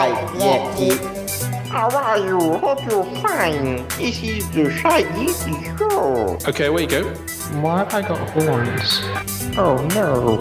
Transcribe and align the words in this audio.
Life 0.00 0.30
Yeti. 0.40 1.68
How 1.68 1.90
are 1.90 2.16
you? 2.16 2.38
Hope 2.56 2.80
you're 2.88 3.04
fine. 3.20 3.86
This 3.98 4.22
is 4.22 4.50
the 4.52 4.70
Shy 4.70 5.02
Yeti 5.02 5.78
Show. 5.78 6.38
Okay, 6.48 6.70
where 6.70 6.84
you 6.84 6.88
go? 6.88 7.02
Why 7.60 7.80
have 7.80 7.92
I 7.92 8.00
got 8.00 8.30
horns? 8.30 9.02
Oh 9.58 9.76
no. 9.88 10.38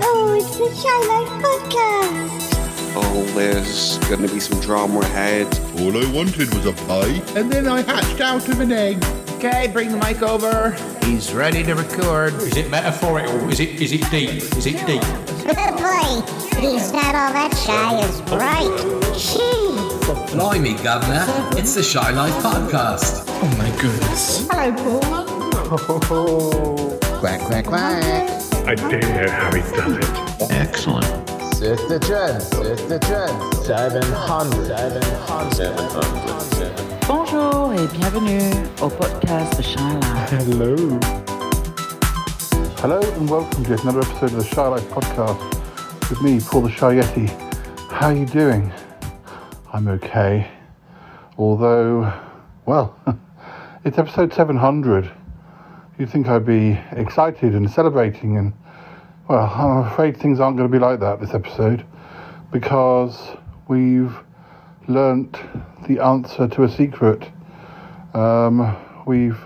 Oh, 0.00 0.34
it's 0.34 0.56
the 0.56 0.74
Shy 0.80 0.98
Life 1.12 1.28
Podcast. 1.44 2.96
Oh, 2.96 3.22
there's 3.34 3.98
going 4.08 4.26
to 4.26 4.32
be 4.32 4.40
some 4.40 4.58
drama 4.60 5.00
ahead. 5.00 5.46
All 5.78 5.94
I 5.94 6.10
wanted 6.10 6.54
was 6.54 6.64
a 6.64 6.72
pie, 6.72 7.20
and 7.38 7.52
then 7.52 7.68
I 7.68 7.82
hatched 7.82 8.22
out 8.22 8.48
of 8.48 8.60
an 8.60 8.72
egg. 8.72 9.04
Okay, 9.36 9.68
bring 9.70 9.90
the 9.90 9.98
mic 9.98 10.22
over. 10.22 10.70
He's 11.04 11.34
ready 11.34 11.62
to 11.64 11.74
record. 11.74 12.32
Is 12.36 12.56
it 12.56 12.70
metaphorical? 12.70 13.50
Is 13.50 13.60
it 13.60 13.78
is 13.78 13.92
it 13.92 14.10
deep? 14.10 14.42
Is 14.56 14.64
it 14.64 14.86
deep? 14.86 15.02
Boy, 15.42 16.22
he's 16.60 16.92
not 16.92 17.14
all 17.14 17.32
that 17.32 17.52
shy 17.66 17.98
as 17.98 18.20
bright. 18.22 19.01
Jeez. 19.14 20.32
Blimey, 20.32 20.74
Governor, 20.82 21.24
it's 21.58 21.74
the 21.74 21.82
Shy 21.82 22.10
Life 22.12 22.34
Podcast. 22.42 23.24
Oh 23.28 23.54
my 23.58 23.68
goodness. 23.80 24.46
Hello, 24.50 24.72
Paul. 24.72 25.00
Oh. 26.10 26.98
Quack, 27.20 27.40
quack, 27.42 27.66
quack. 27.66 28.02
I 28.66 28.74
don't 28.74 28.92
know 29.02 29.28
how 29.28 29.52
he 29.52 29.60
does 29.60 29.96
it. 29.98 30.50
Excellent. 30.50 31.28
Sister 31.54 31.98
Trend, 31.98 32.42
Sister 32.42 32.98
Trend. 33.00 33.54
700, 33.64 34.66
700, 34.66 35.54
700. 35.54 37.06
Bonjour 37.06 37.72
et 37.74 37.86
bienvenue 37.98 38.50
au 38.80 38.88
podcast 38.88 39.56
de 39.58 39.62
Shy 39.62 39.78
Life. 39.78 40.32
Hello. 40.32 40.74
Hello 42.82 43.00
and 43.18 43.28
welcome 43.28 43.62
to 43.64 43.74
another 43.82 44.00
episode 44.00 44.32
of 44.32 44.38
the 44.38 44.54
Shy 44.54 44.66
Life 44.66 44.88
podcast 44.88 45.38
with 46.08 46.22
me, 46.22 46.40
Paul 46.40 46.62
the 46.62 46.70
Shy 46.70 46.94
Yeti. 46.94 47.28
How 47.90 48.06
are 48.08 48.14
you 48.14 48.26
doing? 48.26 48.72
I'm 49.74 49.88
okay. 49.88 50.50
Although, 51.38 52.12
well, 52.66 52.94
it's 53.86 53.96
episode 53.96 54.34
700. 54.34 55.10
You'd 55.98 56.10
think 56.10 56.28
I'd 56.28 56.44
be 56.44 56.78
excited 56.90 57.54
and 57.54 57.70
celebrating, 57.70 58.36
and 58.36 58.52
well, 59.28 59.46
I'm 59.46 59.90
afraid 59.90 60.18
things 60.18 60.40
aren't 60.40 60.58
going 60.58 60.70
to 60.70 60.72
be 60.72 60.78
like 60.78 61.00
that 61.00 61.22
this 61.22 61.32
episode 61.32 61.86
because 62.52 63.34
we've 63.66 64.14
learnt 64.88 65.38
the 65.88 66.00
answer 66.02 66.48
to 66.48 66.64
a 66.64 66.68
secret. 66.68 67.26
Um, 68.12 68.76
we've 69.06 69.42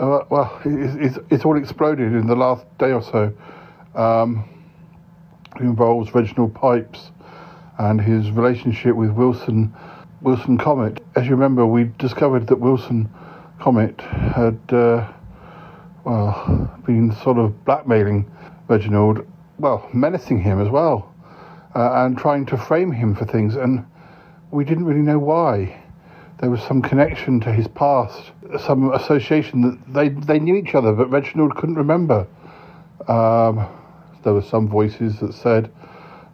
uh, 0.00 0.24
well, 0.30 0.60
it's, 0.64 1.16
it's, 1.16 1.26
it's 1.30 1.44
all 1.44 1.56
exploded 1.56 2.12
in 2.12 2.26
the 2.26 2.34
last 2.34 2.66
day 2.78 2.90
or 2.90 3.02
so. 3.02 3.32
Um, 3.94 4.48
it 5.54 5.62
involves 5.62 6.12
Reginald 6.12 6.56
Pipes 6.56 7.12
and 7.78 8.00
his 8.00 8.30
relationship 8.30 8.94
with 8.94 9.10
Wilson 9.10 9.74
Wilson 10.20 10.56
Comet. 10.56 11.02
As 11.16 11.24
you 11.26 11.32
remember, 11.32 11.66
we 11.66 11.84
discovered 11.98 12.46
that 12.46 12.58
Wilson 12.58 13.10
Comet 13.60 14.00
had 14.00 14.58
uh, 14.70 15.12
well 16.04 16.70
been 16.86 17.14
sort 17.22 17.38
of 17.38 17.64
blackmailing 17.64 18.30
Reginald, 18.68 19.26
well 19.58 19.88
menacing 19.92 20.40
him 20.40 20.60
as 20.60 20.68
well, 20.68 21.14
uh, 21.74 22.04
and 22.04 22.16
trying 22.16 22.46
to 22.46 22.56
frame 22.56 22.92
him 22.92 23.14
for 23.14 23.24
things. 23.24 23.54
And 23.56 23.84
we 24.50 24.64
didn't 24.64 24.84
really 24.84 25.02
know 25.02 25.18
why. 25.18 25.82
There 26.40 26.50
was 26.50 26.62
some 26.62 26.82
connection 26.82 27.40
to 27.40 27.52
his 27.52 27.68
past, 27.68 28.32
some 28.60 28.92
association 28.92 29.62
that 29.62 29.92
they 29.92 30.08
they 30.08 30.38
knew 30.38 30.56
each 30.56 30.74
other, 30.74 30.92
but 30.92 31.10
Reginald 31.10 31.54
couldn't 31.56 31.76
remember. 31.76 32.26
Um, 33.08 33.66
there 34.22 34.32
were 34.32 34.42
some 34.42 34.68
voices 34.68 35.20
that 35.20 35.34
said, 35.34 35.70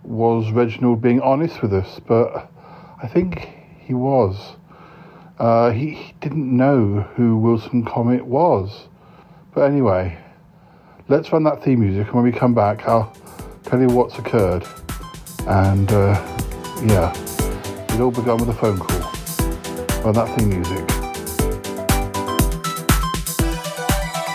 "Was 0.02 0.50
Reginald 0.52 1.00
being 1.00 1.20
honest 1.20 1.62
with 1.62 1.72
us?" 1.72 2.00
But 2.06 2.50
I 3.02 3.06
think 3.06 3.48
he 3.78 3.94
was. 3.94 4.56
Uh, 5.38 5.70
he, 5.70 5.94
he 5.94 6.14
didn't 6.20 6.54
know 6.54 7.00
who 7.16 7.38
Wilson 7.38 7.84
Comet 7.84 8.26
was. 8.26 8.88
But 9.54 9.62
anyway, 9.62 10.18
let's 11.08 11.32
run 11.32 11.44
that 11.44 11.64
theme 11.64 11.80
music, 11.80 12.06
and 12.06 12.14
when 12.14 12.24
we 12.24 12.30
come 12.32 12.54
back, 12.54 12.86
I'll 12.86 13.12
tell 13.64 13.80
you 13.80 13.88
what's 13.88 14.18
occurred. 14.18 14.66
And 15.46 15.90
uh, 15.90 16.14
yeah, 16.84 17.12
it 17.94 18.00
all 18.00 18.10
began 18.10 18.36
with 18.36 18.50
a 18.50 18.54
phone 18.54 18.78
call. 18.78 19.00
Run 20.04 20.14
that 20.14 20.38
theme 20.38 20.50
music. 20.50 20.86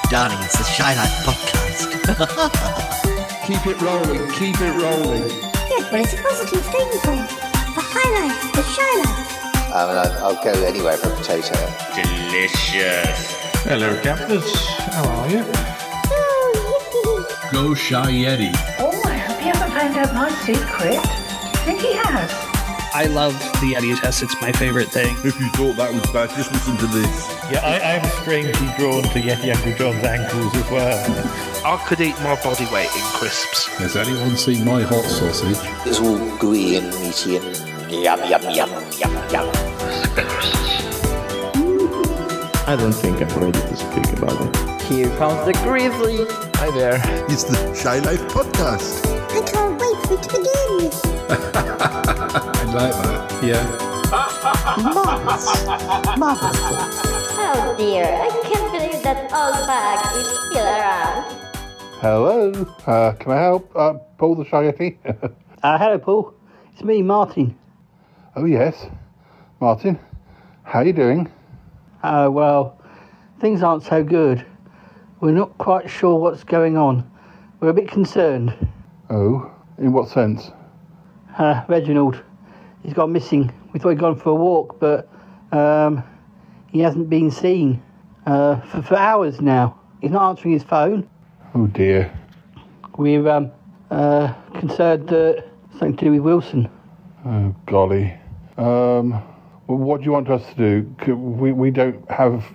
Darling, 0.09 0.38
it's 0.41 0.57
the 0.57 0.63
Shy 0.63 0.95
Life 0.95 1.25
podcast. 1.25 1.45
Keep 3.45 3.67
it 3.67 3.81
rolling, 3.81 4.31
keep 4.31 4.59
it 4.59 4.81
rolling. 4.81 5.44
Good, 5.95 6.03
but 6.03 6.13
it's 6.13 6.19
a 6.19 6.23
positive 6.23 6.66
thing, 6.66 6.89
for 7.00 7.16
The 7.16 7.83
High 7.88 8.28
Life, 8.28 8.51
the 8.51 8.63
Shy 8.63 8.91
Life. 9.00 9.73
I 9.73 9.88
mean, 9.88 9.97
I'll, 9.97 10.35
I'll 10.35 10.44
go 10.44 10.51
anywhere 10.66 10.97
for 10.97 11.07
a 11.07 11.16
potato. 11.16 11.56
Delicious. 11.95 13.31
Hello, 13.63 13.97
captors. 14.01 14.53
How 14.91 15.07
are 15.07 15.29
you? 15.29 15.45
Oh, 16.11 17.47
Go 17.50 17.73
Shy 17.73 18.11
Yeti. 18.11 18.51
Oh, 18.78 19.01
I 19.05 19.16
hope 19.16 19.39
he 19.39 19.47
hasn't 19.47 19.72
found 19.72 19.95
out 19.95 20.13
my 20.13 20.29
secret. 20.44 21.00
I 21.00 21.61
think 21.63 21.79
he 21.79 21.94
has. 21.94 22.44
I 22.95 23.07
love 23.07 23.38
the 23.59 23.73
Yeti 23.73 24.00
test. 24.00 24.23
It's 24.23 24.39
my 24.39 24.53
favorite 24.53 24.88
thing. 24.88 25.17
If 25.25 25.38
you 25.38 25.50
thought 25.50 25.75
that 25.75 25.94
was 25.94 26.09
bad, 26.11 26.29
just 26.29 26.50
listen 26.53 26.78
to 26.78 26.88
this. 26.88 27.29
Yeah, 27.51 27.59
I, 27.59 27.97
I'm 27.97 28.09
strangely 28.22 28.69
drawn 28.78 29.03
to 29.03 29.19
Yeti 29.19 29.53
Uncle 29.53 29.73
John's 29.73 30.01
ankles 30.06 30.56
as 30.56 30.72
well. 30.72 31.66
I 31.66 31.75
could 31.85 32.00
eat 32.00 32.16
my 32.22 32.41
body 32.41 32.63
weight 32.72 32.88
in 32.95 33.01
crisps. 33.19 33.66
Has 33.79 33.97
anyone 33.97 34.38
seen 34.38 34.63
my 34.63 34.81
hot 34.81 35.03
sausage? 35.03 35.57
It's 35.85 36.00
all 36.00 36.38
gooey 36.38 36.78
and 36.78 36.88
meaty 37.01 37.35
and 37.35 37.91
yum, 37.91 38.17
yum, 38.29 38.44
yum, 38.44 38.69
yum, 38.97 39.11
yum. 39.29 39.51
I 42.66 42.78
don't 42.79 42.94
think 42.94 43.22
I'm 43.22 43.28
ready 43.38 43.59
to 43.59 43.75
speak 43.75 44.07
about 44.17 44.39
it. 44.39 44.81
Here 44.84 45.09
comes 45.17 45.45
the 45.45 45.51
grizzly. 45.66 46.25
Hi 46.59 46.72
there. 46.72 47.01
It's 47.28 47.44
the 47.44 47.75
Shy 47.75 48.00
Life 48.00 48.22
podcast. 48.29 49.05
I 49.31 49.41
can't 49.51 49.78
wait 49.81 49.97
for 50.07 50.13
it 50.13 50.23
to 50.23 50.29
begin. 52.31 52.41
I 52.75 52.90
like 52.90 52.94
that. 52.94 53.44
Yeah. 53.44 53.63
Marvelous. 54.84 55.66
Marvelous. 56.18 56.58
Oh 57.38 57.75
dear, 57.78 58.03
I 58.03 58.30
can't 58.44 58.72
believe 58.74 59.02
that 59.02 59.31
old 59.31 59.66
bag 59.66 60.18
is 60.18 60.28
still 60.28 60.66
around. 60.66 61.24
Hello, 62.02 62.75
uh, 62.85 63.14
can 63.14 63.31
I 63.31 63.41
help? 63.41 63.72
Uh, 63.74 63.94
Paul 64.18 64.35
the 64.35 64.44
Shy 64.44 64.72
Yeti? 64.72 64.97
Uh, 65.64 65.78
hello, 65.80 65.97
Paul. 65.97 66.34
It's 66.74 66.84
me, 66.84 67.02
Martin. 67.02 67.58
oh 68.35 68.44
yes, 68.44 68.88
Martin. 69.62 69.97
How 70.64 70.80
are 70.80 70.85
you 70.85 70.91
doing? 70.94 71.31
Uh, 72.03 72.28
well, 72.30 72.80
things 73.40 73.64
aren't 73.64 73.84
so 73.84 74.03
good. 74.03 74.46
We're 75.22 75.31
not 75.31 75.58
quite 75.58 75.90
sure 75.90 76.19
what's 76.19 76.44
going 76.44 76.78
on. 76.78 77.09
We're 77.62 77.69
a 77.69 77.74
bit 77.74 77.88
concerned. 77.90 78.53
Oh, 79.09 79.50
in 79.80 79.94
what 79.94 80.09
sense? 80.09 80.52
Uh, 81.40 81.64
Reginald, 81.68 82.22
he's 82.85 82.94
gone 82.94 83.12
missing. 83.12 83.51
We 83.73 83.79
thought 83.79 83.90
he'd 83.90 84.00
gone 84.00 84.16
for 84.16 84.29
a 84.29 84.35
walk, 84.35 84.79
but 84.79 85.09
um, 85.51 86.03
he 86.72 86.79
hasn't 86.79 87.09
been 87.09 87.31
seen 87.31 87.81
uh, 88.25 88.62
for, 88.62 88.81
for 88.84 88.96
hours 88.96 89.41
now. 89.41 89.79
He's 90.01 90.12
not 90.12 90.29
answering 90.29 90.53
his 90.53 90.63
phone. 90.63 91.09
Oh 91.56 91.68
dear. 91.68 92.16
We're 92.97 93.28
um, 93.28 93.51
uh, 93.90 94.34
concerned 94.53 95.09
that 95.09 95.46
something 95.72 95.97
to 95.97 96.06
do 96.06 96.12
with 96.12 96.22
Wilson. 96.22 96.69
Oh 97.25 97.56
golly. 97.66 98.13
Um, 98.57 99.13
what 99.66 100.00
do 100.00 100.06
you 100.06 100.12
want 100.12 100.29
us 100.29 100.46
to 100.53 100.56
do? 100.56 101.16
We 101.16 101.52
we 101.52 101.72
don't 101.72 102.09
have 102.09 102.46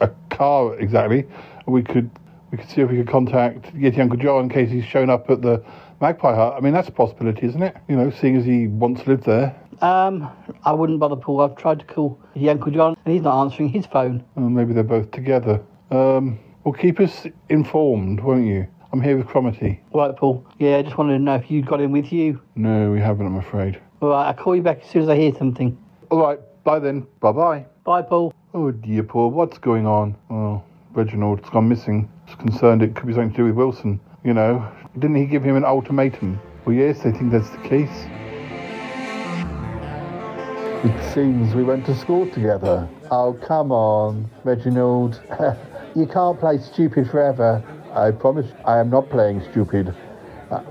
a 0.00 0.10
car 0.30 0.78
exactly. 0.78 1.24
We 1.66 1.82
could 1.82 2.10
we 2.50 2.58
could 2.58 2.68
see 2.68 2.82
if 2.82 2.90
we 2.90 2.98
could 2.98 3.08
contact 3.08 3.74
Yeti 3.74 3.98
Uncle 3.98 4.18
John 4.18 4.44
in 4.44 4.48
case 4.50 4.70
he's 4.70 4.84
shown 4.84 5.08
up 5.08 5.30
at 5.30 5.40
the 5.40 5.64
Magpie 6.00 6.34
Hut. 6.34 6.54
I 6.56 6.60
mean 6.60 6.74
that's 6.74 6.88
a 6.88 6.92
possibility, 6.92 7.46
isn't 7.46 7.62
it? 7.62 7.76
You 7.88 7.96
know, 7.96 8.10
seeing 8.10 8.36
as 8.36 8.44
he 8.44 8.66
once 8.66 9.06
lived 9.06 9.24
there. 9.24 9.56
Um, 9.80 10.30
I 10.64 10.72
wouldn't 10.72 10.98
bother, 10.98 11.16
Paul. 11.16 11.40
I've 11.40 11.56
tried 11.56 11.80
to 11.80 11.84
call 11.86 12.18
his 12.34 12.48
Uncle 12.48 12.72
John, 12.72 12.96
and 13.04 13.14
he's 13.14 13.22
not 13.22 13.40
answering 13.42 13.68
his 13.68 13.86
phone. 13.86 14.24
Well, 14.34 14.48
maybe 14.48 14.72
they're 14.72 14.82
both 14.82 15.10
together. 15.10 15.62
Um, 15.90 16.38
well, 16.64 16.74
keep 16.74 17.00
us 17.00 17.26
informed, 17.48 18.20
won't 18.20 18.46
you? 18.46 18.66
I'm 18.92 19.02
here 19.02 19.16
with 19.16 19.26
Cromarty. 19.26 19.80
Right, 19.92 20.16
Paul. 20.16 20.46
Yeah, 20.58 20.78
I 20.78 20.82
just 20.82 20.96
wanted 20.96 21.18
to 21.18 21.18
know 21.18 21.34
if 21.36 21.50
you'd 21.50 21.66
got 21.66 21.80
in 21.80 21.92
with 21.92 22.12
you. 22.12 22.40
No, 22.56 22.90
we 22.90 23.00
haven't, 23.00 23.26
I'm 23.26 23.36
afraid. 23.36 23.80
All 24.00 24.10
right, 24.10 24.28
I'll 24.28 24.34
call 24.34 24.56
you 24.56 24.62
back 24.62 24.80
as 24.82 24.88
soon 24.90 25.02
as 25.02 25.08
I 25.08 25.16
hear 25.16 25.34
something. 25.34 25.76
All 26.10 26.20
right, 26.20 26.38
bye 26.64 26.78
then. 26.78 27.06
Bye 27.20 27.32
bye. 27.32 27.66
Bye, 27.84 28.02
Paul. 28.02 28.32
Oh 28.54 28.70
dear, 28.70 29.02
Paul, 29.02 29.30
what's 29.30 29.58
going 29.58 29.86
on? 29.86 30.16
Well, 30.30 30.64
Reginald's 30.92 31.48
gone 31.50 31.68
missing. 31.68 32.10
It's 32.26 32.34
concerned 32.36 32.82
it 32.82 32.94
could 32.94 33.06
be 33.06 33.12
something 33.12 33.30
to 33.32 33.36
do 33.36 33.44
with 33.44 33.54
Wilson. 33.54 34.00
You 34.24 34.34
know, 34.34 34.66
didn't 34.98 35.16
he 35.16 35.26
give 35.26 35.44
him 35.44 35.56
an 35.56 35.64
ultimatum? 35.64 36.40
Well, 36.64 36.74
yes, 36.74 37.00
I 37.00 37.12
think 37.12 37.30
that's 37.30 37.50
the 37.50 37.58
case. 37.58 38.06
It 40.84 41.12
seems 41.12 41.56
we 41.56 41.64
went 41.64 41.84
to 41.86 41.94
school 41.96 42.30
together. 42.30 42.88
Oh, 43.10 43.32
come 43.44 43.72
on, 43.72 44.30
Reginald. 44.44 45.20
you 45.96 46.06
can't 46.06 46.38
play 46.38 46.58
stupid 46.58 47.10
forever. 47.10 47.64
I 47.92 48.12
promise 48.12 48.46
I 48.64 48.78
am 48.78 48.88
not 48.88 49.10
playing 49.10 49.42
stupid. 49.50 49.92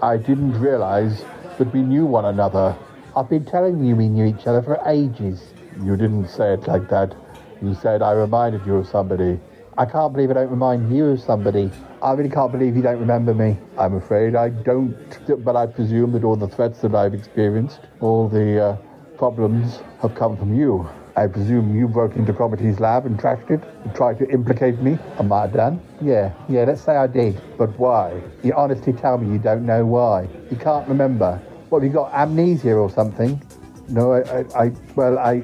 I- 0.01 0.15
didn't 0.15 0.57
realize 0.61 1.25
that 1.57 1.73
we 1.73 1.81
knew 1.81 2.05
one 2.05 2.23
another. 2.23 2.73
I've 3.17 3.29
been 3.29 3.43
telling 3.43 3.83
you 3.83 3.97
we 3.97 4.07
knew 4.07 4.25
each 4.25 4.47
other 4.47 4.61
for 4.61 4.79
ages. 4.87 5.53
You 5.83 5.97
didn't 5.97 6.29
say 6.29 6.53
it 6.53 6.65
like 6.69 6.87
that. 6.87 7.13
You 7.61 7.73
said 7.75 8.01
I 8.01 8.13
reminded 8.13 8.65
you 8.65 8.77
of 8.77 8.87
somebody. 8.87 9.37
I 9.77 9.85
can't 9.85 10.13
believe 10.13 10.31
I 10.31 10.35
don't 10.35 10.49
remind 10.49 10.95
you 10.95 11.07
of 11.07 11.19
somebody. 11.19 11.69
I 12.01 12.13
really 12.13 12.29
can't 12.29 12.53
believe 12.53 12.77
you 12.77 12.81
don't 12.81 12.99
remember 12.99 13.33
me. 13.33 13.57
I'm 13.77 13.95
afraid 13.95 14.35
I 14.35 14.49
don't, 14.49 15.19
but 15.43 15.57
I 15.57 15.65
presume 15.65 16.13
that 16.13 16.23
all 16.23 16.37
the 16.37 16.47
threats 16.47 16.79
that 16.79 16.95
I've 16.95 17.13
experienced, 17.13 17.81
all 17.99 18.29
the 18.29 18.63
uh, 18.63 18.77
problems 19.17 19.79
have 20.01 20.15
come 20.15 20.37
from 20.37 20.53
you. 20.53 20.87
I 21.15 21.25
presume 21.25 21.75
you 21.75 21.87
broke 21.87 22.15
into 22.15 22.31
Cromitty's 22.31 22.79
lab 22.79 23.07
and 23.07 23.19
trashed 23.19 23.49
it 23.49 23.61
and 23.83 23.95
tried 23.95 24.19
to 24.19 24.29
implicate 24.29 24.79
me. 24.79 24.99
Am 25.17 25.33
I 25.33 25.47
done? 25.47 25.81
Yeah, 25.99 26.31
yeah, 26.47 26.63
let's 26.65 26.81
say 26.81 26.95
I 26.95 27.07
did. 27.07 27.41
But 27.57 27.77
why? 27.79 28.21
You 28.43 28.53
honestly 28.53 28.93
tell 28.93 29.17
me 29.17 29.33
you 29.33 29.39
don't 29.39 29.65
know 29.65 29.85
why. 29.85 30.27
You 30.51 30.57
can't 30.57 30.87
remember. 30.87 31.41
What, 31.69 31.81
have 31.81 31.91
you 31.91 31.93
got 31.93 32.13
amnesia 32.13 32.73
or 32.73 32.89
something? 32.89 33.41
No, 33.89 34.13
I, 34.13 34.21
I, 34.21 34.65
I 34.65 34.71
well, 34.95 35.17
I, 35.17 35.43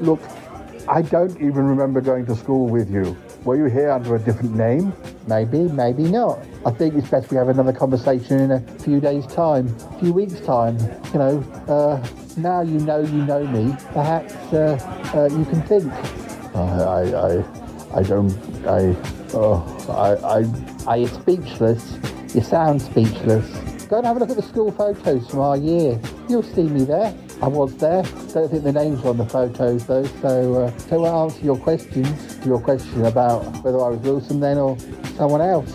look, 0.00 0.20
I 0.88 1.02
don't 1.02 1.36
even 1.36 1.66
remember 1.66 2.00
going 2.00 2.24
to 2.26 2.34
school 2.34 2.66
with 2.66 2.90
you. 2.90 3.16
Were 3.46 3.54
you 3.54 3.66
here 3.66 3.92
under 3.92 4.16
a 4.16 4.18
different 4.18 4.56
name? 4.56 4.92
Maybe, 5.28 5.60
maybe 5.60 6.02
not. 6.02 6.40
I 6.66 6.72
think 6.72 6.96
it's 6.96 7.08
best 7.08 7.30
we 7.30 7.36
have 7.36 7.48
another 7.48 7.72
conversation 7.72 8.40
in 8.40 8.50
a 8.50 8.60
few 8.80 8.98
days' 8.98 9.24
time, 9.28 9.68
a 9.68 10.00
few 10.00 10.12
weeks' 10.12 10.40
time. 10.40 10.76
You 11.12 11.20
know, 11.20 11.38
uh, 11.68 12.04
now 12.36 12.62
you 12.62 12.80
know 12.80 12.98
you 12.98 13.22
know 13.24 13.46
me. 13.46 13.72
Perhaps 13.92 14.34
uh, 14.52 14.76
uh, 15.14 15.28
you 15.32 15.44
can 15.44 15.62
think. 15.62 15.92
I, 16.56 16.58
I, 16.58 17.02
I, 17.28 18.00
I 18.00 18.02
don't. 18.02 18.32
I, 18.66 18.96
oh, 19.34 19.62
I, 19.90 20.40
I, 20.40 20.92
I. 20.92 20.96
You're 20.96 21.08
speechless. 21.08 22.00
You 22.34 22.40
sound 22.40 22.82
speechless. 22.82 23.46
Go 23.86 23.98
and 23.98 24.06
have 24.06 24.16
a 24.16 24.18
look 24.18 24.30
at 24.30 24.36
the 24.36 24.42
school 24.42 24.72
photos 24.72 25.30
from 25.30 25.38
our 25.38 25.56
year. 25.56 26.00
You'll 26.28 26.42
see 26.42 26.64
me 26.64 26.84
there. 26.84 27.14
I 27.42 27.48
was 27.48 27.76
there. 27.76 28.02
Don't 28.32 28.50
think 28.50 28.64
the 28.64 28.72
names 28.72 29.02
were 29.02 29.10
on 29.10 29.18
the 29.18 29.26
photos 29.26 29.86
though. 29.86 30.04
So, 30.22 30.54
uh, 30.54 30.78
so 30.78 31.04
I'll 31.04 31.24
answer 31.24 31.44
your 31.44 31.58
questions. 31.58 32.46
Your 32.46 32.58
question 32.58 33.04
about 33.04 33.44
whether 33.62 33.78
I 33.78 33.90
was 33.90 34.00
Wilson 34.00 34.40
then 34.40 34.56
or 34.56 34.78
someone 35.16 35.42
else. 35.42 35.70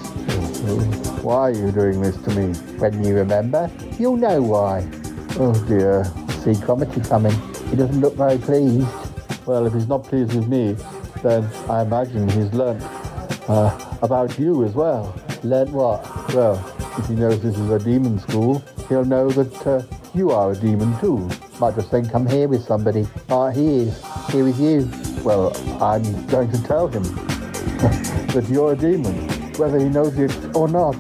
Why 1.22 1.36
are 1.36 1.52
you 1.52 1.72
doing 1.72 2.02
this 2.02 2.18
to 2.24 2.30
me? 2.32 2.54
When 2.80 3.04
you 3.04 3.16
remember, 3.16 3.70
you'll 4.00 4.18
know 4.18 4.42
why. 4.42 4.90
Oh 5.38 5.54
dear. 5.68 6.04
See 6.42 6.60
Cromitty 6.60 7.08
coming. 7.08 7.36
He 7.70 7.76
doesn't 7.76 8.02
look 8.02 8.16
very 8.16 8.40
pleased. 8.40 8.88
Well, 9.46 9.68
if 9.68 9.74
he's 9.74 9.88
not 9.88 10.04
pleased 10.04 10.34
with 10.34 10.48
me, 10.48 10.76
then 11.22 11.48
I 11.70 11.84
imagine 11.84 12.28
he's 12.30 12.52
learnt 12.54 12.82
uh, 13.48 13.98
about 14.02 14.40
you 14.40 14.66
as 14.66 14.74
well. 14.74 15.14
Learnt 15.44 15.70
what? 15.72 16.04
Well, 16.34 16.58
if 16.98 17.08
he 17.08 17.14
knows 17.14 17.40
this 17.42 17.58
is 17.58 17.70
a 17.70 17.80
demon 17.80 18.20
school, 18.20 18.64
he'll 18.90 19.06
know 19.06 19.30
that 19.30 19.68
uh, 19.68 19.84
you 20.16 20.32
are 20.32 20.52
a 20.52 20.56
demon 20.56 21.00
too. 21.00 21.30
Might 21.62 21.76
just 21.76 21.92
think 21.92 22.12
I'm 22.16 22.26
here 22.26 22.48
with 22.48 22.66
somebody. 22.66 23.08
Ah, 23.30 23.52
he 23.52 23.82
is. 23.82 24.04
Here 24.32 24.44
with 24.44 24.60
you. 24.60 24.90
Well, 25.24 25.56
I'm 25.80 26.02
going 26.26 26.52
to 26.52 26.64
tell 26.64 26.88
him 26.88 27.04
that 28.34 28.48
you're 28.50 28.74
a 28.74 28.76
demon, 28.76 29.30
whether 29.60 29.78
he 29.78 29.88
knows 29.88 30.18
it 30.18 30.34
or 30.56 30.68
not. 30.68 30.96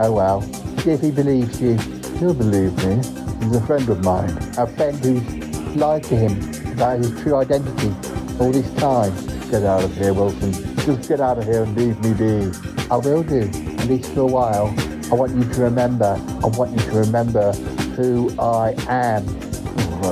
Oh 0.00 0.10
well. 0.14 0.44
If 0.84 1.00
he 1.00 1.12
believes 1.12 1.60
you. 1.60 1.74
He'll 2.18 2.34
believe 2.34 2.76
me. 2.84 2.96
He's 2.96 3.54
a 3.54 3.64
friend 3.64 3.88
of 3.88 4.02
mine. 4.02 4.36
A 4.58 4.66
friend 4.66 4.98
who's 4.98 5.76
lied 5.76 6.02
to 6.02 6.16
him 6.16 6.72
about 6.72 6.98
his 6.98 7.12
true 7.22 7.36
identity 7.36 7.94
all 8.40 8.50
this 8.50 8.68
time. 8.74 9.14
Get 9.48 9.62
out 9.62 9.84
of 9.84 9.96
here, 9.96 10.12
Wilson. 10.12 10.52
Just 10.78 11.08
get 11.08 11.20
out 11.20 11.38
of 11.38 11.44
here 11.44 11.62
and 11.62 11.76
leave 11.76 12.00
me 12.00 12.14
be. 12.14 12.50
I 12.90 12.96
will 12.96 13.22
do, 13.22 13.42
at 13.78 13.86
least 13.86 14.12
for 14.12 14.22
a 14.22 14.26
while. 14.26 14.74
I 15.12 15.14
want 15.14 15.36
you 15.36 15.44
to 15.44 15.60
remember. 15.60 16.20
I 16.42 16.46
want 16.48 16.72
you 16.72 16.78
to 16.90 16.98
remember 16.98 17.52
who 17.94 18.36
I 18.40 18.74
am. 18.88 19.49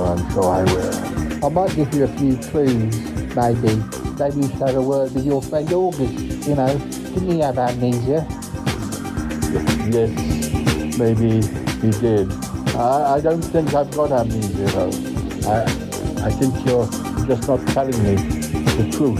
I'm 0.05 0.31
sure 0.33 0.43
I 0.43 0.63
will. 0.63 1.45
I 1.45 1.49
might 1.49 1.75
give 1.75 1.93
you 1.93 2.03
a 2.05 2.07
few 2.17 2.37
clues, 2.37 2.95
maybe. 3.35 3.75
Maybe 4.19 4.35
you 4.37 4.49
should 4.49 4.67
have 4.67 4.75
a 4.75 4.81
word 4.81 5.13
with 5.13 5.25
your 5.25 5.41
friend 5.41 5.71
August, 5.71 6.47
you 6.47 6.55
know. 6.55 6.77
Didn't 6.77 7.31
he 7.31 7.39
have 7.39 7.57
amnesia? 7.57 8.27
Yes, 9.89 10.11
maybe 10.97 11.41
he 11.81 11.91
did. 12.01 12.31
I, 12.75 13.15
I 13.15 13.21
don't 13.21 13.41
think 13.41 13.73
I've 13.73 13.89
got 13.95 14.11
amnesia, 14.11 14.65
though. 14.75 14.91
I, 15.49 15.63
I 16.25 16.31
think 16.31 16.53
you're 16.65 16.85
just 17.25 17.47
not 17.47 17.65
telling 17.69 18.03
me 18.03 18.15
the 18.15 18.89
truth. 18.91 19.19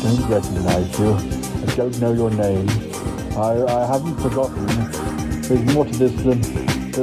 I 0.00 0.02
don't 0.02 0.28
recognize 0.30 0.98
you. 0.98 1.12
I 1.12 1.74
don't 1.76 2.00
know 2.00 2.12
your 2.12 2.30
name. 2.30 2.68
I, 3.36 3.62
I 3.64 3.86
haven't 3.86 4.16
forgotten. 4.16 4.66
There's 5.42 5.74
more 5.74 5.84
to 5.84 5.92
this 5.92 6.12
than, 6.22 6.40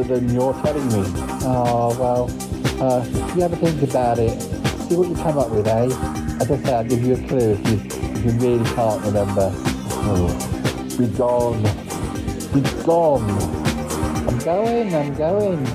than 0.04 0.30
you're 0.30 0.54
telling 0.62 0.88
me. 0.88 1.04
Oh, 1.44 1.96
well, 2.00 2.30
uh, 2.82 3.06
you 3.36 3.42
have 3.42 3.54
a 3.54 3.58
think 3.58 3.82
about 3.82 4.20
it. 4.20 4.40
See 4.88 4.96
what 4.96 5.10
you 5.10 5.16
come 5.16 5.38
up 5.38 5.50
with, 5.50 5.68
eh? 5.68 5.86
As 6.40 6.52
I 6.52 6.58
say, 6.64 6.74
I'll 6.74 6.84
give 6.84 7.04
you 7.04 7.16
a 7.16 7.28
clue 7.28 7.52
if 7.54 7.68
you, 7.70 7.78
if 7.86 8.26
you 8.26 8.32
really 8.40 8.66
can't 8.76 9.04
remember. 9.04 9.52
Oh, 10.10 10.28
be 10.98 11.08
gone. 11.18 11.62
Be 12.54 12.62
gone. 12.86 13.30
I'm 14.28 14.40
going, 14.40 14.94
I'm 14.94 15.14
going. 15.16 15.66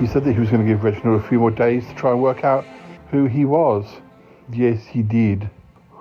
He 0.00 0.06
said 0.06 0.24
that 0.24 0.32
he 0.34 0.40
was 0.40 0.50
going 0.50 0.62
to 0.62 0.68
give 0.68 0.84
Reginald 0.84 1.22
a 1.22 1.28
few 1.28 1.38
more 1.40 1.50
days 1.50 1.86
to 1.86 1.94
try 1.94 2.10
and 2.10 2.20
work 2.20 2.44
out 2.44 2.64
who 3.10 3.26
he 3.26 3.44
was. 3.44 3.86
Yes, 4.52 4.84
he 4.84 5.02
did. 5.02 5.48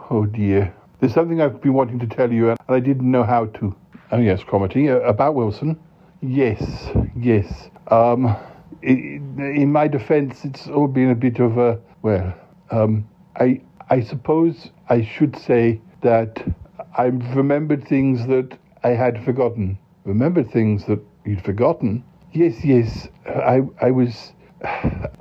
Oh 0.09 0.25
dear. 0.25 0.73
There's 0.99 1.13
something 1.13 1.41
I've 1.41 1.61
been 1.61 1.73
wanting 1.73 1.99
to 1.99 2.07
tell 2.07 2.31
you 2.31 2.49
and 2.49 2.59
I 2.67 2.79
didn't 2.79 3.09
know 3.09 3.23
how 3.23 3.45
to. 3.45 3.75
Oh 4.11 4.19
yes, 4.19 4.43
Cromitty, 4.43 4.89
uh, 4.89 5.01
about 5.01 5.33
Wilson. 5.33 5.79
Yes, 6.21 6.91
yes. 7.17 7.69
Um, 7.87 8.35
in 8.83 9.71
my 9.71 9.87
defence, 9.87 10.45
it's 10.45 10.67
all 10.67 10.87
been 10.87 11.09
a 11.09 11.15
bit 11.15 11.39
of 11.39 11.57
a 11.57 11.79
well. 12.03 12.33
Um, 12.69 13.07
I 13.35 13.61
I 13.89 14.01
suppose 14.01 14.69
I 14.89 15.03
should 15.03 15.35
say 15.35 15.81
that 16.01 16.43
I've 16.97 17.35
remembered 17.35 17.87
things 17.87 18.27
that 18.27 18.57
I 18.83 18.89
had 18.89 19.23
forgotten. 19.25 19.77
Remembered 20.03 20.51
things 20.51 20.85
that 20.85 20.99
you'd 21.25 21.43
forgotten. 21.43 22.03
Yes, 22.31 22.63
yes. 22.63 23.07
I 23.25 23.61
I 23.81 23.91
was. 23.91 24.33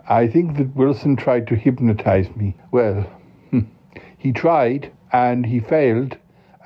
I 0.09 0.29
think 0.29 0.59
that 0.59 0.77
Wilson 0.77 1.17
tried 1.17 1.47
to 1.47 1.57
hypnotize 1.57 2.29
me. 2.37 2.55
Well, 2.71 3.07
he 4.19 4.33
tried 4.33 4.91
and 5.13 5.45
he 5.47 5.61
failed, 5.61 6.17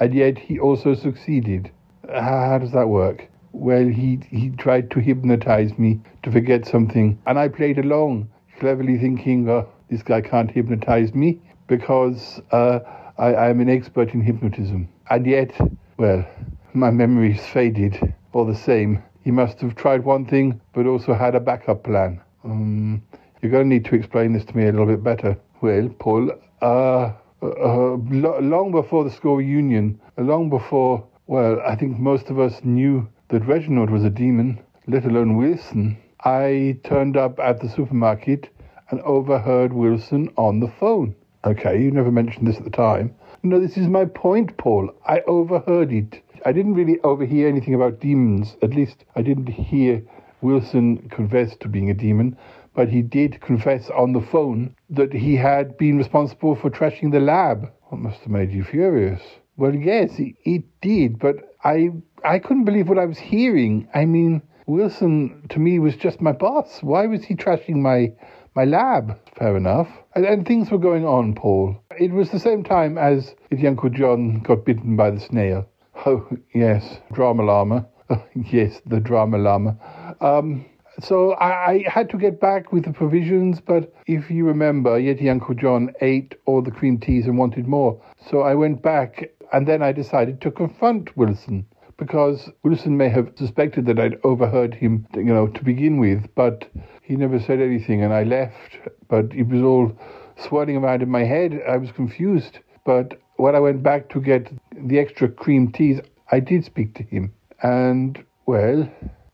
and 0.01 0.15
yet 0.15 0.39
he 0.39 0.59
also 0.59 0.95
succeeded. 0.95 1.71
How 2.13 2.59
does 2.59 2.73
that 2.73 2.89
work? 2.89 3.29
Well, 3.53 3.87
he, 3.87 4.21
he 4.31 4.51
tried 4.51 4.91
to 4.93 5.01
hypnotize 5.01 5.79
me 5.79 6.01
to 6.23 6.31
forget 6.31 6.67
something, 6.67 7.19
and 7.27 7.39
I 7.39 7.49
played 7.49 7.79
along, 7.79 8.31
cleverly 8.59 8.99
thinking, 8.99 9.49
oh, 9.49 9.69
this 9.91 10.03
guy 10.03 10.21
can't 10.21 10.51
hypnotize 10.51 11.15
me 11.15 11.41
because 11.67 12.41
uh, 12.51 12.81
I, 13.19 13.35
I'm 13.35 13.61
an 13.61 13.69
expert 13.69 14.15
in 14.15 14.23
hypnotism. 14.23 14.89
And 15.11 15.27
yet, 15.27 15.53
well, 15.99 16.27
my 16.75 16.91
memory's 16.91 17.45
faded 17.47 18.15
all 18.33 18.45
the 18.45 18.55
same. 18.55 19.03
He 19.23 19.31
must 19.31 19.61
have 19.61 19.75
tried 19.75 20.05
one 20.05 20.27
thing, 20.27 20.61
but 20.73 20.87
also 20.87 21.15
had 21.15 21.35
a 21.35 21.41
backup 21.41 21.85
plan. 21.85 22.21
Um, 22.45 23.03
you're 23.43 23.53
going 23.53 23.69
to 23.69 23.75
need 23.75 23.85
to 23.87 23.95
explain 23.95 24.33
this 24.33 24.45
to 24.47 24.57
me 24.57 24.65
a 24.65 24.73
little 24.73 24.87
bit 24.87 25.03
better. 25.03 25.37
Well, 25.61 25.89
Paul, 25.99 26.31
uh, 26.63 27.13
uh, 27.43 27.97
long 27.97 28.73
before 28.73 29.05
the 29.05 29.11
school 29.11 29.37
reunion, 29.37 30.01
long 30.17 30.51
before, 30.51 31.07
well, 31.29 31.61
I 31.61 31.77
think 31.77 31.99
most 31.99 32.31
of 32.31 32.39
us 32.39 32.65
knew 32.65 33.07
that 33.29 33.47
Reginald 33.47 33.91
was 33.91 34.03
a 34.03 34.09
demon, 34.09 34.61
let 34.87 35.05
alone 35.05 35.37
Wilson, 35.37 35.99
I 36.25 36.79
turned 36.85 37.19
up 37.19 37.39
at 37.39 37.61
the 37.61 37.69
supermarket 37.69 38.49
and 38.89 39.03
overheard 39.03 39.75
Wilson 39.75 40.31
on 40.39 40.61
the 40.61 40.73
phone. 40.81 41.15
Okay, 41.45 41.83
you 41.83 41.91
never 41.91 42.11
mentioned 42.11 42.49
this 42.49 42.57
at 42.57 42.65
the 42.65 42.71
time. 42.71 43.15
No, 43.43 43.61
this 43.61 43.77
is 43.77 43.89
my 43.89 44.07
point, 44.07 44.57
Paul. 44.57 44.91
I 45.07 45.21
overheard 45.27 45.93
it. 45.93 46.23
I 46.47 46.53
didn't 46.53 46.77
really 46.77 46.99
overhear 47.01 47.47
anything 47.47 47.75
about 47.75 48.01
demons. 48.01 48.57
At 48.63 48.75
least 48.75 49.05
I 49.15 49.21
didn't 49.21 49.51
hear 49.51 50.03
Wilson 50.41 51.11
confess 51.11 51.55
to 51.59 51.69
being 51.69 51.91
a 51.91 51.95
demon, 51.95 52.39
but 52.75 52.89
he 52.89 53.03
did 53.03 53.43
confess 53.43 53.91
on 53.91 54.15
the 54.15 54.23
phone 54.23 54.75
that 54.89 55.13
he 55.13 55.37
had 55.37 55.77
been 55.77 55.99
responsible 55.99 56.57
for 56.57 56.71
trashing 56.71 57.13
the 57.13 57.21
lab. 57.21 57.71
What 57.89 58.01
must 58.01 58.21
have 58.21 58.31
made 58.31 58.51
you 58.51 58.65
furious? 58.65 59.21
Well, 59.59 59.75
yes, 59.75 60.13
it, 60.19 60.65
did, 60.81 61.19
but 61.19 61.57
I 61.65 61.91
I 62.25 62.39
couldn't 62.39 62.65
believe 62.65 62.89
what 62.89 62.99
I 62.99 63.07
was 63.07 63.19
hearing. 63.19 63.89
I 63.93 64.05
mean, 64.05 64.41
Wilson 64.69 65.43
to 65.49 65.59
me 65.59 65.81
was 65.81 65.97
just 65.97 66.21
my 66.21 66.31
boss. 66.31 66.79
Why 66.81 67.07
was 67.07 67.25
he 67.25 67.35
trashing 67.35 67.77
my 67.77 68.13
my 68.55 68.65
lab? 68.65 69.19
Fair 69.37 69.57
enough. 69.57 69.89
And, 70.15 70.25
and 70.25 70.47
things 70.47 70.71
were 70.71 70.79
going 70.79 71.05
on, 71.05 71.35
Paul. 71.35 71.77
It 71.99 72.13
was 72.13 72.31
the 72.31 72.39
same 72.39 72.63
time 72.63 72.97
as 72.99 73.35
if 73.51 73.65
Uncle 73.65 73.91
John 73.91 74.41
got 74.45 74.65
bitten 74.65 74.97
by 74.97 75.11
the 75.11 75.21
snail. 75.21 75.67
Oh 76.07 76.25
yes, 76.55 77.01
drama 77.13 77.43
llama. 77.43 77.89
Oh, 78.11 78.25
yes, 78.35 78.81
the 78.87 79.01
drama 79.01 79.37
llama. 79.39 79.77
Um, 80.21 80.65
so 81.01 81.33
I, 81.33 81.71
I, 81.71 81.85
had 81.87 82.11
to 82.11 82.17
get 82.17 82.41
back 82.41 82.73
with 82.73 82.85
the 82.85 82.93
provisions, 82.93 83.61
but 83.61 83.93
if 84.07 84.31
you 84.31 84.45
remember, 84.47 84.99
Yeti 85.01 85.31
Uncle 85.31 85.55
John 85.55 85.93
ate 86.01 86.35
all 86.45 86.61
the 86.63 86.73
cream 86.73 86.99
teas 86.99 87.27
and 87.27 87.39
wanted 87.39 87.69
more. 87.69 88.01
So 88.31 88.41
I 88.41 88.55
went 88.55 88.83
back, 88.83 89.31
and 89.53 89.67
then 89.67 89.83
I 89.83 89.93
decided 89.93 90.41
to 90.43 90.51
confront 90.51 91.17
Wilson. 91.17 91.67
because 91.99 92.49
Wilson 92.63 92.97
may 92.97 93.09
have 93.09 93.33
suspected 93.37 93.85
that 93.87 93.99
I'd 93.99 94.19
overheard 94.25 94.73
him, 94.73 95.07
you 95.15 95.25
know, 95.25 95.49
to 95.49 95.65
begin 95.65 95.99
with, 95.99 96.27
but 96.37 96.71
he 97.03 97.17
never 97.17 97.41
said 97.41 97.61
anything, 97.61 98.03
and 98.03 98.15
I 98.15 98.23
left. 98.23 98.79
But 99.09 99.35
it 99.35 99.49
was 99.49 99.63
all 99.63 99.93
swirling 100.37 100.77
around 100.77 101.03
in 101.03 101.11
my 101.11 101.25
head. 101.25 101.61
I 101.69 101.77
was 101.77 101.91
confused. 101.91 102.61
But 102.87 103.21
when 103.37 103.55
I 103.57 103.61
went 103.61 103.83
back 103.83 104.09
to 104.11 104.21
get 104.21 104.51
the 104.73 104.99
extra 104.99 105.29
cream 105.29 105.73
teas, 105.73 106.01
I 106.31 106.41
did 106.41 106.65
speak 106.65 106.95
to 106.95 107.03
him. 107.03 107.33
And, 107.63 108.25
well, 108.47 108.89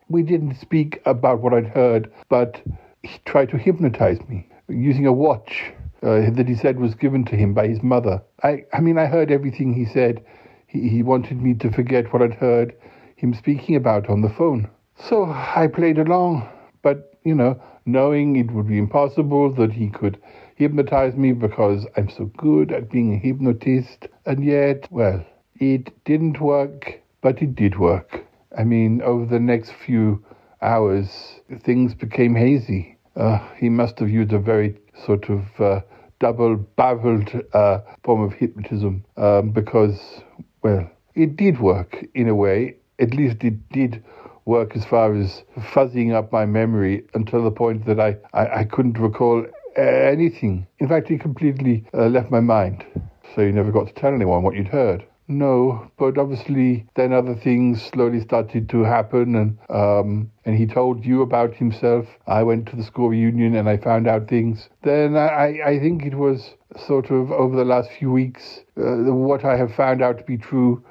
we 0.09 0.23
didn't 0.23 0.54
speak 0.56 1.02
about 1.04 1.40
what 1.40 1.52
I'd 1.52 1.66
heard, 1.66 2.11
but 2.30 2.62
he 3.02 3.18
tried 3.26 3.50
to 3.50 3.59
hypnotize 3.59 4.18
me 4.28 4.49
using 4.68 5.06
a 5.06 5.12
watch 5.12 5.74
uh, 6.04 6.30
that 6.30 6.49
he 6.49 6.54
said 6.54 6.78
was 6.78 6.94
given 6.94 7.25
to 7.25 7.37
him 7.37 7.54
by 7.54 7.66
his 7.66 7.82
mother. 7.82 8.23
I, 8.42 8.64
I 8.73 8.80
mean, 8.80 8.99
I 8.99 9.06
heard 9.06 9.30
everything 9.30 9.73
he 9.73 9.87
said. 9.87 10.23
He, 10.66 10.88
he 10.88 11.02
wanted 11.02 11.40
me 11.40 11.54
to 11.54 11.73
forget 11.73 12.12
what 12.12 12.23
I'd 12.23 12.34
heard 12.34 12.75
him 13.16 13.32
speaking 13.32 13.75
about 13.75 14.11
on 14.11 14.20
the 14.20 14.28
phone. 14.28 14.68
So 14.96 15.25
I 15.25 15.68
played 15.73 15.99
along, 15.99 16.49
but, 16.82 17.18
you 17.25 17.34
know, 17.34 17.61
knowing 17.87 18.37
it 18.37 18.50
would 18.50 18.68
be 18.68 18.78
impossible 18.78 19.52
that 19.54 19.73
he 19.73 19.88
could 19.88 20.20
hypnotize 20.56 21.14
me 21.16 21.32
because 21.32 21.87
I'm 21.96 22.11
so 22.11 22.26
good 22.37 22.70
at 22.70 22.90
being 22.90 23.14
a 23.14 23.18
hypnotist. 23.18 24.08
And 24.26 24.44
yet, 24.44 24.87
well, 24.90 25.25
it 25.56 26.04
didn't 26.04 26.40
work, 26.40 27.00
but 27.23 27.40
it 27.40 27.54
did 27.54 27.78
work. 27.78 28.25
I 28.56 28.64
mean, 28.64 29.02
over 29.02 29.25
the 29.25 29.40
next 29.40 29.73
few 29.73 30.25
hours, 30.61 31.40
things 31.61 31.94
became 31.94 32.34
hazy. 32.34 32.99
Uh, 33.16 33.38
he 33.56 33.68
must 33.68 33.99
have 34.00 34.11
used 34.11 34.32
a 34.32 34.38
very 34.38 34.76
sort 35.06 35.28
of 35.30 35.42
uh, 35.61 35.80
double 36.25 36.57
barreled 36.57 37.31
uh, 37.52 37.81
form 38.02 38.23
of 38.23 38.33
hypnotism 38.33 39.04
um, 39.19 39.50
because, 39.50 40.23
well, 40.62 40.90
it 41.14 41.37
did 41.37 41.61
work 41.61 42.02
in 42.14 42.31
a 42.31 42.35
way. 42.35 42.75
At 42.99 43.12
least 43.12 43.45
it 43.45 43.69
did 43.69 44.02
work 44.47 44.75
as 44.75 44.87
far 44.87 45.14
as 45.14 45.43
fuzzing 45.59 46.14
up 46.14 46.33
my 46.33 46.47
memory 46.47 47.04
until 47.12 47.45
the 47.45 47.50
point 47.50 47.85
that 47.85 48.00
I, 48.00 48.16
I, 48.33 48.61
I 48.61 48.64
couldn't 48.64 48.99
recall 48.99 49.45
anything. 49.76 50.66
In 50.78 50.88
fact, 50.88 51.11
it 51.11 51.21
completely 51.21 51.85
uh, 51.93 52.07
left 52.07 52.31
my 52.31 52.40
mind. 52.40 52.87
So 53.35 53.43
you 53.43 53.52
never 53.52 53.71
got 53.71 53.88
to 53.88 53.93
tell 53.93 54.14
anyone 54.14 54.43
what 54.43 54.54
you'd 54.54 54.69
heard. 54.69 55.04
No, 55.28 55.90
but 55.99 56.19
obviously 56.19 56.87
then 56.97 57.12
other 57.12 57.35
things 57.35 57.83
slowly 57.83 58.21
started 58.21 58.69
to 58.71 58.85
happen, 58.85 59.35
and 59.35 59.59
um, 59.71 60.31
and 60.45 60.57
he 60.57 60.66
told 60.66 61.04
you 61.04 61.23
about 61.23 61.54
himself. 61.54 62.07
I 62.26 62.43
went 62.43 62.66
to 62.69 62.76
the 62.76 62.83
school 62.83 63.09
reunion 63.09 63.54
and 63.54 63.69
I 63.69 63.76
found 63.78 64.07
out 64.07 64.28
things. 64.28 64.69
Then 64.83 65.16
I 65.16 65.61
I 65.64 65.78
think 65.78 66.04
it 66.04 66.14
was 66.14 66.54
sort 66.76 67.11
of 67.11 67.33
over 67.33 67.57
the 67.57 67.64
last 67.64 67.90
few 67.90 68.11
weeks 68.12 68.61
uh, 68.76 69.12
what 69.12 69.45
I 69.45 69.57
have 69.57 69.75
found 69.75 70.02
out 70.02 70.19
to 70.19 70.25
be 70.25 70.37
true. 70.37 70.85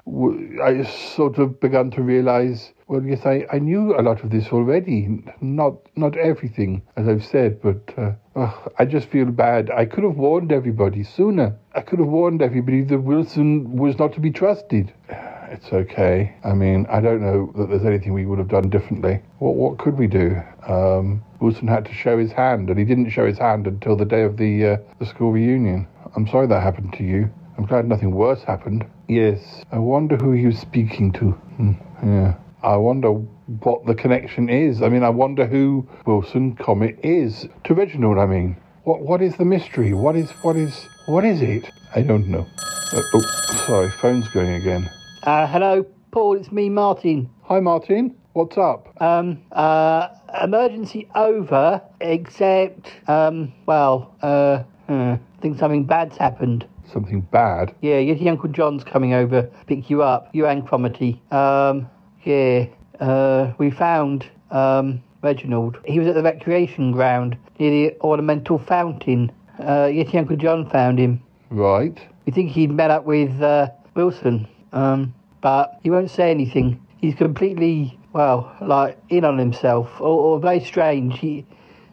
I 0.63 0.84
sort 0.84 1.38
of 1.38 1.60
begun 1.60 1.92
to 1.92 2.02
realize. 2.02 2.72
Well, 2.88 3.04
yes, 3.04 3.25
I, 3.25 3.46
I 3.52 3.60
knew 3.60 3.96
a 3.98 4.02
lot 4.02 4.24
of 4.24 4.30
this 4.32 4.50
already. 4.52 5.24
Not 5.42 5.75
not 5.96 6.18
everything, 6.18 6.82
as 6.96 7.08
I've 7.08 7.25
said, 7.25 7.62
but 7.62 7.94
uh, 7.98 8.13
oh, 8.36 8.68
I 8.78 8.86
just 8.86 9.10
feel 9.10 9.25
bad. 9.25 9.70
I 9.70 9.86
could 9.86 10.04
have 10.04 10.16
warned 10.16 10.52
everybody 10.52 11.04
sooner. 11.04 11.56
I 11.74 11.82
could 11.82 12.00
have 12.00 12.08
warned 12.08 12.42
everybody 12.42 12.82
that 12.84 13.00
Wilson 13.00 13.78
was 13.78 13.98
not 14.00 14.13
to 14.13 14.20
be 14.20 14.32
trusted. 14.32 14.94
It's 15.54 15.72
okay. 15.72 16.34
I 16.44 16.54
mean, 16.54 16.88
I 16.90 17.00
don't 17.00 17.22
know 17.22 17.54
that 17.56 17.70
there's 17.70 17.86
anything 17.86 18.12
we 18.13 18.25
would 18.25 18.40
have 18.40 18.48
done 18.48 18.72
differently. 18.72 19.22
What 19.38 19.54
what 19.54 19.78
could 19.78 20.00
we 20.00 20.08
do? 20.08 20.42
Um, 20.68 21.24
Wilson 21.42 21.68
had 21.68 21.86
to 21.86 21.94
show 21.94 22.18
his 22.18 22.32
hand, 22.32 22.72
and 22.72 22.80
he 22.80 22.86
didn't 22.86 23.12
show 23.12 23.28
his 23.28 23.38
hand 23.38 23.68
until 23.68 23.96
the 23.96 24.06
day 24.06 24.24
of 24.24 24.38
the 24.38 24.66
uh, 24.66 24.78
the 24.98 25.06
school 25.06 25.32
reunion. 25.32 25.86
I'm 26.16 26.28
sorry 26.28 26.48
that 26.48 26.63
happened 26.63 26.94
to 26.94 27.04
you. 27.04 27.30
I'm 27.56 27.66
glad 27.66 27.88
nothing 27.88 28.12
worse 28.12 28.42
happened. 28.42 28.84
Yes. 29.08 29.63
I 29.72 29.78
wonder 29.78 30.18
who 30.18 30.32
he 30.32 30.48
was 30.48 30.58
speaking 30.58 31.12
to. 31.13 31.32
Hmm. 31.32 31.74
Yeah. 32.04 32.34
I 32.63 32.78
wonder 32.78 33.12
what 33.48 33.86
the 33.86 33.96
connection 33.96 34.50
is. 34.50 34.82
I 34.82 34.90
mean, 34.90 35.04
I 35.04 35.10
wonder 35.10 35.46
who 35.46 35.88
Wilson 36.06 36.56
Comet 36.56 37.00
is. 37.04 37.48
To 37.66 37.74
Reginald, 37.74 38.18
I 38.18 38.26
mean. 38.26 38.58
What 38.84 39.02
what 39.02 39.22
is 39.22 39.38
the 39.38 39.46
mystery? 39.46 39.94
What 39.94 40.16
is 40.16 40.30
what 40.42 40.58
is 40.58 40.86
what 41.06 41.24
is 41.24 41.42
it? 41.42 41.70
I 41.96 42.02
don't 42.02 42.28
know. 42.28 42.46
Uh, 42.92 43.02
oh, 43.14 43.22
sorry, 43.66 43.90
phone's 44.02 44.28
going 44.30 44.52
again. 44.54 44.90
Uh, 45.24 45.48
hello, 45.48 45.84
Paul. 46.12 46.38
It's 46.38 46.52
me, 46.52 46.70
Martin. 46.70 47.30
Hi, 47.44 47.60
Martin. 47.62 48.16
What's 48.34 48.58
up? 48.58 49.02
Um, 49.02 49.42
uh, 49.52 50.10
emergency 50.44 51.08
over. 51.16 51.82
Except, 52.02 52.92
um, 53.08 53.54
well, 53.66 54.16
uh, 54.22 54.64
uh, 54.90 55.18
I 55.18 55.20
think 55.42 55.60
something 55.60 55.86
bad's 55.86 56.18
happened. 56.18 56.68
Something 56.92 57.22
bad? 57.22 57.74
Yeah, 57.82 57.96
Yeti 57.96 58.28
Uncle 58.28 58.50
John's 58.50 58.84
coming 58.84 59.14
over, 59.14 59.44
pick 59.66 59.90
you 59.90 60.04
up. 60.04 60.30
You 60.34 60.46
and 60.48 60.68
Cromitty. 60.68 61.20
Um, 61.32 61.90
yeah. 62.24 62.66
Uh, 63.00 63.54
we 63.58 63.72
found 63.72 64.30
um 64.52 65.02
Reginald. 65.24 65.78
He 65.86 65.98
was 65.98 66.08
at 66.08 66.16
the 66.16 66.22
recreation 66.22 66.92
ground 66.92 67.38
near 67.58 67.72
the 67.72 67.98
ornamental 68.02 68.60
fountain. 68.60 69.32
Uh, 69.58 69.88
Yeti 69.88 70.16
Uncle 70.16 70.36
John 70.36 70.70
found 70.70 71.00
him. 71.00 71.22
Right. 71.50 71.98
We 72.26 72.34
think 72.34 72.52
he'd 72.52 72.72
met 72.72 72.92
up 72.92 73.06
with 73.06 73.42
uh, 73.42 73.70
Wilson, 73.96 74.48
um, 74.74 75.14
but 75.42 75.80
he 75.82 75.90
won't 75.90 76.12
say 76.12 76.30
anything. 76.30 76.86
He's 76.98 77.16
completely, 77.16 77.98
well, 78.12 78.56
like 78.62 78.98
in 79.10 79.26
on 79.26 79.38
himself, 79.38 79.90
or, 80.00 80.08
or 80.08 80.40
very 80.40 80.60
strange. 80.60 81.20
He, 81.20 81.46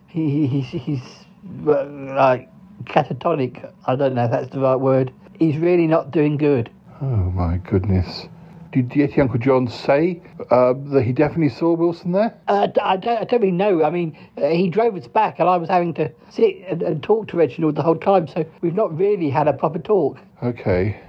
he, 0.09 0.47
he's, 0.47 0.69
he's 0.83 1.03
like 1.57 2.49
catatonic. 2.85 3.73
I 3.87 3.97
don't 3.97 4.15
know 4.15 4.25
if 4.25 4.31
that's 4.31 4.51
the 4.51 4.61
right 4.61 4.77
word. 4.77 5.13
He's 5.39 5.57
really 5.57 5.87
not 5.87 6.11
doing 6.11 6.37
good. 6.37 6.71
Oh 7.01 7.07
my 7.07 7.59
goodness. 7.59 8.27
Did 8.73 8.91
Yeti 8.91 9.19
Uncle 9.19 9.39
John 9.39 9.67
say 9.67 10.23
uh, 10.51 10.75
that 10.93 11.03
he 11.03 11.13
definitely 11.13 11.49
saw 11.49 11.75
Wilson 11.75 12.13
there? 12.13 12.39
Uh, 12.47 12.69
I, 12.81 12.97
don't, 12.97 13.19
I 13.19 13.25
don't 13.25 13.41
really 13.41 13.51
know. 13.51 13.83
I 13.83 13.91
mean, 13.91 14.17
uh, 14.37 14.49
he 14.49 14.69
drove 14.69 14.95
us 14.97 15.09
back, 15.09 15.41
and 15.41 15.49
I 15.49 15.57
was 15.57 15.69
having 15.69 15.93
to 15.95 16.13
sit 16.31 16.57
and, 16.69 16.81
and, 16.83 17.03
talk 17.03 17.27
to 17.29 17.37
Reginald 17.37 17.75
the 17.75 17.83
whole 17.83 17.97
time, 17.97 18.29
so 18.29 18.45
we've 18.61 18.75
not 18.75 18.97
really 18.97 19.29
had 19.29 19.49
a 19.49 19.53
proper 19.53 19.81
talk. 19.81 20.19
Okay. 20.43 21.01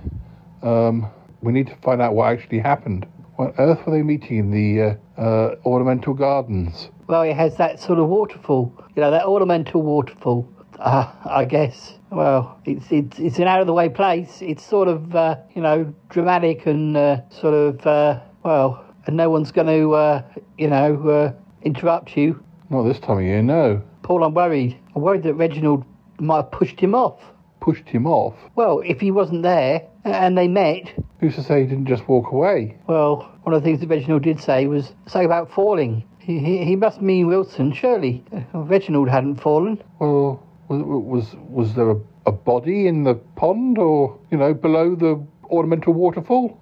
Um, 0.63 1.07
we 1.41 1.51
need 1.51 1.67
to 1.67 1.75
find 1.83 2.01
out 2.01 2.15
what 2.15 2.31
actually 2.31 2.59
happened. 2.59 3.05
What 3.35 3.59
on 3.59 3.65
earth 3.69 3.85
were 3.85 3.93
they 3.93 4.01
meeting 4.01 4.37
in 4.37 4.51
the 4.51 4.97
uh, 5.17 5.21
uh, 5.21 5.55
ornamental 5.63 6.15
gardens? 6.15 6.89
Well, 7.07 7.21
it 7.21 7.35
has 7.35 7.57
that 7.57 7.79
sort 7.79 7.99
of 7.99 8.07
waterfall. 8.07 8.73
You 8.95 9.01
know, 9.01 9.11
that 9.11 9.25
ornamental 9.25 9.83
waterfall. 9.83 10.49
Uh, 10.81 11.11
I 11.25 11.45
guess. 11.45 11.99
Well, 12.09 12.59
it's 12.65 12.91
it's 12.91 13.19
it's 13.19 13.37
an 13.37 13.47
out 13.47 13.61
of 13.61 13.67
the 13.67 13.73
way 13.73 13.87
place. 13.87 14.41
It's 14.41 14.65
sort 14.65 14.87
of 14.87 15.15
uh, 15.15 15.35
you 15.53 15.61
know 15.61 15.93
dramatic 16.09 16.65
and 16.65 16.97
uh, 16.97 17.29
sort 17.29 17.53
of 17.53 17.85
uh, 17.85 18.19
well, 18.43 18.83
and 19.05 19.15
no 19.15 19.29
one's 19.29 19.51
going 19.51 19.67
to 19.67 19.93
uh, 19.93 20.23
you 20.57 20.67
know 20.67 21.07
uh, 21.07 21.33
interrupt 21.61 22.17
you. 22.17 22.43
Not 22.71 22.83
this 22.83 22.99
time 22.99 23.19
of 23.19 23.23
year, 23.23 23.43
no. 23.43 23.83
Paul, 24.01 24.23
I'm 24.23 24.33
worried. 24.33 24.75
I'm 24.95 25.03
worried 25.03 25.21
that 25.23 25.35
Reginald 25.35 25.85
might 26.19 26.37
have 26.37 26.51
pushed 26.51 26.79
him 26.79 26.95
off. 26.95 27.21
Pushed 27.59 27.87
him 27.87 28.07
off? 28.07 28.33
Well, 28.55 28.81
if 28.83 28.99
he 28.99 29.11
wasn't 29.11 29.43
there 29.43 29.83
and 30.03 30.35
they 30.35 30.47
met. 30.47 30.93
Who's 31.19 31.35
to 31.35 31.43
say 31.43 31.61
he 31.61 31.67
didn't 31.67 31.85
just 31.85 32.07
walk 32.07 32.31
away? 32.31 32.75
Well, 32.87 33.31
one 33.43 33.53
of 33.53 33.61
the 33.61 33.65
things 33.65 33.81
that 33.81 33.87
Reginald 33.87 34.23
did 34.23 34.39
say 34.39 34.65
was 34.65 34.93
say 35.05 35.25
about 35.25 35.51
falling. 35.51 36.05
He, 36.17 36.39
he, 36.39 36.65
he 36.65 36.75
must 36.75 37.01
mean 37.01 37.27
Wilson, 37.27 37.71
surely. 37.71 38.23
Reginald 38.53 39.09
hadn't 39.09 39.35
fallen. 39.35 39.83
Well, 39.99 40.41
was 40.79 41.35
was, 41.49 41.73
there 41.75 41.91
a, 41.91 41.99
a 42.25 42.31
body 42.31 42.87
in 42.87 43.03
the 43.03 43.15
pond 43.15 43.77
or, 43.77 44.17
you 44.31 44.37
know, 44.37 44.53
below 44.53 44.95
the 44.95 45.21
ornamental 45.45 45.93
waterfall? 45.93 46.59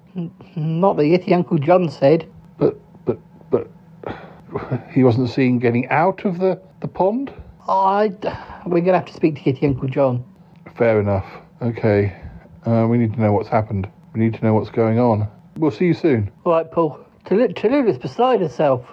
Not 0.55 0.97
that 0.97 1.03
Yeti 1.03 1.31
Uncle 1.33 1.57
John 1.57 1.89
said. 1.89 2.27
But, 2.57 2.77
but, 3.05 3.19
but, 3.51 3.69
he 4.91 5.03
wasn't 5.03 5.29
seen 5.29 5.59
getting 5.59 5.87
out 5.89 6.25
of 6.25 6.39
the, 6.39 6.61
the 6.81 6.87
pond? 6.87 7.33
I, 7.67 8.11
we're 8.65 8.81
going 8.81 8.85
to 8.85 8.93
have 8.93 9.05
to 9.05 9.13
speak 9.13 9.35
to 9.35 9.41
Yeti 9.41 9.63
Uncle 9.63 9.87
John. 9.87 10.25
Fair 10.75 10.99
enough. 10.99 11.27
Okay. 11.61 12.15
Uh, 12.65 12.87
we 12.89 12.97
need 12.97 13.13
to 13.13 13.21
know 13.21 13.31
what's 13.31 13.49
happened. 13.49 13.87
We 14.13 14.21
need 14.21 14.33
to 14.33 14.43
know 14.43 14.53
what's 14.53 14.69
going 14.69 14.99
on. 14.99 15.27
We'll 15.57 15.71
see 15.71 15.85
you 15.85 15.93
soon. 15.93 16.31
All 16.45 16.53
right, 16.53 16.69
Paul. 16.71 17.05
Tallulah's 17.25 17.97
beside 17.97 18.41
herself. 18.41 18.85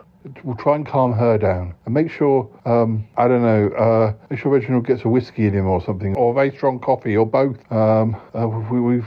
We'll 0.42 0.56
try 0.56 0.76
and 0.76 0.86
calm 0.86 1.12
her 1.12 1.38
down 1.38 1.74
and 1.84 1.94
make 1.94 2.10
sure, 2.10 2.48
um, 2.64 3.06
I 3.16 3.28
don't 3.28 3.42
know, 3.42 3.68
uh, 3.76 4.12
make 4.30 4.40
sure 4.40 4.52
Reginald 4.52 4.86
gets 4.86 5.04
a 5.04 5.08
whiskey 5.08 5.46
in 5.46 5.54
him 5.54 5.66
or 5.66 5.82
something, 5.82 6.16
or 6.16 6.32
a 6.32 6.34
very 6.34 6.50
strong 6.56 6.78
coffee, 6.78 7.16
or 7.16 7.26
both. 7.26 7.56
Um, 7.70 8.16
uh, 8.34 8.46
we, 8.48 8.80
we've, 8.80 9.06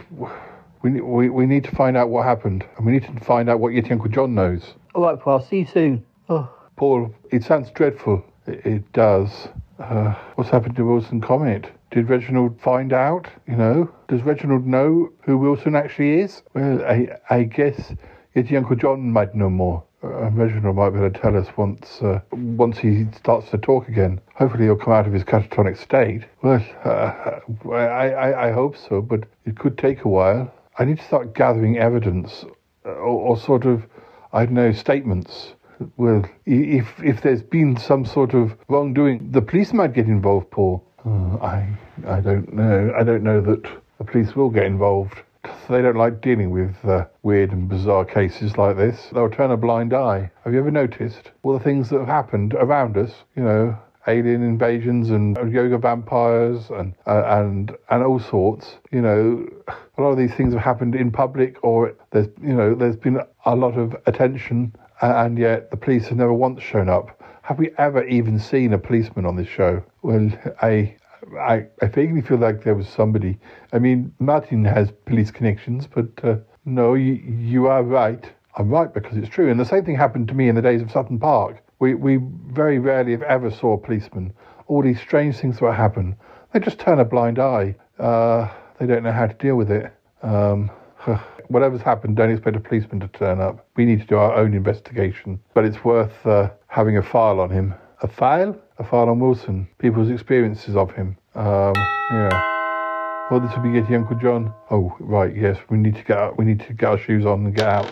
we, 0.81 1.01
we, 1.01 1.29
we 1.29 1.45
need 1.45 1.63
to 1.65 1.75
find 1.75 1.97
out 1.97 2.09
what 2.09 2.25
happened, 2.25 2.65
and 2.77 2.85
we 2.85 2.91
need 2.93 3.03
to 3.03 3.19
find 3.25 3.49
out 3.49 3.59
what 3.59 3.73
Yeti 3.73 3.91
Uncle 3.91 4.09
John 4.09 4.33
knows. 4.35 4.73
All 4.95 5.03
right, 5.03 5.19
Paul. 5.19 5.39
I'll 5.39 5.45
see 5.45 5.59
you 5.59 5.65
soon. 5.65 6.05
Oh. 6.29 6.49
Paul, 6.75 7.13
it 7.31 7.43
sounds 7.43 7.69
dreadful. 7.71 8.23
It, 8.47 8.65
it 8.65 8.93
does. 8.93 9.49
Uh, 9.79 10.13
what's 10.35 10.49
happened 10.49 10.75
to 10.77 10.85
Wilson 10.85 11.21
Comet? 11.21 11.69
Did 11.91 12.09
Reginald 12.09 12.59
find 12.61 12.93
out? 12.93 13.27
You 13.47 13.55
know, 13.55 13.91
does 14.07 14.21
Reginald 14.21 14.65
know 14.65 15.11
who 15.23 15.37
Wilson 15.37 15.75
actually 15.75 16.19
is? 16.19 16.43
Well, 16.53 16.81
I, 16.83 17.17
I 17.29 17.43
guess 17.43 17.93
Yeti 18.35 18.55
Uncle 18.55 18.75
John 18.75 19.11
might 19.11 19.33
know 19.33 19.49
more. 19.49 19.83
Uh, 20.01 20.29
Reginald 20.31 20.77
might 20.77 20.91
be 20.91 20.99
able 20.99 21.11
to 21.11 21.19
tell 21.19 21.35
us 21.35 21.47
once 21.57 22.01
uh, 22.01 22.21
once 22.31 22.77
he 22.77 23.05
starts 23.17 23.49
to 23.49 23.57
talk 23.57 23.89
again. 23.89 24.21
Hopefully, 24.35 24.63
he'll 24.63 24.77
come 24.77 24.93
out 24.93 25.05
of 25.05 25.11
his 25.13 25.23
catatonic 25.23 25.77
state. 25.77 26.23
Well, 26.41 26.65
uh, 26.85 27.39
I, 27.69 28.09
I, 28.09 28.47
I 28.47 28.51
hope 28.51 28.77
so, 28.77 29.01
but 29.01 29.25
it 29.45 29.57
could 29.57 29.77
take 29.77 30.05
a 30.05 30.07
while. 30.07 30.53
I 30.77 30.85
need 30.85 30.99
to 30.99 31.03
start 31.03 31.35
gathering 31.35 31.77
evidence 31.77 32.45
or, 32.85 32.93
or 32.93 33.37
sort 33.37 33.65
of, 33.65 33.85
I 34.31 34.45
don't 34.45 34.53
know, 34.55 34.71
statements. 34.71 35.53
Well, 35.97 36.23
if 36.45 36.87
if 37.03 37.21
there's 37.21 37.43
been 37.43 37.75
some 37.75 38.05
sort 38.05 38.33
of 38.33 38.55
wrongdoing, 38.69 39.31
the 39.31 39.41
police 39.41 39.73
might 39.73 39.93
get 39.93 40.07
involved, 40.07 40.49
Paul. 40.51 40.83
Uh, 41.05 41.37
I 41.43 41.67
I 42.07 42.21
don't 42.21 42.53
know. 42.53 42.93
I 42.97 43.03
don't 43.03 43.23
know 43.23 43.41
that 43.41 43.63
the 43.97 44.03
police 44.05 44.33
will 44.35 44.49
get 44.49 44.65
involved. 44.65 45.23
They 45.69 45.81
don't 45.81 45.95
like 45.95 46.21
dealing 46.21 46.49
with 46.49 46.75
uh, 46.83 47.05
weird 47.23 47.51
and 47.51 47.69
bizarre 47.69 48.03
cases 48.03 48.57
like 48.57 48.75
this. 48.75 49.09
They'll 49.13 49.29
turn 49.29 49.51
a 49.51 49.57
blind 49.57 49.93
eye. 49.93 50.31
Have 50.43 50.53
you 50.53 50.59
ever 50.59 50.71
noticed 50.71 51.31
all 51.43 51.53
the 51.53 51.63
things 51.63 51.89
that 51.89 51.99
have 51.99 52.07
happened 52.07 52.53
around 52.55 52.97
us? 52.97 53.11
You 53.35 53.43
know, 53.43 53.77
alien 54.07 54.43
invasions 54.43 55.11
and 55.11 55.37
yoga 55.51 55.77
vampires 55.77 56.69
and 56.71 56.93
uh, 57.05 57.23
and 57.25 57.71
and 57.89 58.03
all 58.03 58.19
sorts. 58.19 58.77
You 58.91 59.01
know, 59.01 59.47
a 59.97 60.01
lot 60.01 60.09
of 60.09 60.17
these 60.17 60.33
things 60.33 60.53
have 60.53 60.63
happened 60.63 60.95
in 60.95 61.11
public, 61.11 61.63
or 61.63 61.95
there's 62.11 62.27
you 62.41 62.53
know 62.53 62.75
there's 62.75 62.97
been 62.97 63.19
a 63.45 63.55
lot 63.55 63.77
of 63.77 63.95
attention, 64.07 64.75
and 65.01 65.37
yet 65.37 65.71
the 65.71 65.77
police 65.77 66.07
have 66.07 66.17
never 66.17 66.33
once 66.33 66.61
shown 66.61 66.89
up. 66.89 67.21
Have 67.43 67.57
we 67.57 67.71
ever 67.77 68.03
even 68.05 68.37
seen 68.39 68.73
a 68.73 68.77
policeman 68.77 69.25
on 69.25 69.35
this 69.35 69.47
show? 69.47 69.83
Well, 70.01 70.29
I. 70.61 70.95
I, 71.37 71.67
I 71.81 71.87
vaguely 71.87 72.21
feel 72.21 72.37
like 72.37 72.63
there 72.63 72.75
was 72.75 72.87
somebody. 72.87 73.37
I 73.73 73.79
mean, 73.79 74.13
Martin 74.19 74.65
has 74.65 74.91
police 75.05 75.31
connections, 75.31 75.87
but 75.87 76.07
uh, 76.23 76.37
no, 76.65 76.93
you, 76.93 77.13
you 77.13 77.67
are 77.67 77.83
right. 77.83 78.25
I'm 78.57 78.69
right 78.69 78.93
because 78.93 79.17
it's 79.17 79.29
true. 79.29 79.49
And 79.49 79.59
the 79.59 79.65
same 79.65 79.85
thing 79.85 79.95
happened 79.95 80.27
to 80.29 80.33
me 80.33 80.49
in 80.49 80.55
the 80.55 80.61
days 80.61 80.81
of 80.81 80.91
Sutton 80.91 81.19
Park. 81.19 81.63
We, 81.79 81.95
we 81.95 82.19
very 82.47 82.79
rarely, 82.79 83.13
if 83.13 83.21
ever, 83.21 83.49
saw 83.51 83.73
a 83.73 83.77
policeman. 83.77 84.33
All 84.67 84.83
these 84.83 84.99
strange 84.99 85.37
things 85.37 85.59
that 85.59 85.73
happen, 85.73 86.15
they 86.53 86.59
just 86.59 86.79
turn 86.79 86.99
a 86.99 87.05
blind 87.05 87.39
eye. 87.39 87.75
Uh, 87.97 88.49
they 88.79 88.85
don't 88.85 89.03
know 89.03 89.11
how 89.11 89.27
to 89.27 89.33
deal 89.33 89.55
with 89.55 89.71
it. 89.71 89.93
Um, 90.21 90.69
whatever's 91.47 91.81
happened, 91.81 92.17
don't 92.17 92.31
expect 92.31 92.55
a 92.55 92.59
policeman 92.59 92.99
to 92.99 93.07
turn 93.07 93.39
up. 93.39 93.65
We 93.75 93.85
need 93.85 94.01
to 94.01 94.05
do 94.05 94.17
our 94.17 94.33
own 94.35 94.53
investigation. 94.53 95.39
But 95.53 95.65
it's 95.65 95.83
worth 95.83 96.25
uh, 96.25 96.49
having 96.67 96.97
a 96.97 97.03
file 97.03 97.39
on 97.39 97.49
him. 97.49 97.73
A 98.01 98.07
file? 98.07 98.55
A 98.77 98.83
file 98.83 99.09
on 99.09 99.19
Wilson. 99.19 99.67
People's 99.77 100.09
experiences 100.09 100.75
of 100.75 100.91
him. 100.91 101.17
Um, 101.35 101.73
yeah. 102.11 103.27
Well, 103.29 103.39
this 103.39 103.55
will 103.55 103.63
be 103.63 103.71
getting 103.71 103.95
Uncle 103.95 104.17
John. 104.17 104.53
Oh, 104.71 104.95
right, 104.99 105.35
yes, 105.35 105.57
we 105.69 105.77
need 105.77 105.95
to 105.95 106.03
get 106.03 106.17
out. 106.17 106.37
We 106.37 106.45
need 106.45 106.59
to 106.61 106.73
get 106.73 106.89
our 106.89 106.97
shoes 106.97 107.25
on 107.25 107.45
and 107.45 107.55
get 107.55 107.67
out. 107.67 107.85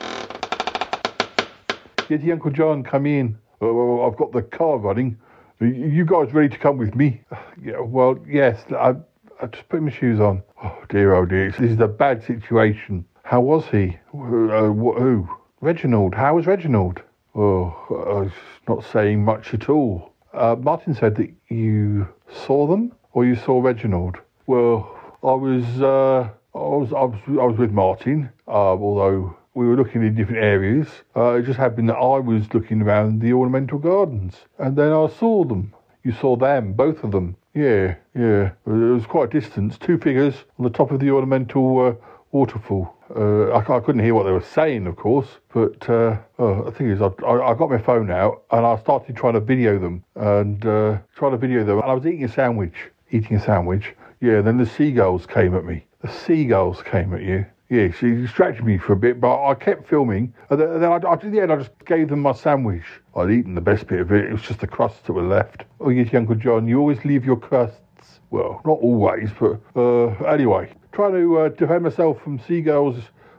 Yeti 2.09 2.31
Uncle 2.31 2.51
John, 2.51 2.83
come 2.83 3.05
in. 3.05 3.37
Oh, 3.61 3.97
well, 3.97 4.09
I've 4.09 4.17
got 4.17 4.31
the 4.31 4.41
car 4.41 4.77
running. 4.77 5.17
Are 5.61 5.67
you 5.67 6.05
guys 6.05 6.33
ready 6.33 6.49
to 6.49 6.57
come 6.57 6.77
with 6.77 6.95
me? 6.95 7.21
Yeah, 7.59 7.79
well, 7.79 8.19
yes. 8.29 8.63
I, 8.69 8.93
I 9.41 9.47
just 9.47 9.67
put 9.67 9.81
my 9.81 9.89
shoes 9.89 10.19
on. 10.19 10.43
Oh 10.63 10.83
dear, 10.89 11.15
oh 11.15 11.25
dear. 11.25 11.49
This 11.51 11.71
is 11.71 11.79
a 11.79 11.87
bad 11.87 12.23
situation. 12.23 13.03
How 13.23 13.41
was 13.41 13.65
he? 13.65 13.97
Uh, 14.13 14.69
who? 14.69 15.27
Reginald. 15.59 16.13
How 16.13 16.35
was 16.35 16.45
Reginald? 16.45 17.01
Oh, 17.33 17.75
I 17.89 18.21
was 18.21 18.31
not 18.67 18.85
saying 18.85 19.25
much 19.25 19.55
at 19.55 19.69
all. 19.69 20.13
Uh, 20.33 20.55
Martin 20.59 20.93
said 20.93 21.15
that 21.15 21.31
you 21.49 22.07
saw 22.31 22.67
them, 22.67 22.91
or 23.13 23.25
you 23.25 23.35
saw 23.35 23.61
Reginald. 23.61 24.17
Well, 24.45 24.95
I 25.23 25.33
was, 25.33 25.63
uh, 25.81 26.29
I 26.55 26.59
was, 26.59 26.93
I 26.93 27.03
was, 27.03 27.19
I 27.27 27.45
was 27.45 27.57
with 27.57 27.71
Martin. 27.71 28.29
Uh, 28.47 28.51
although 28.51 29.35
we 29.53 29.67
were 29.67 29.75
looking 29.75 30.03
in 30.03 30.15
different 30.15 30.43
areas, 30.43 30.87
uh, 31.15 31.33
it 31.33 31.45
just 31.45 31.59
happened 31.59 31.89
that 31.89 31.95
I 31.97 32.19
was 32.19 32.53
looking 32.53 32.81
around 32.81 33.21
the 33.21 33.33
ornamental 33.33 33.79
gardens, 33.79 34.35
and 34.59 34.75
then 34.75 34.93
I 34.93 35.07
saw 35.19 35.43
them. 35.43 35.73
You 36.03 36.13
saw 36.13 36.37
them, 36.37 36.73
both 36.73 37.03
of 37.03 37.11
them. 37.11 37.35
Yeah, 37.53 37.95
yeah. 38.15 38.51
It 38.65 38.69
was 38.69 39.05
quite 39.05 39.35
a 39.35 39.39
distance. 39.39 39.77
Two 39.77 39.97
figures 39.97 40.35
on 40.57 40.63
the 40.63 40.69
top 40.69 40.91
of 40.91 40.99
the 40.99 41.09
ornamental 41.09 41.85
uh, 41.85 41.93
waterfall. 42.31 42.93
Uh, 43.15 43.49
I, 43.49 43.77
I 43.77 43.79
couldn't 43.79 44.03
hear 44.03 44.13
what 44.13 44.23
they 44.23 44.31
were 44.31 44.41
saying, 44.41 44.85
of 44.85 44.95
course, 44.95 45.27
but 45.53 45.89
uh, 45.89 46.17
oh, 46.39 46.63
the 46.65 46.71
thing 46.71 46.89
is, 46.89 47.01
I, 47.01 47.07
I, 47.25 47.51
I 47.51 47.53
got 47.55 47.69
my 47.69 47.77
phone 47.77 48.11
out 48.11 48.43
and 48.51 48.65
I 48.65 48.77
started 48.77 49.15
trying 49.15 49.33
to 49.33 49.39
video 49.39 49.79
them 49.79 50.03
and 50.15 50.65
uh, 50.65 50.97
trying 51.15 51.31
to 51.31 51.37
video 51.37 51.63
them. 51.63 51.79
And 51.79 51.89
I 51.89 51.93
was 51.93 52.05
eating 52.05 52.25
a 52.25 52.31
sandwich, 52.31 52.75
eating 53.11 53.37
a 53.37 53.41
sandwich. 53.41 53.95
Yeah, 54.21 54.41
then 54.41 54.57
the 54.57 54.65
seagulls 54.65 55.25
came 55.25 55.55
at 55.55 55.65
me. 55.65 55.85
The 56.01 56.11
seagulls 56.11 56.81
came 56.83 57.13
at 57.13 57.21
you. 57.21 57.45
Yeah, 57.69 57.91
she 57.91 58.11
distracted 58.11 58.63
me 58.63 58.77
for 58.77 58.93
a 58.93 58.97
bit, 58.97 59.19
but 59.19 59.45
I 59.45 59.53
kept 59.53 59.89
filming. 59.89 60.33
And 60.49 60.59
then, 60.59 60.83
I, 60.85 60.99
the 60.99 61.41
end, 61.41 61.51
I 61.51 61.57
just 61.57 61.71
gave 61.85 62.07
them 62.07 62.21
my 62.21 62.31
sandwich. 62.31 62.85
I'd 63.15 63.29
eaten 63.29 63.55
the 63.55 63.61
best 63.61 63.87
bit 63.87 63.99
of 63.99 64.11
it. 64.13 64.25
It 64.25 64.31
was 64.31 64.41
just 64.41 64.61
the 64.61 64.67
crusts 64.67 65.01
that 65.05 65.13
were 65.13 65.21
left. 65.21 65.65
Oh, 65.81 65.89
yes, 65.89 66.13
Uncle 66.13 66.35
John, 66.35 66.67
you 66.67 66.79
always 66.79 67.03
leave 67.03 67.25
your 67.25 67.35
crusts. 67.35 67.81
Well, 68.29 68.61
not 68.65 68.79
always, 68.79 69.29
but 69.37 69.59
uh, 69.75 70.07
anyway, 70.25 70.71
trying 70.91 71.13
to 71.13 71.37
uh, 71.39 71.49
defend 71.49 71.83
myself 71.83 72.21
from 72.21 72.39
seagulls 72.39 72.97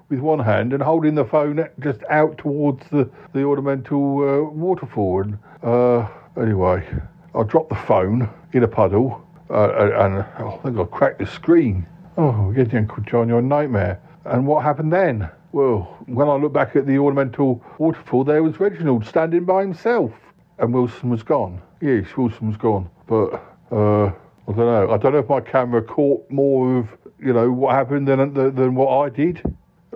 with 0.09 0.20
one 0.20 0.38
hand 0.38 0.72
and 0.72 0.83
holding 0.83 1.14
the 1.14 1.24
phone 1.24 1.66
just 1.81 2.00
out 2.11 2.38
towards 2.38 2.87
the, 2.90 3.09
the 3.33 3.42
ornamental 3.42 4.28
uh, 4.28 4.50
waterfall. 4.50 5.22
And 5.22 5.38
uh, 5.62 6.09
anyway, 6.40 6.87
I 7.35 7.42
dropped 7.44 7.68
the 7.70 7.76
phone 7.76 8.28
in 8.52 8.62
a 8.62 8.68
puddle 8.68 9.26
uh, 9.50 9.90
and 9.98 10.24
oh, 10.38 10.58
I 10.58 10.62
think 10.62 10.78
I 10.78 10.84
cracked 10.84 11.18
the 11.18 11.26
screen. 11.26 11.87
Oh, 12.16 12.52
yes, 12.56 12.68
Uncle 12.72 13.02
John, 13.04 13.28
you're 13.28 13.38
a 13.38 13.42
nightmare. 13.42 14.00
And 14.24 14.46
what 14.46 14.62
happened 14.62 14.92
then? 14.92 15.28
Well, 15.52 15.96
when 16.06 16.28
I 16.28 16.34
look 16.34 16.52
back 16.52 16.76
at 16.76 16.87
the 16.87 16.98
ornamental 16.98 17.64
waterfall, 17.78 18.24
there 18.24 18.42
was 18.42 18.61
Reginald 18.61 19.06
standing 19.06 19.44
by 19.44 19.62
himself. 19.62 20.12
And 20.58 20.74
Wilson 20.74 21.08
was 21.08 21.22
gone. 21.22 21.62
Yes, 21.80 22.06
Wilson 22.16 22.48
was 22.48 22.56
gone. 22.56 22.90
But, 23.06 23.34
uh, 23.70 24.06
I 24.06 24.52
don't 24.52 24.56
know. 24.56 24.90
I 24.90 24.96
don't 24.96 25.12
know 25.12 25.18
if 25.20 25.28
my 25.28 25.40
camera 25.40 25.82
caught 25.82 26.28
more 26.30 26.78
of, 26.78 26.88
you 27.18 27.32
know, 27.32 27.50
what 27.50 27.74
happened 27.74 28.08
than, 28.08 28.34
than, 28.34 28.54
than 28.54 28.74
what 28.74 28.88
I 28.88 29.08
did. 29.08 29.42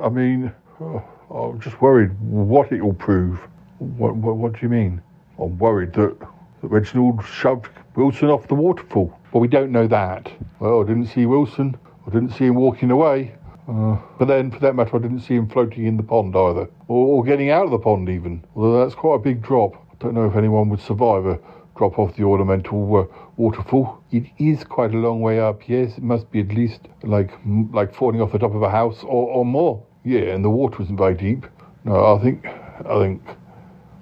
I 0.01 0.09
mean, 0.09 0.53
oh, 0.81 1.05
I'm 1.31 1.61
just 1.61 1.81
worried 1.83 2.11
what 2.21 2.71
it 2.73 2.81
will 2.83 2.95
prove. 2.95 3.41
What, 3.79 4.15
what, 4.17 4.37
what 4.37 4.53
do 4.53 4.59
you 4.63 4.69
mean? 4.69 5.03
I'm 5.39 5.59
worried 5.59 5.93
that, 5.95 6.19
that 6.21 6.69
Reginald 6.69 7.25
shoved 7.27 7.71
Wilson 7.95 8.31
off 8.31 8.49
the 8.49 8.55
waterfall. 8.55 9.19
Well, 9.33 9.41
we 9.41 9.49
don't 9.49 9.71
know 9.71 9.87
that. 9.87 10.31
Well, 10.61 10.83
I 10.83 10.87
didn't 10.87 11.07
see 11.07 11.27
Wilson. 11.27 11.77
I 12.07 12.11
didn't 12.11 12.31
see 12.31 12.47
him 12.47 12.55
walking 12.55 12.91
away. 12.91 13.35
Uh, 13.69 13.97
but 14.19 14.27
then, 14.27 14.51
for 14.51 14.59
that 14.61 14.75
matter, 14.75 14.97
I 14.97 14.99
didn't 14.99 15.21
see 15.21 15.35
him 15.35 15.49
floating 15.49 15.87
in 15.87 15.97
the 15.97 16.03
pond 16.03 16.35
either, 16.35 16.69
or, 16.89 17.07
or 17.07 17.25
getting 17.25 17.51
out 17.51 17.67
of 17.67 17.71
the 17.71 17.79
pond 17.79 18.09
even. 18.09 18.45
Although 18.57 18.83
that's 18.83 18.95
quite 18.95 19.17
a 19.17 19.19
big 19.19 19.41
drop. 19.43 19.75
I 19.75 19.95
don't 19.99 20.15
know 20.15 20.27
if 20.27 20.37
anyone 20.37 20.69
would 20.71 20.81
survive 20.81 21.27
a 21.27 21.39
drop 21.77 21.99
off 21.99 22.17
the 22.17 22.25
ornamental 22.25 22.97
uh, 22.97 23.05
waterfall. 23.37 24.03
It 24.11 24.25
is 24.39 24.65
quite 24.65 24.93
a 24.95 24.99
long 24.99 25.21
way 25.21 25.39
up. 25.39 25.69
Yes, 25.69 25.97
it 25.97 26.03
must 26.03 26.31
be 26.31 26.41
at 26.41 26.49
least 26.49 26.81
like 27.03 27.31
like 27.73 27.95
falling 27.95 28.21
off 28.21 28.33
the 28.33 28.39
top 28.39 28.55
of 28.55 28.63
a 28.63 28.71
house 28.71 29.03
or, 29.05 29.29
or 29.29 29.45
more. 29.45 29.83
Yeah, 30.05 30.35
and 30.35 30.45
the 30.45 30.51
water 30.51 30.79
wasn't 30.79 30.99
very 30.99 31.15
deep. 31.15 31.47
No, 31.85 32.17
I 32.17 32.23
think 32.23 32.47
I 32.47 32.99
think 33.01 33.23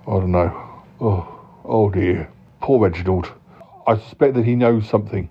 I 0.06 0.10
don't 0.12 0.32
know. 0.32 0.82
Oh, 1.00 1.40
oh 1.64 1.90
dear, 1.90 2.30
poor 2.60 2.80
Reginald. 2.80 3.32
I 3.90 3.98
suspect 3.98 4.34
that 4.34 4.44
he 4.44 4.54
knows 4.54 4.88
something. 4.88 5.28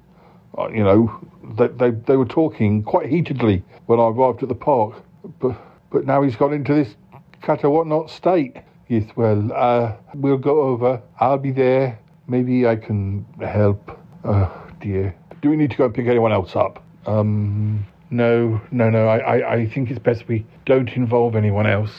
Uh, 0.58 0.67
you 0.69 0.84
know, 0.84 1.17
they, 1.58 1.67
they 1.67 1.91
they 1.91 2.17
were 2.17 2.26
talking 2.26 2.84
quite 2.84 3.10
heatedly 3.10 3.63
when 3.86 4.02
I 4.02 4.08
arrived 4.08 4.43
at 4.43 4.50
the 4.50 4.56
park, 4.56 5.02
but 5.39 5.56
but 5.91 6.06
now 6.06 6.22
he's 6.24 6.36
gone 6.36 6.54
into 6.54 6.74
this 6.74 6.95
catatonic 7.41 8.10
state. 8.10 8.58
Yes, 8.89 9.06
well, 9.15 9.50
uh, 9.54 9.93
we'll 10.13 10.38
go 10.38 10.62
over. 10.62 11.02
I'll 11.22 11.38
be 11.38 11.52
there. 11.52 12.00
Maybe 12.28 12.67
I 12.67 12.76
can 12.76 13.26
help. 13.39 13.98
Oh 14.26 14.52
dear. 14.82 15.15
Do 15.41 15.50
we 15.50 15.56
need 15.56 15.72
to 15.72 15.78
go 15.78 15.86
and 15.86 15.93
pick 15.93 16.08
anyone 16.08 16.34
else 16.34 16.54
up? 16.58 16.84
Um, 17.06 17.86
no, 18.10 18.60
no, 18.72 18.89
no. 18.89 19.08
I, 19.08 19.38
I, 19.38 19.54
I 19.54 19.69
think 19.69 19.89
it's 19.89 20.00
best 20.00 20.28
we 20.28 20.45
don't 20.65 20.89
involve 20.89 21.38
anyone 21.38 21.65
else. 21.65 21.93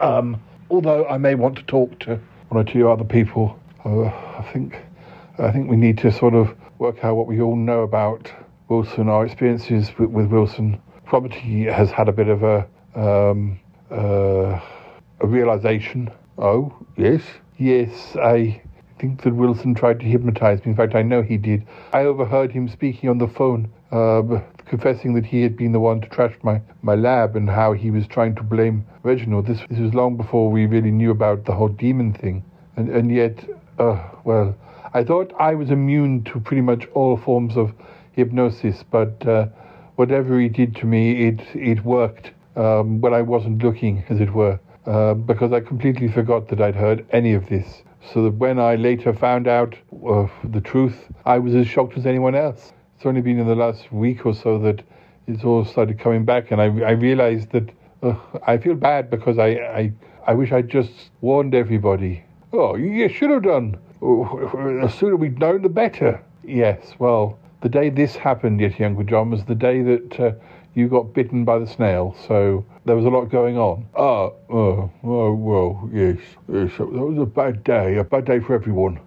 Um, 0.00 0.40
although 0.70 1.06
I 1.06 1.18
may 1.18 1.34
want 1.34 1.56
to 1.56 1.62
talk 1.64 1.98
to 2.00 2.18
one 2.48 2.66
or 2.66 2.72
two 2.72 2.88
other 2.88 3.04
people. 3.04 3.60
Uh, 3.84 4.04
I 4.06 4.48
think 4.54 4.76
I 5.38 5.52
think 5.52 5.70
we 5.70 5.76
need 5.76 5.98
to 5.98 6.12
sort 6.12 6.34
of 6.34 6.54
work 6.78 7.04
out 7.04 7.16
what 7.16 7.26
we 7.26 7.40
all 7.40 7.56
know 7.56 7.82
about 7.82 8.30
Wilson, 8.68 9.08
our 9.08 9.24
experiences 9.24 9.90
with, 9.98 10.10
with 10.10 10.26
Wilson. 10.26 10.80
Probably 11.06 11.64
has 11.64 11.90
had 11.90 12.08
a 12.08 12.12
bit 12.12 12.28
of 12.28 12.42
a 12.42 12.66
um, 12.94 13.58
uh, 13.90 14.60
a 15.20 15.26
realization. 15.26 16.10
Oh, 16.36 16.74
yes, 16.96 17.22
yes. 17.56 18.16
I 18.16 18.62
think 18.98 19.22
that 19.22 19.34
Wilson 19.34 19.74
tried 19.74 20.00
to 20.00 20.06
hypnotize 20.06 20.64
me. 20.64 20.70
In 20.70 20.76
fact, 20.76 20.94
I 20.94 21.02
know 21.02 21.22
he 21.22 21.36
did. 21.36 21.66
I 21.92 22.02
overheard 22.02 22.52
him 22.52 22.68
speaking 22.68 23.08
on 23.08 23.18
the 23.18 23.28
phone, 23.28 23.72
uh, 23.90 24.22
confessing 24.66 25.14
that 25.14 25.24
he 25.24 25.42
had 25.42 25.56
been 25.56 25.72
the 25.72 25.80
one 25.80 26.00
to 26.00 26.08
trash 26.08 26.34
my, 26.42 26.60
my 26.82 26.94
lab 26.94 27.36
and 27.36 27.48
how 27.48 27.72
he 27.72 27.90
was 27.90 28.06
trying 28.06 28.34
to 28.36 28.42
blame 28.42 28.86
Reginald. 29.02 29.46
This, 29.46 29.60
this 29.68 29.78
was 29.78 29.94
long 29.94 30.16
before 30.16 30.50
we 30.50 30.66
really 30.66 30.90
knew 30.90 31.10
about 31.10 31.44
the 31.44 31.52
whole 31.52 31.68
demon 31.68 32.12
thing. 32.12 32.44
And, 32.76 32.88
and 32.88 33.12
yet, 33.12 33.44
uh, 33.78 33.98
well, 34.24 34.56
I 34.94 35.04
thought 35.04 35.32
I 35.38 35.54
was 35.54 35.70
immune 35.70 36.24
to 36.24 36.40
pretty 36.40 36.62
much 36.62 36.86
all 36.94 37.16
forms 37.16 37.56
of 37.56 37.72
hypnosis, 38.12 38.82
but 38.90 39.26
uh, 39.26 39.46
whatever 39.96 40.40
he 40.40 40.48
did 40.48 40.74
to 40.76 40.86
me, 40.86 41.26
it, 41.26 41.40
it 41.54 41.84
worked 41.84 42.32
um, 42.56 43.00
when 43.00 43.12
I 43.12 43.22
wasn't 43.22 43.62
looking, 43.62 44.04
as 44.08 44.20
it 44.20 44.32
were, 44.32 44.58
uh, 44.86 45.14
because 45.14 45.52
I 45.52 45.60
completely 45.60 46.08
forgot 46.08 46.48
that 46.48 46.60
I'd 46.60 46.74
heard 46.74 47.06
any 47.10 47.34
of 47.34 47.48
this. 47.48 47.82
So 48.12 48.22
that 48.24 48.34
when 48.34 48.58
I 48.58 48.76
later 48.76 49.12
found 49.12 49.46
out 49.46 49.74
uh, 50.08 50.26
the 50.44 50.60
truth, 50.60 51.06
I 51.26 51.38
was 51.38 51.54
as 51.54 51.66
shocked 51.66 51.98
as 51.98 52.06
anyone 52.06 52.34
else. 52.34 52.72
It's 52.96 53.04
only 53.04 53.20
been 53.20 53.38
in 53.38 53.46
the 53.46 53.54
last 53.54 53.92
week 53.92 54.24
or 54.24 54.34
so 54.34 54.58
that 54.60 54.82
it's 55.26 55.44
all 55.44 55.64
started 55.64 55.98
coming 55.98 56.24
back, 56.24 56.50
and 56.50 56.60
I, 56.60 56.64
I 56.64 56.92
realized 56.92 57.50
that 57.50 57.68
I 58.46 58.58
feel 58.58 58.74
bad 58.74 59.10
because 59.10 59.38
I, 59.38 59.48
I, 59.48 59.92
I 60.26 60.34
wish 60.34 60.52
I'd 60.52 60.68
just 60.68 61.10
warned 61.20 61.54
everybody. 61.54 62.24
Oh, 62.52 62.76
you 62.76 63.08
should 63.08 63.30
have 63.30 63.42
done. 63.42 63.78
Oh, 64.00 64.80
The 64.82 64.88
sooner 64.88 65.16
we'd 65.16 65.38
known, 65.38 65.62
the 65.62 65.68
better. 65.68 66.20
Yes, 66.44 66.94
well, 66.98 67.38
the 67.62 67.68
day 67.68 67.90
this 67.90 68.16
happened, 68.16 68.60
Yeti 68.60 68.84
Uncle 68.84 69.04
John, 69.04 69.30
was 69.30 69.44
the 69.44 69.54
day 69.54 69.82
that 69.82 70.20
uh, 70.20 70.32
you 70.74 70.88
got 70.88 71.12
bitten 71.12 71.44
by 71.44 71.58
the 71.58 71.66
snail, 71.66 72.16
so 72.26 72.64
there 72.84 72.94
was 72.94 73.04
a 73.04 73.08
lot 73.10 73.24
going 73.26 73.58
on. 73.58 73.86
Ah, 73.96 74.30
oh, 74.50 74.90
oh, 75.02 75.34
well, 75.34 75.90
yes, 75.92 76.18
yes, 76.52 76.70
that 76.78 76.86
was 76.86 77.18
a 77.18 77.26
bad 77.26 77.64
day, 77.64 77.96
a 77.96 78.04
bad 78.04 78.24
day 78.24 78.38
for 78.38 78.54
everyone. 78.54 79.00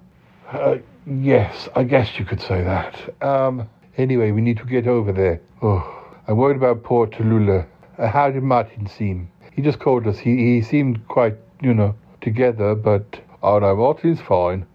Uh, 0.51 0.77
yes, 1.07 1.69
I 1.75 1.83
guess 1.83 2.19
you 2.19 2.25
could 2.25 2.41
say 2.41 2.61
that. 2.63 3.23
Um, 3.23 3.69
anyway, 3.97 4.31
we 4.31 4.41
need 4.41 4.57
to 4.57 4.65
get 4.65 4.87
over 4.87 5.13
there. 5.13 5.39
Oh, 5.61 6.15
I'm 6.27 6.35
worried 6.37 6.57
about 6.57 6.83
poor 6.83 7.07
Tallulah. 7.07 7.65
Uh, 7.97 8.07
how 8.07 8.29
did 8.29 8.43
Martin 8.43 8.87
seem? 8.87 9.29
He 9.53 9.61
just 9.61 9.79
called 9.79 10.07
us. 10.07 10.17
He, 10.19 10.35
he 10.35 10.61
seemed 10.61 11.07
quite, 11.07 11.37
you 11.61 11.73
know, 11.73 11.95
together, 12.19 12.75
but 12.75 13.19
oh 13.41 13.59
no, 13.59 13.75
Martin's 13.75 14.21
fine. 14.21 14.65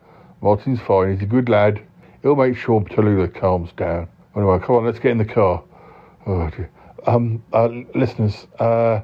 Martin's 0.46 0.78
fine. 0.78 1.12
He's 1.12 1.22
a 1.24 1.26
good 1.26 1.48
lad. 1.48 1.84
He'll 2.22 2.36
make 2.36 2.56
sure 2.56 2.80
Tallulah 2.80 3.34
calms 3.34 3.72
down. 3.72 4.06
Anyway, 4.36 4.60
come 4.60 4.76
on, 4.76 4.84
let's 4.84 5.00
get 5.00 5.10
in 5.10 5.18
the 5.18 5.24
car. 5.24 5.60
Oh 6.24 6.48
dear. 6.50 6.70
Um, 7.04 7.42
uh, 7.52 7.68
listeners, 7.96 8.46
uh, 8.60 9.00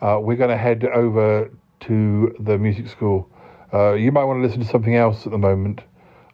uh, 0.00 0.18
we're 0.22 0.38
going 0.38 0.48
to 0.48 0.56
head 0.56 0.82
over 0.86 1.50
to 1.80 2.34
the 2.40 2.56
music 2.56 2.88
school. 2.88 3.28
Uh, 3.74 3.92
you 3.92 4.10
might 4.10 4.24
want 4.24 4.38
to 4.38 4.42
listen 4.42 4.60
to 4.62 4.66
something 4.66 4.96
else 4.96 5.26
at 5.26 5.32
the 5.32 5.38
moment. 5.38 5.82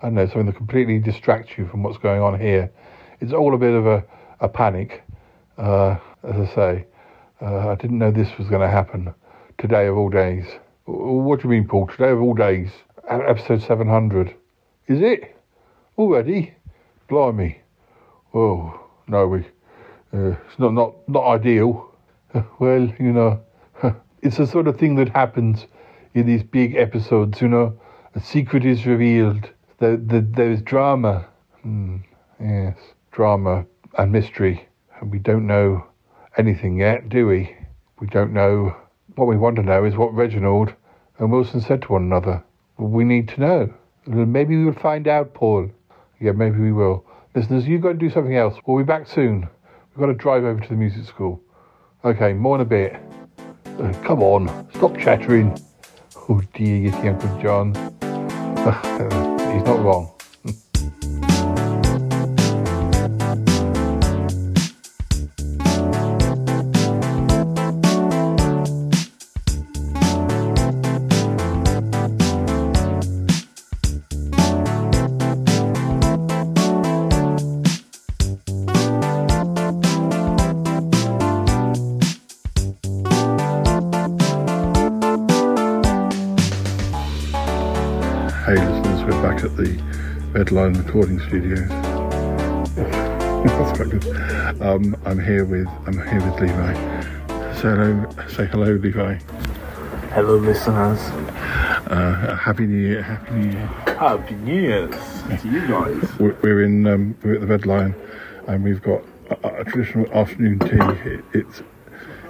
I 0.01 0.07
don't 0.07 0.15
know, 0.15 0.27
something 0.27 0.47
that 0.47 0.55
completely 0.55 1.01
distracts 1.01 1.59
you 1.59 1.67
from 1.67 1.83
what's 1.83 1.99
going 1.99 2.23
on 2.23 2.39
here. 2.39 2.71
It's 3.21 3.33
all 3.33 3.53
a 3.53 3.59
bit 3.59 3.75
of 3.75 3.89
a, 3.89 4.05
a 4.39 4.49
panic, 4.49 5.03
uh, 5.59 5.97
as 6.23 6.49
I 6.49 6.55
say. 6.55 6.85
Uh, 7.43 7.71
I 7.71 7.75
didn't 7.75 7.99
know 7.99 8.13
this 8.13 8.39
was 8.39 8.49
going 8.49 8.63
to 8.63 8.71
happen 8.71 9.13
today 9.59 9.89
of 9.89 9.97
all 9.97 10.09
days. 10.09 10.47
What 10.85 11.41
do 11.41 11.49
you 11.49 11.51
mean, 11.51 11.67
Paul? 11.67 11.89
Today 11.89 12.11
of 12.11 12.23
all 12.23 12.35
days? 12.35 12.71
Episode 13.09 13.63
700. 13.63 14.35
Is 14.89 15.01
it? 15.01 15.37
Already? 15.97 16.55
Blimey. 17.09 17.61
Oh, 18.35 18.81
no, 19.07 19.29
we. 19.29 19.41
Uh, 20.13 20.35
it's 20.49 20.59
not, 20.59 20.73
not, 20.73 21.09
not 21.09 21.25
ideal. 21.25 21.93
well, 22.59 22.93
you 22.99 23.13
know, 23.13 23.41
it's 24.23 24.39
the 24.39 24.47
sort 24.47 24.67
of 24.67 24.77
thing 24.77 24.97
that 24.97 25.09
happens 25.11 25.67
in 26.15 26.27
these 26.27 26.43
big 26.43 26.75
episodes, 26.75 27.41
you 27.41 27.47
know. 27.47 27.79
A 28.17 28.21
secret 28.21 28.65
is 28.65 28.87
revealed. 28.87 29.51
There, 29.79 29.97
there, 29.97 30.23
there's 30.23 30.63
drama. 30.63 31.27
Hmm, 31.63 31.99
yes, 32.41 32.77
drama 33.13 33.67
and 33.99 34.11
mystery. 34.11 34.69
And 35.01 35.13
we 35.13 35.21
don't 35.21 35.47
know 35.47 35.87
anything 36.37 36.79
yet, 36.79 37.09
do 37.09 37.29
we? 37.29 37.57
We 38.01 38.09
don't 38.09 38.33
know. 38.33 38.77
What 39.15 39.29
we 39.29 39.37
want 39.37 39.57
to 39.57 39.63
know 39.63 39.85
is 39.85 39.97
what 39.97 40.13
Reginald 40.13 40.75
and 41.19 41.31
Wilson 41.31 41.61
said 41.61 41.83
to 41.83 41.93
one 41.93 42.03
another. 42.03 42.43
We 42.79 43.05
need 43.05 43.29
to 43.29 43.41
know. 43.41 43.75
Maybe 44.07 44.57
we 44.57 44.67
will 44.67 44.73
find 44.73 45.09
out, 45.09 45.35
Paul. 45.35 45.71
Yeah, 46.21 46.33
maybe 46.33 46.59
we 46.59 46.73
will. 46.73 47.05
Listeners, 47.35 47.67
you 47.67 47.79
go 47.79 47.89
and 47.89 47.99
do 47.99 48.11
something 48.11 48.37
else. 48.37 48.55
We'll 48.67 48.79
be 48.79 48.85
back 48.87 49.07
soon. 49.09 49.49
We've 49.91 50.01
got 50.01 50.07
to 50.07 50.15
drive 50.15 50.45
over 50.45 50.61
to 50.61 50.69
the 50.69 50.75
music 50.75 51.07
school. 51.07 51.41
Okay, 52.05 52.33
more 52.33 52.57
in 52.57 52.61
a 52.61 52.65
bit. 52.65 52.97
Uh, 53.79 53.93
come 54.05 54.23
on, 54.23 54.69
stop 54.75 54.97
chattering. 54.99 55.59
Oh 56.29 56.41
dear, 56.55 56.77
you 56.77 56.93
see 56.93 57.09
Uncle 57.09 57.43
John. 57.43 57.75
He's 59.53 59.65
not 59.65 59.81
wrong. 59.81 60.16
Red 90.57 90.73
Lion 90.73 90.87
recording 90.87 91.21
studios. 91.29 91.69
That's 92.77 93.77
quite 93.77 93.91
good. 93.91 94.63
Um, 94.63 94.97
I'm 95.05 95.19
here 95.19 95.45
with 95.45 95.69
I'm 95.87 95.93
here 96.09 96.23
with 96.23 96.41
Levi. 96.41 96.73
Say 97.57 97.69
hello, 97.69 98.09
say 98.29 98.47
hello, 98.47 98.73
Levi. 98.73 99.19
Hello, 100.15 100.37
listeners. 100.37 100.99
Uh, 101.89 102.39
happy 102.41 102.65
New 102.67 102.79
Year! 102.79 103.03
Happy 103.03 103.35
New 103.35 103.51
Year! 103.51 103.67
Happy 103.67 104.35
New 104.35 104.63
Year 104.63 104.89
to 104.89 105.49
you 105.49 105.69
guys. 105.69 106.19
We're, 106.19 106.35
we're 106.41 106.63
in 106.63 106.87
um, 106.87 107.19
we're 107.23 107.35
at 107.35 107.43
the 107.43 107.47
Red 107.47 107.67
Lion, 107.67 107.95
and 108.47 108.65
we've 108.65 108.81
got 108.81 109.03
a, 109.29 109.61
a 109.61 109.65
traditional 109.65 110.11
afternoon 110.15 110.59
tea. 110.61 111.11
It, 111.11 111.25
it's 111.35 111.63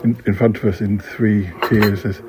in, 0.02 0.20
in 0.26 0.34
front 0.34 0.56
of 0.56 0.64
us 0.64 0.80
in 0.80 0.98
three 0.98 1.48
tiers. 1.68 2.02
There's 2.02 2.20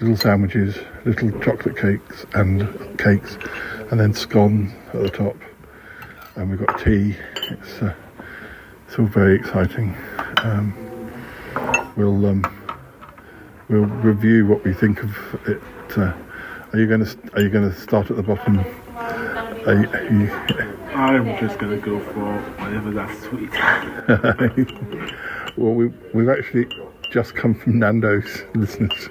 little 0.00 0.16
sandwiches, 0.16 0.78
little 1.04 1.32
chocolate 1.40 1.76
cakes, 1.76 2.24
and 2.34 2.96
cakes, 2.96 3.36
and 3.92 4.00
then 4.00 4.12
scone 4.14 4.72
at 4.94 5.02
the 5.02 5.10
top. 5.10 5.36
And 6.34 6.50
we've 6.50 6.66
got 6.66 6.80
tea. 6.80 7.14
It's 7.50 7.82
uh, 7.82 7.94
it's 8.88 8.98
all 8.98 9.04
very 9.04 9.36
exciting. 9.36 9.94
Um, 10.38 11.12
we'll 11.94 12.24
um, 12.24 12.42
we'll 13.68 13.84
review 13.84 14.46
what 14.46 14.64
we 14.64 14.72
think 14.72 15.02
of 15.02 15.14
it. 15.46 15.60
Uh, 15.96 16.14
are 16.72 16.78
you 16.78 16.86
going 16.86 17.04
to 17.04 17.18
are 17.34 17.42
you 17.42 17.50
going 17.50 17.70
to 17.70 17.76
start 17.78 18.10
at 18.10 18.16
the 18.16 18.22
bottom? 18.22 18.60
Are 19.66 19.74
you, 19.74 19.86
are 19.90 20.10
you, 20.10 20.32
I'm 20.94 21.38
just 21.38 21.58
gonna 21.58 21.76
go 21.76 22.00
for 22.00 22.40
whatever 22.62 22.92
that's 22.92 23.20
sweet. 23.24 23.52
well, 25.56 25.74
we, 25.74 25.88
we've 26.14 26.30
actually 26.30 26.66
just 27.10 27.34
come 27.34 27.54
from 27.54 27.78
Nando's, 27.78 28.44
listeners. 28.54 29.10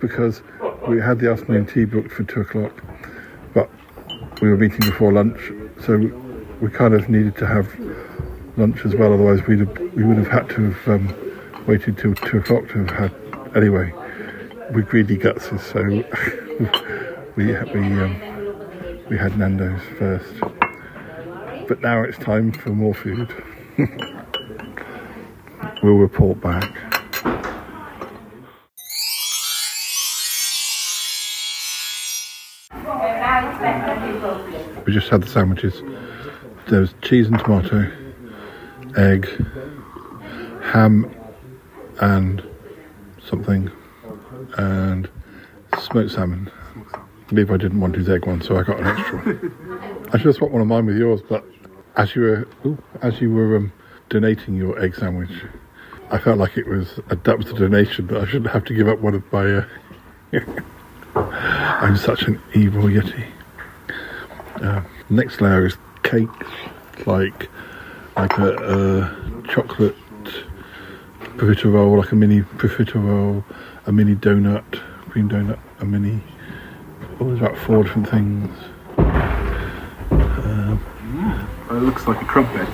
Because 0.00 0.42
we 0.88 1.00
had 1.00 1.18
the 1.18 1.30
afternoon 1.30 1.66
tea 1.66 1.84
booked 1.84 2.12
for 2.12 2.24
two 2.24 2.40
o'clock, 2.40 2.82
we 4.40 4.48
were 4.48 4.56
meeting 4.56 4.80
before 4.80 5.12
lunch, 5.12 5.38
so 5.84 5.96
we 6.60 6.70
kind 6.70 6.94
of 6.94 7.08
needed 7.08 7.36
to 7.36 7.46
have 7.46 7.68
lunch 8.56 8.84
as 8.84 8.94
well. 8.94 9.12
Otherwise, 9.12 9.46
we'd 9.46 9.60
have, 9.60 9.78
we 9.94 10.04
would 10.04 10.18
have 10.18 10.28
had 10.28 10.48
to 10.50 10.70
have 10.70 10.88
um, 10.88 11.64
waited 11.66 11.98
till 11.98 12.14
two 12.14 12.38
o'clock 12.38 12.68
to 12.68 12.84
have 12.84 12.90
had. 12.90 13.56
Anyway, 13.56 13.92
we're 14.72 14.82
greedy 14.82 15.16
gutses, 15.16 15.62
so 15.62 15.82
we 17.36 17.46
we 17.46 17.52
um, 17.54 19.04
we 19.08 19.16
had 19.16 19.38
Nando's 19.38 19.82
first. 19.98 20.34
But 21.68 21.80
now 21.80 22.02
it's 22.02 22.18
time 22.18 22.52
for 22.52 22.70
more 22.70 22.94
food. 22.94 23.28
we'll 25.82 25.94
report 25.94 26.40
back. 26.40 26.96
We 34.86 34.92
just 34.92 35.08
had 35.08 35.22
the 35.22 35.26
sandwiches. 35.26 35.82
There 36.68 36.80
was 36.80 36.94
cheese 37.02 37.26
and 37.26 37.38
tomato, 37.40 37.90
egg, 38.96 39.28
ham, 40.62 41.12
and 42.00 42.42
something, 43.20 43.70
and 44.58 45.08
smoked 45.80 46.12
salmon. 46.12 46.50
Levi 47.32 47.56
didn't 47.56 47.80
want 47.80 47.96
his 47.96 48.08
egg 48.08 48.26
one, 48.26 48.40
so 48.40 48.56
I 48.56 48.62
got 48.62 48.78
an 48.78 48.86
extra 48.86 49.18
one. 49.18 50.06
I 50.12 50.18
should 50.18 50.26
have 50.26 50.36
swapped 50.36 50.52
one 50.52 50.62
of 50.62 50.68
mine 50.68 50.86
with 50.86 50.96
yours, 50.96 51.20
but 51.28 51.44
as 51.96 52.14
you 52.14 52.22
were 52.22 52.48
ooh, 52.64 52.82
as 53.02 53.20
you 53.20 53.32
were 53.32 53.56
um, 53.56 53.72
donating 54.08 54.54
your 54.54 54.78
egg 54.80 54.94
sandwich, 54.94 55.32
I 56.10 56.18
felt 56.18 56.38
like 56.38 56.56
it 56.56 56.68
was 56.68 57.00
a, 57.10 57.16
that 57.16 57.38
was 57.38 57.50
a 57.50 57.54
donation 57.54 58.06
that 58.06 58.20
I 58.22 58.24
shouldn't 58.24 58.52
have 58.52 58.64
to 58.66 58.74
give 58.74 58.86
up 58.86 59.00
one 59.00 59.14
of 59.16 59.32
my. 59.32 59.56
Uh, 59.56 59.64
I'm 61.80 61.96
such 61.96 62.22
an 62.22 62.40
evil 62.54 62.84
yeti. 62.84 63.26
Uh, 64.66 64.82
next 65.10 65.40
layer 65.40 65.64
is 65.66 65.76
cakes, 66.02 66.46
like 67.06 67.48
like 68.16 68.36
a, 68.38 68.56
a 68.56 69.42
chocolate 69.48 69.94
profiterole, 71.36 71.98
like 71.98 72.10
a 72.10 72.16
mini 72.16 72.40
profiterole, 72.40 73.44
a 73.86 73.92
mini 73.92 74.16
donut, 74.16 74.64
cream 75.10 75.28
donut, 75.28 75.58
a 75.78 75.84
mini. 75.84 76.20
Oh, 77.20 77.26
there's 77.28 77.38
about 77.38 77.56
four 77.58 77.84
different 77.84 78.08
things. 78.08 78.50
Um, 78.98 80.80
It 81.70 81.74
looks 81.74 82.08
like 82.08 82.20
a 82.20 82.24
crumpet. 82.24 82.68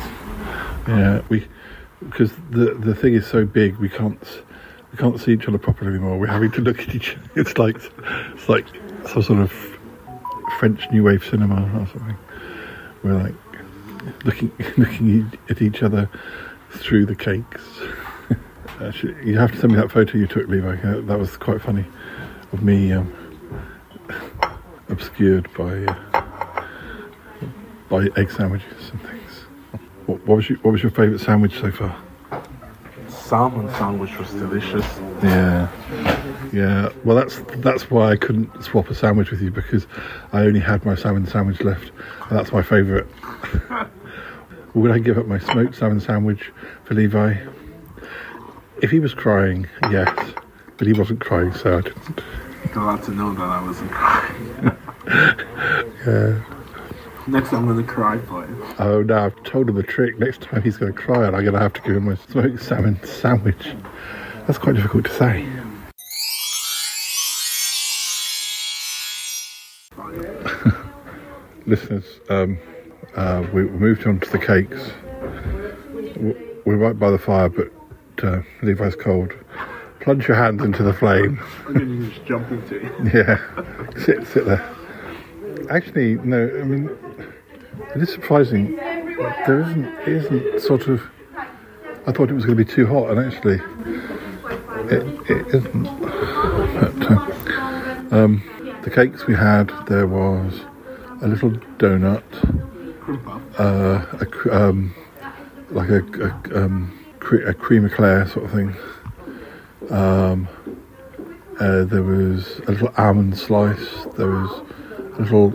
yeah, 0.88 1.20
we 1.28 1.46
because 2.00 2.32
the 2.50 2.72
the 2.74 2.94
thing 2.94 3.12
is 3.12 3.26
so 3.26 3.44
big, 3.44 3.76
we 3.76 3.90
can't 3.90 4.42
we 4.92 4.98
can't 4.98 5.20
see 5.20 5.32
each 5.32 5.46
other 5.46 5.58
properly 5.58 5.90
anymore. 5.90 6.18
We're 6.18 6.26
having 6.28 6.52
to 6.52 6.62
look 6.62 6.80
at 6.80 6.94
each. 6.94 7.18
It's 7.34 7.58
like 7.58 7.76
it's 8.34 8.48
like 8.48 8.64
some 9.06 9.22
sort 9.22 9.40
of 9.40 9.71
French 10.62 10.88
New 10.92 11.02
Wave 11.02 11.24
cinema 11.24 11.56
or 11.74 11.88
something. 11.88 12.16
We're 13.02 13.20
like 13.20 13.34
looking 14.24 14.52
looking 14.76 15.36
at 15.50 15.60
each 15.60 15.82
other 15.82 16.08
through 16.70 17.04
the 17.06 17.16
cakes. 17.16 17.64
Actually, 18.80 19.28
you 19.28 19.36
have 19.40 19.50
to 19.50 19.58
send 19.58 19.72
me 19.72 19.80
that 19.80 19.90
photo 19.90 20.16
you 20.16 20.28
took, 20.28 20.46
Levi. 20.46 20.76
Uh, 20.76 21.00
that 21.00 21.18
was 21.18 21.36
quite 21.36 21.60
funny 21.60 21.84
of 22.52 22.62
me 22.62 22.92
um, 22.92 23.12
obscured 24.88 25.52
by 25.54 25.84
uh, 25.84 26.64
by 27.88 28.06
egg 28.14 28.30
sandwiches 28.30 28.90
and 28.92 29.02
things. 29.02 29.32
What, 30.06 30.24
what 30.28 30.36
was 30.36 30.48
your, 30.48 30.58
what 30.60 30.70
was 30.70 30.82
your 30.84 30.92
favourite 30.92 31.20
sandwich 31.20 31.58
so 31.58 31.72
far? 31.72 31.96
Salmon 33.08 33.68
sandwich 33.70 34.16
was 34.16 34.30
delicious. 34.30 34.86
Yeah, 35.24 35.68
yeah. 36.52 36.90
Well, 37.04 37.16
that's 37.16 37.40
that's 37.56 37.90
why 37.90 38.10
I 38.10 38.16
couldn't 38.16 38.62
swap 38.62 38.88
a 38.88 38.94
sandwich 38.94 39.30
with 39.30 39.40
you 39.40 39.50
because 39.50 39.86
I 40.32 40.42
only 40.42 40.60
had 40.60 40.84
my 40.84 40.94
salmon 40.94 41.26
sandwich 41.26 41.60
left, 41.62 41.90
and 42.28 42.38
that's 42.38 42.52
my 42.52 42.62
favourite. 42.62 43.06
Would 44.74 44.90
I 44.90 44.98
give 44.98 45.18
up 45.18 45.26
my 45.26 45.38
smoked 45.38 45.76
salmon 45.76 46.00
sandwich 46.00 46.50
for 46.84 46.94
Levi? 46.94 47.34
If 48.82 48.90
he 48.90 49.00
was 49.00 49.14
crying, 49.14 49.68
yes, 49.90 50.34
but 50.78 50.86
he 50.86 50.92
wasn't 50.92 51.20
crying, 51.20 51.52
so 51.52 51.78
I 51.78 51.80
didn't. 51.82 52.20
Glad 52.72 53.02
to 53.04 53.10
know 53.10 53.34
that 53.34 53.42
I 53.42 53.62
wasn't 53.62 53.90
crying. 53.92 54.76
Yeah. 56.06 56.42
Next 57.28 57.50
time 57.50 57.60
I'm 57.60 57.68
gonna 57.68 57.84
cry 57.86 58.18
for 58.18 58.46
you. 58.46 58.66
Oh 58.78 59.02
no, 59.02 59.26
I've 59.26 59.42
told 59.44 59.68
him 59.68 59.76
the 59.76 59.82
trick. 59.84 60.18
Next 60.18 60.40
time 60.40 60.62
he's 60.62 60.76
going 60.76 60.92
to 60.92 60.98
cry, 60.98 61.26
and 61.26 61.36
I'm 61.36 61.42
going 61.42 61.54
to 61.54 61.60
have 61.60 61.72
to 61.74 61.80
give 61.82 61.94
him 61.96 62.08
a 62.08 62.16
smoked 62.16 62.62
salmon 62.62 62.98
sandwich. 63.04 63.64
That's 64.46 64.58
quite 64.58 64.74
difficult 64.74 65.04
to 65.04 65.14
say. 65.14 65.46
Listeners, 71.66 72.20
um, 72.28 72.58
uh, 73.14 73.46
we 73.52 73.62
moved 73.62 74.06
on 74.06 74.18
to 74.20 74.30
the 74.30 74.38
cakes. 74.38 74.90
We're 76.64 76.76
right 76.76 76.98
by 76.98 77.10
the 77.10 77.18
fire, 77.18 77.48
but 77.48 77.70
uh, 78.22 78.42
Levi's 78.62 78.96
cold. 78.96 79.32
Plunge 80.00 80.26
your 80.26 80.36
hands 80.36 80.62
into 80.62 80.82
the 80.82 80.92
flame. 80.92 81.40
And 81.68 81.76
then 81.76 82.02
you 82.02 82.10
just 82.10 82.24
jump 82.26 82.50
into 82.50 82.76
it. 82.76 83.14
Yeah, 83.14 83.38
sit, 84.04 84.26
sit 84.26 84.44
there. 84.44 84.64
Actually, 85.70 86.14
no. 86.16 86.48
I 86.60 86.64
mean, 86.64 86.90
it 87.94 88.02
is 88.02 88.10
surprising. 88.10 88.74
There 89.46 89.60
isn't, 89.60 89.84
it 89.84 90.08
isn't 90.08 90.60
sort 90.60 90.88
of. 90.88 91.02
I 92.06 92.12
thought 92.12 92.30
it 92.30 92.34
was 92.34 92.44
going 92.44 92.58
to 92.58 92.64
be 92.64 92.70
too 92.70 92.86
hot, 92.86 93.10
and 93.10 93.20
actually, 93.20 93.60
it, 94.90 95.30
it 95.30 95.54
isn't. 95.54 95.84
But, 95.84 97.10
uh, 97.10 98.16
um, 98.16 98.80
the 98.82 98.90
cakes 98.90 99.26
we 99.28 99.34
had, 99.36 99.70
there 99.86 100.08
was 100.08 100.62
a 101.22 101.28
little 101.28 101.50
donut, 101.78 102.22
uh, 103.58 104.04
a, 104.20 104.54
um, 104.68 104.94
like 105.70 105.88
a, 105.88 106.02
a, 106.52 106.64
um, 106.64 106.98
cre- 107.20 107.46
a 107.46 107.54
cream 107.54 107.86
eclair 107.86 108.26
sort 108.28 108.44
of 108.46 108.50
thing. 108.52 108.74
Um, 109.90 110.48
uh, 111.60 111.84
there 111.84 112.02
was 112.02 112.58
a 112.66 112.72
little 112.72 112.92
almond 112.96 113.38
slice. 113.38 114.06
There 114.16 114.28
was 114.30 114.62
a 115.18 115.22
little 115.22 115.52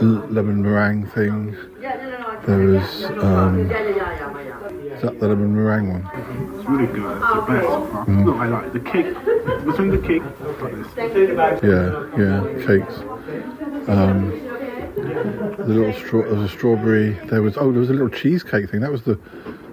l- 0.00 0.26
lemon 0.30 0.62
meringue 0.62 1.06
thing. 1.08 1.56
There 2.46 2.58
was 2.58 3.04
um, 3.22 3.70
is 3.70 5.02
that 5.02 5.18
the 5.20 5.28
lemon 5.28 5.54
meringue 5.54 5.92
one? 5.92 6.10
It's 6.58 6.68
really 6.68 6.86
good. 6.86 7.16
It's 7.16 7.34
the 7.34 7.42
best. 7.42 7.68
Mm. 8.08 8.24
No, 8.24 8.36
I 8.36 8.46
like 8.46 8.72
the 8.72 8.80
cake. 8.80 9.14
Between 9.64 9.90
the 9.90 9.98
cake. 9.98 10.22
Yeah, 11.62 12.06
yeah, 12.18 12.66
cakes. 12.66 13.88
Um, 13.88 14.51
the 14.94 15.64
little 15.66 15.92
straw, 15.92 16.22
there 16.22 16.34
was 16.34 16.50
a 16.50 16.54
strawberry. 16.54 17.12
There 17.26 17.42
was 17.42 17.56
oh, 17.56 17.70
there 17.72 17.80
was 17.80 17.90
a 17.90 17.92
little 17.92 18.08
cheesecake 18.08 18.70
thing. 18.70 18.80
That 18.80 18.92
was 18.92 19.02
the 19.02 19.18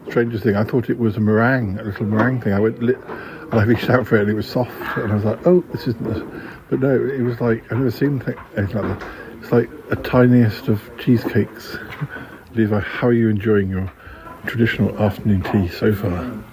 strangest 0.07 0.43
thing. 0.43 0.55
I 0.55 0.63
thought 0.63 0.89
it 0.89 0.97
was 0.97 1.17
a 1.17 1.19
meringue, 1.19 1.79
a 1.79 1.83
little 1.83 2.05
meringue 2.05 2.41
thing. 2.41 2.53
I 2.53 2.59
went 2.59 2.81
lit, 2.81 2.97
and 3.51 3.53
I 3.53 3.63
reached 3.63 3.89
out 3.89 4.07
for 4.07 4.17
it, 4.17 4.21
and 4.21 4.29
it 4.29 4.33
was 4.33 4.47
soft, 4.47 4.71
and 4.97 5.11
I 5.11 5.15
was 5.15 5.25
like, 5.25 5.45
oh, 5.45 5.61
this 5.71 5.87
isn't. 5.87 6.03
This. 6.03 6.23
But 6.69 6.79
no, 6.79 6.93
it 6.93 7.21
was 7.21 7.41
like 7.41 7.63
I've 7.65 7.77
never 7.77 7.91
seen 7.91 8.21
anything 8.55 8.81
like 8.81 8.99
that. 8.99 9.07
It's 9.41 9.51
like 9.51 9.69
a 9.91 9.95
tiniest 9.95 10.67
of 10.67 10.81
cheesecakes. 10.99 11.77
Levi, 12.53 12.79
how 12.79 13.07
are 13.07 13.13
you 13.13 13.29
enjoying 13.29 13.69
your 13.69 13.91
traditional 14.45 14.97
afternoon 14.99 15.41
tea 15.43 15.67
so 15.67 15.93
far? 15.93 16.43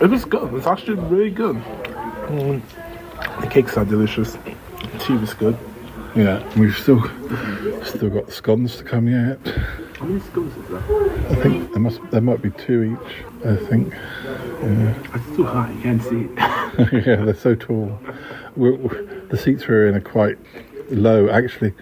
It 0.00 0.08
was 0.08 0.24
good. 0.24 0.52
It's 0.54 0.66
actually 0.66 0.94
really 0.94 1.30
good. 1.30 1.56
Mm. 1.56 2.62
The 3.40 3.46
cakes 3.46 3.76
are 3.76 3.84
delicious. 3.84 4.32
The 4.32 4.98
tea 4.98 5.14
was 5.14 5.34
good. 5.34 5.56
Yeah, 6.16 6.42
we've 6.58 6.76
still 6.76 7.02
still 7.84 8.10
got 8.10 8.32
scones 8.32 8.76
to 8.76 8.84
come 8.84 9.08
yet. 9.08 9.38
How 9.98 10.06
many 10.06 10.20
scones 10.20 10.56
is 10.56 10.68
that? 10.68 11.26
I 11.30 11.34
think 11.42 11.70
there 11.72 11.80
must 11.80 12.00
there 12.10 12.20
might 12.20 12.42
be 12.42 12.50
two 12.50 12.96
each. 12.98 13.14
I 13.46 13.56
think. 13.56 13.92
Yeah. 13.92 14.94
It's 15.14 15.36
too 15.36 15.44
high. 15.44 15.70
You 15.72 15.80
can't 15.82 16.02
see 16.02 16.28
it. 16.30 17.06
yeah, 17.06 17.24
they're 17.24 17.34
so 17.34 17.54
tall. 17.54 17.98
We're, 18.56 18.74
we're- 18.74 19.20
the 19.28 19.36
seats 19.36 19.68
we're 19.68 19.86
in 19.86 19.94
are 19.94 20.00
quite 20.00 20.38
low. 20.90 21.28
Actually, 21.28 21.74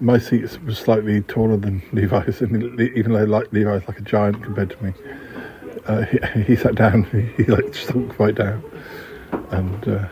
my 0.00 0.18
seats 0.18 0.60
were 0.60 0.74
slightly 0.74 1.22
taller 1.22 1.56
than 1.56 1.82
Levi's, 1.92 2.40
and 2.42 2.62
Le- 2.76 2.82
even 2.84 3.12
though 3.12 3.24
like 3.24 3.52
Levi's 3.52 3.82
like 3.88 3.98
a 3.98 4.02
giant 4.02 4.42
compared 4.42 4.70
to 4.70 4.84
me, 4.84 4.92
uh, 5.86 6.02
he, 6.02 6.18
he 6.42 6.56
sat 6.56 6.74
down. 6.76 7.04
He, 7.04 7.22
he 7.42 7.50
like 7.50 7.74
sunk 7.74 8.18
right 8.20 8.34
down, 8.34 8.62
and 9.50 9.88
uh, 9.88 10.08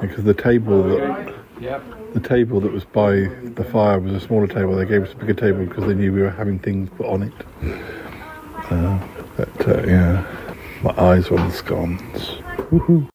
because 0.00 0.24
the 0.24 0.34
table 0.34 0.82
that 0.82 1.34
the 2.12 2.20
table 2.20 2.60
that 2.60 2.72
was 2.72 2.84
by 2.84 3.12
the 3.54 3.66
fire 3.72 3.98
was 3.98 4.12
a 4.12 4.20
smaller 4.20 4.46
table, 4.46 4.76
they 4.76 4.84
gave 4.84 5.02
us 5.02 5.12
a 5.12 5.16
bigger 5.16 5.34
table 5.34 5.64
because 5.64 5.86
they 5.86 5.94
knew 5.94 6.12
we 6.12 6.22
were 6.22 6.30
having 6.30 6.58
things 6.58 6.90
put 6.96 7.06
on 7.06 7.22
it. 7.22 7.32
Uh, 8.70 9.06
but 9.36 9.68
uh, 9.68 9.82
yeah, 9.86 10.24
my 10.82 10.94
eyes 10.98 11.30
were 11.30 11.38
on 11.38 11.48
the 11.48 11.54
scones. 11.54 12.40
Woohoo. 12.70 13.08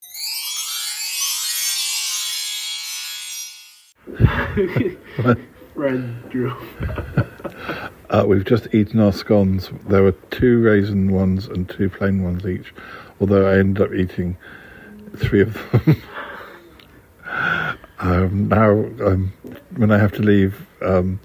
Red 5.76 6.30
Drew. 6.30 6.56
Uh, 8.12 8.26
we've 8.28 8.44
just 8.44 8.68
eaten 8.74 9.00
our 9.00 9.14
scones. 9.14 9.72
There 9.88 10.04
were 10.04 10.12
two 10.32 10.62
raisin 10.62 11.14
ones 11.14 11.48
and 11.48 11.70
two 11.70 11.90
plain 11.90 12.24
ones 12.24 12.46
each, 12.46 12.74
although 13.22 13.50
I 13.50 13.58
ended 13.58 13.82
up 13.82 13.94
eating 13.94 14.36
three 15.16 15.44
of 15.44 15.54
them. 15.72 15.96
um, 18.02 18.48
now, 18.48 18.72
um, 19.06 19.32
when 19.78 19.92
I 19.92 20.00
have 20.00 20.12
to 20.14 20.24
leave, 20.24 20.66
um, 20.82 21.20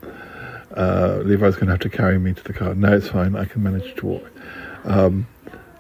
uh, 0.77 1.23
Levi's 1.25 1.55
going 1.55 1.67
to 1.67 1.73
have 1.73 1.81
to 1.81 1.89
carry 1.89 2.19
me 2.19 2.35
to 2.35 2.45
the 2.45 2.53
car. 2.53 2.75
No, 2.75 2.95
it's 2.95 3.09
fine. 3.09 3.35
I 3.35 3.47
can 3.47 3.62
manage 3.62 3.95
to 3.97 4.07
walk. 4.07 4.31
Um, 4.85 5.27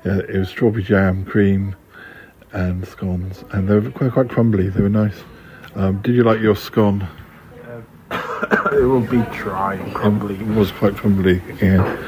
yeah, 0.04 0.20
it 0.20 0.38
was 0.38 0.48
strawberry 0.48 0.82
jam, 0.82 1.26
cream, 1.26 1.76
and 2.52 2.86
scones, 2.88 3.44
and 3.52 3.68
they 3.68 3.74
were 3.74 3.90
quite, 3.90 4.12
quite 4.12 4.30
crumbly. 4.30 4.70
They 4.70 4.80
were 4.80 4.88
nice. 4.88 5.16
Um, 5.74 6.00
did 6.00 6.14
you 6.14 6.24
like 6.24 6.40
your 6.40 6.56
scone? 6.56 7.06
it 8.10 8.86
will 8.86 9.00
be 9.00 9.20
dry 9.36 9.74
and 9.74 9.94
crumbly. 9.94 10.36
It 10.36 10.46
was 10.46 10.70
quite 10.70 10.96
crumbly, 10.96 11.42
yeah. 11.60 11.98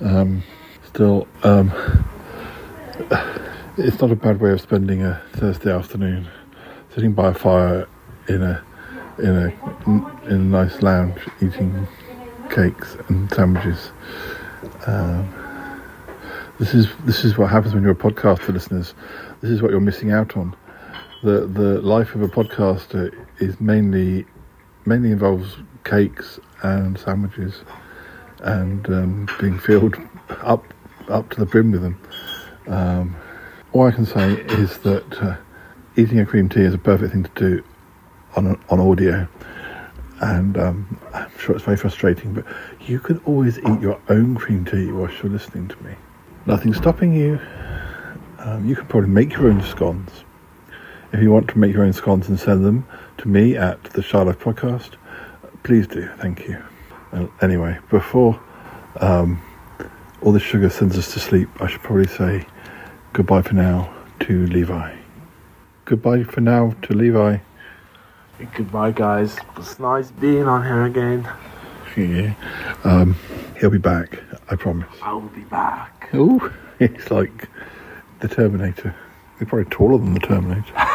Um, 0.00 0.42
still, 0.84 1.26
um, 1.42 1.72
it's 3.78 3.98
not 4.00 4.10
a 4.10 4.16
bad 4.16 4.40
way 4.40 4.50
of 4.50 4.60
spending 4.60 5.02
a 5.02 5.22
Thursday 5.32 5.72
afternoon, 5.72 6.28
sitting 6.94 7.14
by 7.14 7.28
a 7.28 7.34
fire 7.34 7.86
in 8.30 8.42
a 8.42 8.64
in 9.18 9.36
a 9.36 10.26
in 10.26 10.32
a 10.32 10.38
nice 10.38 10.82
lounge, 10.82 11.18
eating 11.42 11.86
cakes 12.50 12.96
and 13.08 13.30
sandwiches. 13.32 13.92
Um, 14.86 15.28
this 16.58 16.74
is 16.74 16.88
this 17.04 17.24
is 17.24 17.36
what 17.36 17.50
happens 17.50 17.74
when 17.74 17.82
you're 17.82 17.92
a 17.92 17.96
podcaster, 17.96 18.52
listeners. 18.52 18.94
This 19.40 19.50
is 19.50 19.62
what 19.62 19.70
you're 19.70 19.80
missing 19.80 20.12
out 20.12 20.36
on. 20.36 20.56
The 21.22 21.46
the 21.46 21.80
life 21.80 22.14
of 22.14 22.22
a 22.22 22.28
podcaster 22.28 23.14
is 23.38 23.60
mainly 23.60 24.26
mainly 24.86 25.10
involves 25.10 25.56
cakes 25.84 26.38
and 26.62 26.98
sandwiches 26.98 27.62
and 28.40 28.86
um, 28.88 29.28
being 29.40 29.58
filled 29.58 29.96
up 30.42 30.64
up 31.08 31.30
to 31.30 31.40
the 31.40 31.46
brim 31.46 31.72
with 31.72 31.82
them. 31.82 32.00
Um, 32.68 33.16
all 33.72 33.86
I 33.86 33.90
can 33.90 34.06
say 34.06 34.32
is 34.32 34.78
that 34.78 35.22
uh, 35.22 35.36
eating 35.96 36.20
a 36.20 36.26
cream 36.26 36.48
tea 36.48 36.62
is 36.62 36.74
a 36.74 36.78
perfect 36.78 37.12
thing 37.12 37.24
to 37.24 37.30
do 37.34 37.64
on 38.36 38.60
on 38.68 38.80
audio, 38.80 39.26
and 40.20 40.56
um, 40.58 40.98
I'm 41.12 41.30
sure 41.38 41.54
it's 41.54 41.64
very 41.64 41.76
frustrating. 41.76 42.34
But 42.34 42.44
you 42.86 42.98
can 43.00 43.18
always 43.26 43.58
eat 43.58 43.80
your 43.80 44.00
own 44.08 44.36
cream 44.36 44.64
tea 44.64 44.90
whilst 44.92 45.22
you're 45.22 45.32
listening 45.32 45.68
to 45.68 45.84
me. 45.84 45.94
Nothing's 46.46 46.76
stopping 46.78 47.14
you. 47.14 47.38
Um, 48.38 48.66
you 48.66 48.74
can 48.74 48.86
probably 48.86 49.10
make 49.10 49.32
your 49.32 49.48
own 49.48 49.62
scones. 49.62 50.10
If 51.12 51.20
you 51.20 51.30
want 51.30 51.48
to 51.48 51.58
make 51.58 51.72
your 51.72 51.84
own 51.84 51.92
scones 51.92 52.28
and 52.28 52.38
send 52.38 52.64
them 52.64 52.86
to 53.18 53.28
me 53.28 53.56
at 53.56 53.82
the 53.84 54.02
Shy 54.02 54.22
Life 54.22 54.38
Podcast, 54.38 54.92
please 55.62 55.86
do. 55.86 56.08
Thank 56.18 56.48
you. 56.48 56.62
Anyway, 57.42 57.78
before 57.90 58.40
um, 59.00 59.42
all 60.22 60.32
the 60.32 60.40
sugar 60.40 60.70
sends 60.70 60.96
us 60.96 61.12
to 61.12 61.20
sleep, 61.20 61.48
I 61.60 61.66
should 61.66 61.82
probably 61.82 62.06
say 62.06 62.46
goodbye 63.12 63.42
for 63.42 63.54
now 63.54 63.92
to 64.20 64.46
Levi. 64.46 64.96
Goodbye 65.84 66.22
for 66.22 66.40
now 66.40 66.74
to 66.82 66.94
Levi. 66.94 67.38
Goodbye, 68.54 68.92
guys. 68.92 69.36
It's 69.56 69.78
nice 69.78 70.10
being 70.10 70.44
on 70.46 70.64
here 70.64 70.84
again. 70.84 71.28
Yeah. 71.96 72.34
Um, 72.84 73.16
he'll 73.58 73.70
be 73.70 73.78
back, 73.78 74.18
I 74.50 74.56
promise. 74.56 74.88
I 75.02 75.12
will 75.12 75.20
be 75.22 75.42
back. 75.42 76.08
Oh, 76.12 76.52
it's 76.78 77.10
like 77.10 77.48
the 78.20 78.28
Terminator. 78.28 78.94
He's 79.38 79.48
probably 79.48 79.70
taller 79.70 79.98
than 79.98 80.14
the 80.14 80.20
Terminator. 80.20 80.72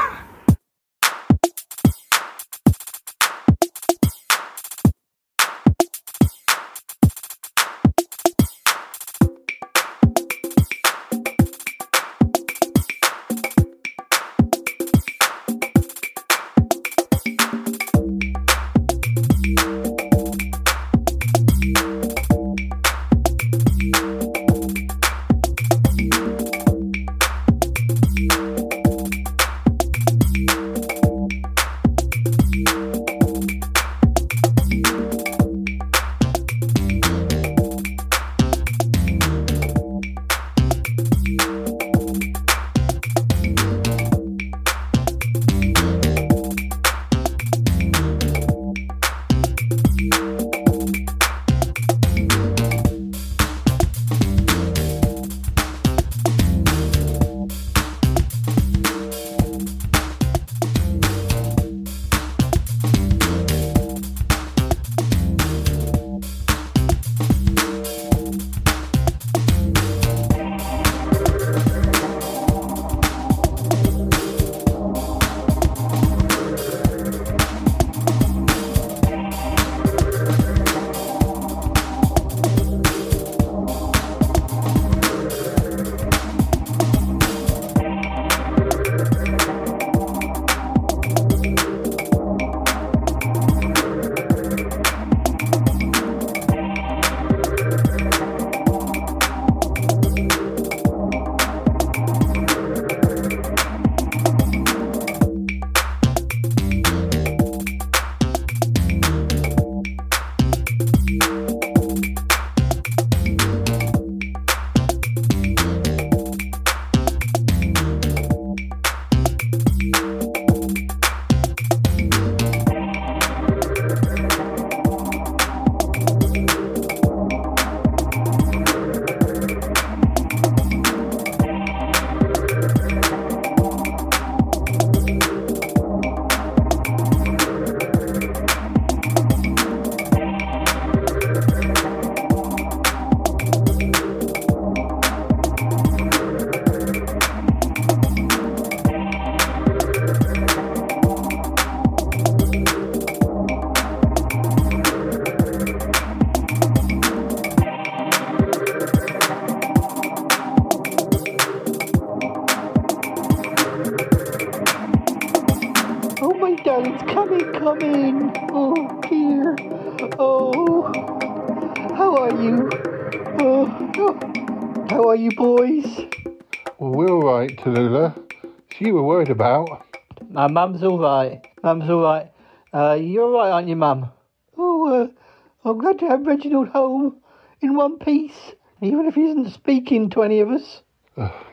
about. 179.35 179.85
My 180.29 180.47
mum's 180.47 180.81
all 180.81 180.97
right. 180.97 181.45
Mum's 181.61 181.89
all 181.89 182.01
right. 182.01 182.31
Uh, 182.73 182.93
you're 182.93 183.23
all 183.23 183.33
right, 183.33 183.51
aren't 183.51 183.67
you, 183.67 183.75
mum? 183.75 184.09
Oh, 184.57 185.03
uh, 185.03 185.69
I'm 185.69 185.77
glad 185.77 185.99
to 185.99 186.07
have 186.07 186.25
Reginald 186.25 186.69
home 186.69 187.17
in 187.61 187.75
one 187.75 187.99
piece, 187.99 188.53
even 188.81 189.05
if 189.05 189.15
he 189.15 189.25
isn't 189.25 189.51
speaking 189.51 190.09
to 190.11 190.23
any 190.23 190.39
of 190.39 190.49
us. 190.49 190.81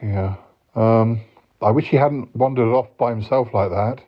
Yeah. 0.03 0.37
Um, 0.75 1.21
I 1.61 1.71
wish 1.71 1.87
he 1.87 1.97
hadn't 1.97 2.35
wandered 2.35 2.73
off 2.73 2.88
by 2.99 3.11
himself 3.11 3.49
like 3.53 3.71
that. 3.71 3.99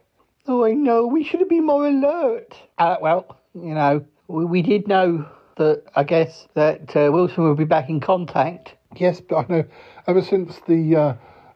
Oh, 0.47 0.65
I 0.65 0.73
know. 0.73 1.07
We 1.07 1.25
should 1.25 1.41
have 1.41 1.49
been 1.49 1.67
more 1.67 1.87
alert. 1.87 2.55
Uh, 2.79 2.97
well, 3.01 3.39
you 3.55 3.75
know, 3.75 4.05
we, 4.29 4.45
we 4.45 4.63
did 4.63 4.89
know 4.89 5.27
that, 5.57 5.83
I 5.95 6.05
guess, 6.05 6.47
that 6.55 6.97
uh, 6.97 7.11
Wilson 7.13 7.45
would 7.49 7.57
be 7.57 7.65
back 7.65 7.89
in 7.89 8.01
contact. 8.01 8.75
Yes, 8.97 9.21
but 9.21 9.37
I 9.37 9.47
know 9.49 9.65
ever 10.07 10.23
since 10.23 10.61
the 10.69 10.97
uh, 10.97 11.15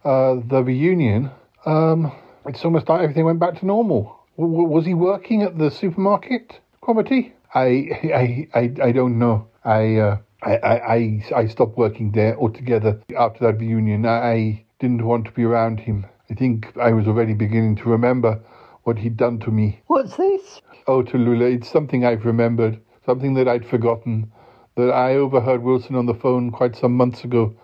uh, 0.09 0.41
the 0.47 0.63
reunion, 0.65 1.31
um, 1.67 2.13
it's 2.47 2.65
almost 2.65 2.89
like 2.89 3.03
everything 3.03 3.25
went 3.25 3.41
back 3.41 3.59
to 3.61 3.67
normal. 3.67 4.19
W- 4.37 4.55
w- 4.55 4.69
was 4.69 4.87
he 4.87 4.95
working 4.95 5.43
at 5.43 5.59
the 5.59 5.71
supermarket, 5.71 6.61
Cromarty? 6.81 7.33
I, 7.55 7.67
I, 8.15 8.49
I, 8.55 8.73
I 8.85 8.93
don't 8.93 9.19
know. 9.19 9.49
I, 9.65 9.97
uh, 9.97 10.19
I, 10.43 10.57
I, 10.57 11.25
I, 11.35 11.47
stopped 11.49 11.77
working 11.77 12.13
there 12.13 12.37
altogether 12.37 13.01
after 13.19 13.45
that 13.45 13.59
reunion. 13.59 14.07
I, 14.07 14.33
I 14.33 14.65
didn't 14.79 15.05
want 15.05 15.25
to 15.27 15.33
be 15.33 15.45
around 15.45 15.81
him. 15.81 16.07
I 16.31 16.35
think 16.35 16.77
I 16.77 16.93
was 16.93 17.07
already 17.07 17.35
beginning 17.35 17.77
to 17.77 17.89
remember 17.89 18.41
what 18.85 18.99
he'd 18.99 19.17
done 19.17 19.39
to 19.41 19.51
me. 19.51 19.81
What's 19.87 20.17
this? 20.17 20.61
Oh, 20.87 21.03
Tallulah, 21.03 21.55
it's 21.55 21.69
something 21.69 22.05
I've 22.05 22.25
remembered, 22.25 22.81
something 23.05 23.35
that 23.35 23.49
I'd 23.49 23.67
forgotten, 23.67 24.31
that 24.77 24.91
I 24.91 25.17
overheard 25.17 25.63
Wilson 25.63 25.97
on 25.97 26.07
the 26.07 26.15
phone 26.15 26.51
quite 26.51 26.77
some 26.77 26.97
months 26.97 27.25
ago, 27.25 27.55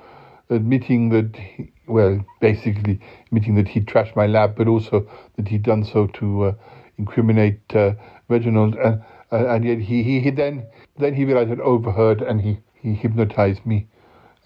admitting 0.51 1.11
that, 1.11 1.37
he, 1.37 1.73
well, 1.87 2.25
basically 2.41 3.01
admitting 3.27 3.55
that 3.57 3.69
he'd 3.69 3.87
trashed 3.87 4.17
my 4.17 4.27
lab, 4.27 4.57
but 4.57 4.69
also 4.69 5.09
that 5.37 5.49
he'd 5.49 5.63
done 5.63 5.85
so 5.85 6.07
to 6.09 6.45
uh, 6.45 6.55
incriminate 6.99 7.61
uh, 7.75 7.95
Reginald, 8.29 8.75
and, 8.77 9.03
uh, 9.33 9.47
and 9.49 9.65
yet 9.65 9.79
he, 9.79 10.03
he, 10.03 10.21
he 10.21 10.31
then 10.31 10.67
then 10.97 11.15
he 11.15 11.25
realized 11.25 11.51
I'd 11.51 11.61
overheard, 11.61 12.23
and 12.23 12.41
he, 12.41 12.59
he 12.75 12.95
hypnotized 12.95 13.67
me. 13.67 13.87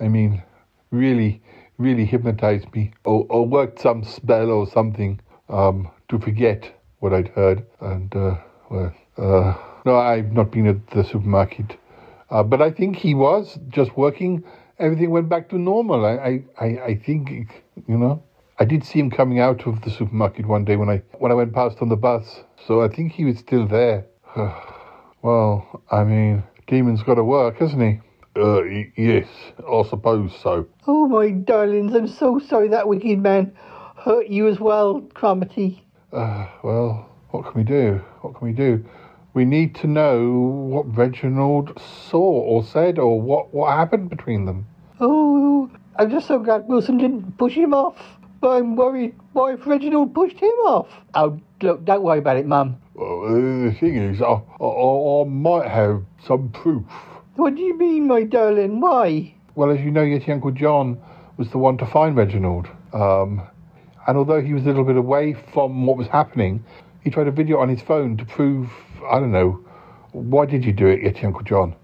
I 0.00 0.08
mean, 0.08 0.42
really, 0.90 1.42
really 1.76 2.04
hypnotized 2.04 2.74
me, 2.74 2.92
or, 3.04 3.26
or 3.28 3.46
worked 3.46 3.80
some 3.80 4.02
spell 4.04 4.50
or 4.50 4.66
something 4.66 5.20
um, 5.48 5.90
to 6.08 6.18
forget 6.18 6.72
what 7.00 7.12
I'd 7.12 7.28
heard. 7.28 7.66
And, 7.80 8.14
uh, 8.16 8.36
well, 8.70 8.94
uh, 9.18 9.54
no, 9.84 9.96
I've 9.96 10.32
not 10.32 10.50
been 10.50 10.66
at 10.66 10.86
the 10.88 11.04
supermarket. 11.04 11.76
Uh, 12.30 12.42
but 12.42 12.60
I 12.62 12.70
think 12.70 12.96
he 12.96 13.14
was 13.14 13.58
just 13.68 13.96
working. 13.96 14.44
Everything 14.78 15.10
went 15.10 15.28
back 15.28 15.48
to 15.48 15.58
normal. 15.58 16.06
I, 16.06 16.42
I, 16.60 16.64
I, 16.64 16.94
think, 17.04 17.64
you 17.88 17.98
know, 17.98 18.22
I 18.60 18.64
did 18.64 18.84
see 18.84 19.00
him 19.00 19.10
coming 19.10 19.40
out 19.40 19.66
of 19.66 19.82
the 19.82 19.90
supermarket 19.90 20.46
one 20.46 20.64
day 20.64 20.76
when 20.76 20.88
I 20.88 21.02
when 21.18 21.32
I 21.32 21.34
went 21.34 21.52
past 21.52 21.78
on 21.80 21.88
the 21.88 21.96
bus. 21.96 22.44
So 22.66 22.80
I 22.80 22.88
think 22.88 23.12
he 23.12 23.24
was 23.24 23.38
still 23.38 23.66
there. 23.66 24.06
well, 25.22 25.82
I 25.90 26.04
mean, 26.04 26.44
demon's 26.68 27.02
got 27.02 27.14
to 27.14 27.24
work, 27.24 27.58
hasn't 27.58 27.82
he? 27.82 28.00
Uh, 28.40 28.62
y- 28.62 28.92
yes, 28.96 29.26
I 29.68 29.82
suppose 29.88 30.32
so. 30.40 30.68
Oh, 30.86 31.08
my 31.08 31.30
darlings, 31.30 31.94
I'm 31.94 32.06
so 32.06 32.38
sorry 32.38 32.68
that 32.68 32.86
wicked 32.86 33.18
man 33.20 33.56
hurt 33.96 34.28
you 34.28 34.46
as 34.46 34.60
well, 34.60 35.00
Cromarty. 35.00 35.82
Uh, 36.12 36.46
well, 36.62 37.10
what 37.30 37.44
can 37.44 37.54
we 37.54 37.64
do? 37.64 38.00
What 38.20 38.36
can 38.36 38.46
we 38.46 38.52
do? 38.52 38.84
We 39.34 39.44
need 39.44 39.74
to 39.76 39.86
know 39.86 40.30
what 40.32 40.96
Reginald 40.96 41.80
saw 41.80 42.18
or 42.18 42.64
said 42.64 42.98
or 42.98 43.20
what, 43.20 43.52
what 43.54 43.76
happened 43.76 44.10
between 44.10 44.46
them. 44.46 44.66
Oh, 45.00 45.70
I'm 45.96 46.10
just 46.10 46.26
so 46.26 46.38
glad 46.38 46.66
Wilson 46.66 46.98
didn't 46.98 47.38
push 47.38 47.54
him 47.54 47.74
off. 47.74 47.96
But 48.40 48.50
I'm 48.50 48.76
worried 48.76 49.14
why 49.32 49.54
if 49.54 49.66
Reginald 49.66 50.14
pushed 50.14 50.38
him 50.38 50.48
off. 50.64 50.88
Oh, 51.14 51.40
look, 51.60 51.84
don't 51.84 52.02
worry 52.02 52.20
about 52.20 52.36
it, 52.36 52.46
Mum. 52.46 52.76
Well, 52.94 53.32
the 53.64 53.76
thing 53.78 53.96
is, 53.96 54.22
I, 54.22 54.40
I, 54.60 54.64
I 54.64 55.24
might 55.24 55.68
have 55.68 56.04
some 56.24 56.50
proof. 56.50 56.84
What 57.34 57.56
do 57.56 57.62
you 57.62 57.76
mean, 57.76 58.06
my 58.06 58.22
darling? 58.22 58.80
Why? 58.80 59.34
Well, 59.56 59.70
as 59.70 59.80
you 59.80 59.90
know, 59.90 60.02
Yeti 60.02 60.28
Uncle 60.28 60.52
John 60.52 61.00
was 61.36 61.50
the 61.50 61.58
one 61.58 61.78
to 61.78 61.86
find 61.86 62.16
Reginald. 62.16 62.68
Um, 62.92 63.42
and 64.06 64.16
although 64.16 64.40
he 64.40 64.54
was 64.54 64.62
a 64.64 64.66
little 64.66 64.84
bit 64.84 64.96
away 64.96 65.34
from 65.52 65.86
what 65.86 65.96
was 65.96 66.06
happening, 66.06 66.64
he 67.02 67.10
tried 67.10 67.26
a 67.26 67.32
video 67.32 67.58
on 67.58 67.68
his 67.68 67.82
phone 67.82 68.16
to 68.18 68.24
prove, 68.24 68.70
I 69.10 69.20
don't 69.20 69.32
know, 69.32 69.64
why 70.12 70.46
did 70.46 70.64
you 70.64 70.72
do 70.72 70.86
it, 70.86 71.02
Yeti 71.02 71.24
Uncle 71.24 71.42
John? 71.42 71.74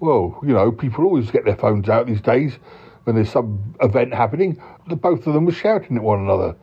Well, 0.00 0.38
you 0.42 0.52
know, 0.52 0.70
people 0.72 1.04
always 1.04 1.30
get 1.30 1.44
their 1.44 1.56
phones 1.56 1.88
out 1.88 2.06
these 2.06 2.20
days 2.20 2.58
when 3.04 3.16
there's 3.16 3.30
some 3.30 3.74
event 3.80 4.12
happening. 4.12 4.60
The 4.88 4.96
both 4.96 5.26
of 5.26 5.34
them 5.34 5.46
were 5.46 5.52
shouting 5.52 5.96
at 5.96 6.02
one 6.02 6.20
another. 6.20 6.56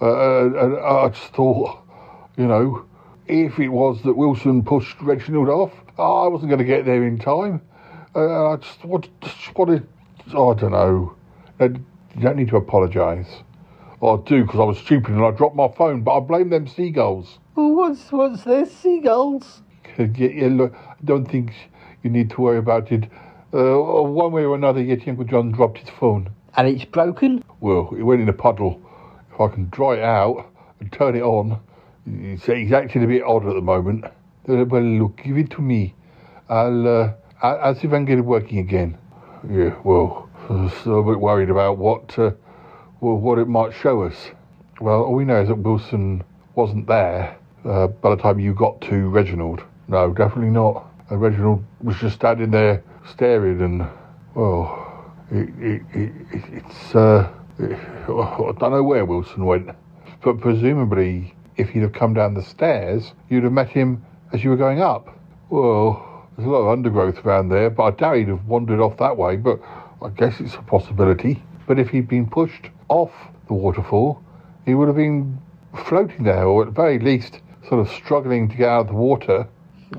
Uh, 0.00 0.44
and 0.44 0.78
I 0.78 1.08
just 1.08 1.32
thought, 1.32 1.78
you 2.36 2.46
know, 2.46 2.84
if 3.26 3.58
it 3.58 3.68
was 3.68 4.02
that 4.02 4.14
Wilson 4.14 4.62
pushed 4.62 5.00
Reginald 5.00 5.48
off, 5.48 5.72
I 5.98 6.28
wasn't 6.28 6.50
going 6.50 6.58
to 6.58 6.64
get 6.64 6.84
there 6.84 7.06
in 7.06 7.18
time. 7.18 7.62
Uh, 8.14 8.52
I 8.52 8.56
just, 8.56 8.84
what, 8.84 9.08
just 9.20 9.56
wanted, 9.56 9.88
I 10.28 10.32
don't 10.32 10.72
know. 10.72 11.16
You 11.60 12.20
don't 12.20 12.36
need 12.36 12.48
to 12.48 12.56
apologise. 12.56 13.28
I 14.02 14.16
do 14.26 14.42
because 14.42 14.60
I 14.60 14.64
was 14.64 14.78
stupid 14.78 15.14
and 15.14 15.24
I 15.24 15.30
dropped 15.30 15.56
my 15.56 15.68
phone, 15.68 16.02
but 16.02 16.16
I 16.16 16.20
blame 16.20 16.50
them 16.50 16.66
seagulls. 16.68 17.38
What's 17.56 18.10
what's 18.10 18.42
this, 18.42 18.76
seagulls? 18.76 19.62
yeah, 19.96 20.06
yeah, 20.08 20.48
look, 20.48 20.74
I 20.74 20.96
don't 21.04 21.24
think 21.24 21.52
you 22.02 22.10
need 22.10 22.30
to 22.30 22.40
worry 22.40 22.58
about 22.58 22.90
it. 22.90 23.04
Uh, 23.52 23.78
one 23.78 24.32
way 24.32 24.42
or 24.42 24.56
another, 24.56 24.80
Yeti 24.80 25.06
Uncle 25.06 25.24
John 25.24 25.52
dropped 25.52 25.78
his 25.78 25.88
phone. 25.88 26.30
And 26.56 26.66
it's 26.66 26.84
broken? 26.84 27.44
Well, 27.60 27.94
it 27.96 28.02
went 28.02 28.22
in 28.22 28.28
a 28.28 28.32
puddle. 28.32 28.82
If 29.32 29.40
I 29.40 29.46
can 29.46 29.68
dry 29.70 29.98
it 29.98 30.02
out 30.02 30.50
and 30.80 30.90
turn 30.90 31.14
it 31.14 31.22
on, 31.22 31.60
it's, 32.06 32.48
it's 32.48 32.72
acting 32.72 33.04
a 33.04 33.06
bit 33.06 33.22
odd 33.22 33.46
at 33.46 33.54
the 33.54 33.60
moment. 33.60 34.04
Uh, 34.04 34.64
well, 34.64 34.82
look, 34.82 35.22
give 35.22 35.38
it 35.38 35.50
to 35.50 35.62
me. 35.62 35.94
I'll, 36.48 36.88
uh, 36.88 37.12
I'll, 37.40 37.58
I'll 37.58 37.74
see 37.76 37.86
if 37.86 37.92
I 37.92 37.96
can 37.98 38.04
get 38.04 38.18
it 38.18 38.22
working 38.22 38.58
again. 38.58 38.98
Yeah, 39.48 39.76
well, 39.84 40.28
I'm 40.50 40.70
still 40.70 40.98
a 40.98 41.04
bit 41.04 41.20
worried 41.20 41.50
about 41.50 41.78
what, 41.78 42.18
uh, 42.18 42.32
well, 43.00 43.14
what 43.14 43.38
it 43.38 43.46
might 43.46 43.72
show 43.72 44.02
us. 44.02 44.30
Well, 44.80 45.02
all 45.02 45.14
we 45.14 45.24
know 45.24 45.40
is 45.40 45.48
that 45.48 45.58
Wilson 45.58 46.24
wasn't 46.56 46.88
there 46.88 47.36
uh, 47.64 47.88
by 47.88 48.10
the 48.10 48.20
time 48.20 48.38
you 48.38 48.54
got 48.54 48.80
to 48.82 49.08
Reginald. 49.08 49.62
No, 49.88 50.12
definitely 50.12 50.50
not. 50.50 50.86
And 51.10 51.20
Reginald 51.20 51.64
was 51.82 51.96
just 51.98 52.16
standing 52.16 52.50
there 52.50 52.82
staring, 53.10 53.60
and 53.60 53.86
well, 54.34 55.12
it, 55.30 55.48
it, 55.58 55.82
it, 55.92 56.12
it's 56.52 56.94
uh, 56.94 57.30
I 57.58 58.52
don't 58.58 58.70
know 58.70 58.82
where 58.82 59.04
Wilson 59.04 59.44
went, 59.44 59.70
but 60.22 60.40
presumably, 60.40 61.34
if 61.56 61.68
he'd 61.68 61.82
have 61.82 61.92
come 61.92 62.14
down 62.14 62.34
the 62.34 62.42
stairs, 62.42 63.12
you'd 63.28 63.44
have 63.44 63.52
met 63.52 63.68
him 63.68 64.04
as 64.32 64.42
you 64.42 64.50
were 64.50 64.56
going 64.56 64.80
up. 64.80 65.18
Well, 65.50 66.28
there's 66.36 66.48
a 66.48 66.50
lot 66.50 66.62
of 66.62 66.68
undergrowth 66.68 67.24
around 67.24 67.50
there, 67.50 67.70
but 67.70 67.82
I 67.84 67.90
doubt 67.92 68.16
he'd 68.16 68.28
have 68.28 68.46
wandered 68.46 68.80
off 68.80 68.96
that 68.98 69.16
way. 69.16 69.36
But 69.36 69.60
I 70.02 70.08
guess 70.08 70.40
it's 70.40 70.54
a 70.54 70.62
possibility. 70.62 71.42
But 71.66 71.78
if 71.78 71.90
he'd 71.90 72.08
been 72.08 72.28
pushed 72.28 72.70
off 72.88 73.12
the 73.46 73.54
waterfall, 73.54 74.22
he 74.66 74.74
would 74.74 74.88
have 74.88 74.96
been 74.96 75.38
floating 75.86 76.24
there, 76.24 76.44
or 76.44 76.62
at 76.62 76.66
the 76.66 76.72
very 76.72 76.98
least, 76.98 77.40
sort 77.68 77.80
of 77.80 77.88
struggling 77.92 78.48
to 78.48 78.56
get 78.56 78.68
out 78.68 78.82
of 78.82 78.86
the 78.88 78.94
water. 78.94 79.48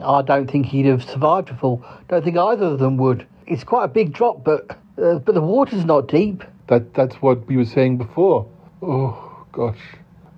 I 0.03 0.22
don't 0.22 0.49
think 0.49 0.68
he'd 0.68 0.86
have 0.86 1.03
survived 1.03 1.49
a 1.49 1.55
fall. 1.55 1.84
Don't 2.09 2.24
think 2.24 2.38
either 2.38 2.66
of 2.66 2.80
them 2.80 2.97
would. 2.97 3.26
It's 3.47 3.63
quite 3.63 3.86
a 3.86 3.88
big 3.88 4.13
drop, 4.13 4.43
but 4.43 4.78
uh, 5.01 5.20
but 5.20 5.36
the 5.36 5.41
water's 5.41 5.86
not 5.86 6.07
deep. 6.07 6.43
That 6.68 6.93
that's 6.93 7.16
what 7.16 7.45
we 7.47 7.57
were 7.57 7.66
saying 7.66 7.97
before. 7.97 8.47
Oh 8.82 9.45
gosh, 9.51 9.80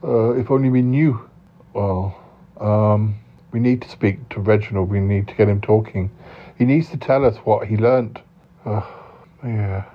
uh, 0.03 0.31
if 0.31 0.51
only 0.51 0.69
we 0.69 0.81
knew. 0.81 1.27
Well, 1.73 2.15
um, 2.59 3.19
we 3.51 3.59
need 3.59 3.81
to 3.83 3.89
speak 3.89 4.29
to 4.29 4.39
Reginald. 4.39 4.89
We 4.89 4.99
need 4.99 5.27
to 5.27 5.35
get 5.35 5.47
him 5.47 5.61
talking. 5.61 6.11
He 6.57 6.65
needs 6.65 6.89
to 6.89 6.97
tell 6.97 7.23
us 7.23 7.37
what 7.37 7.67
he 7.67 7.77
learnt. 7.77 8.19
Uh, 8.65 8.81
yeah, 9.43 9.85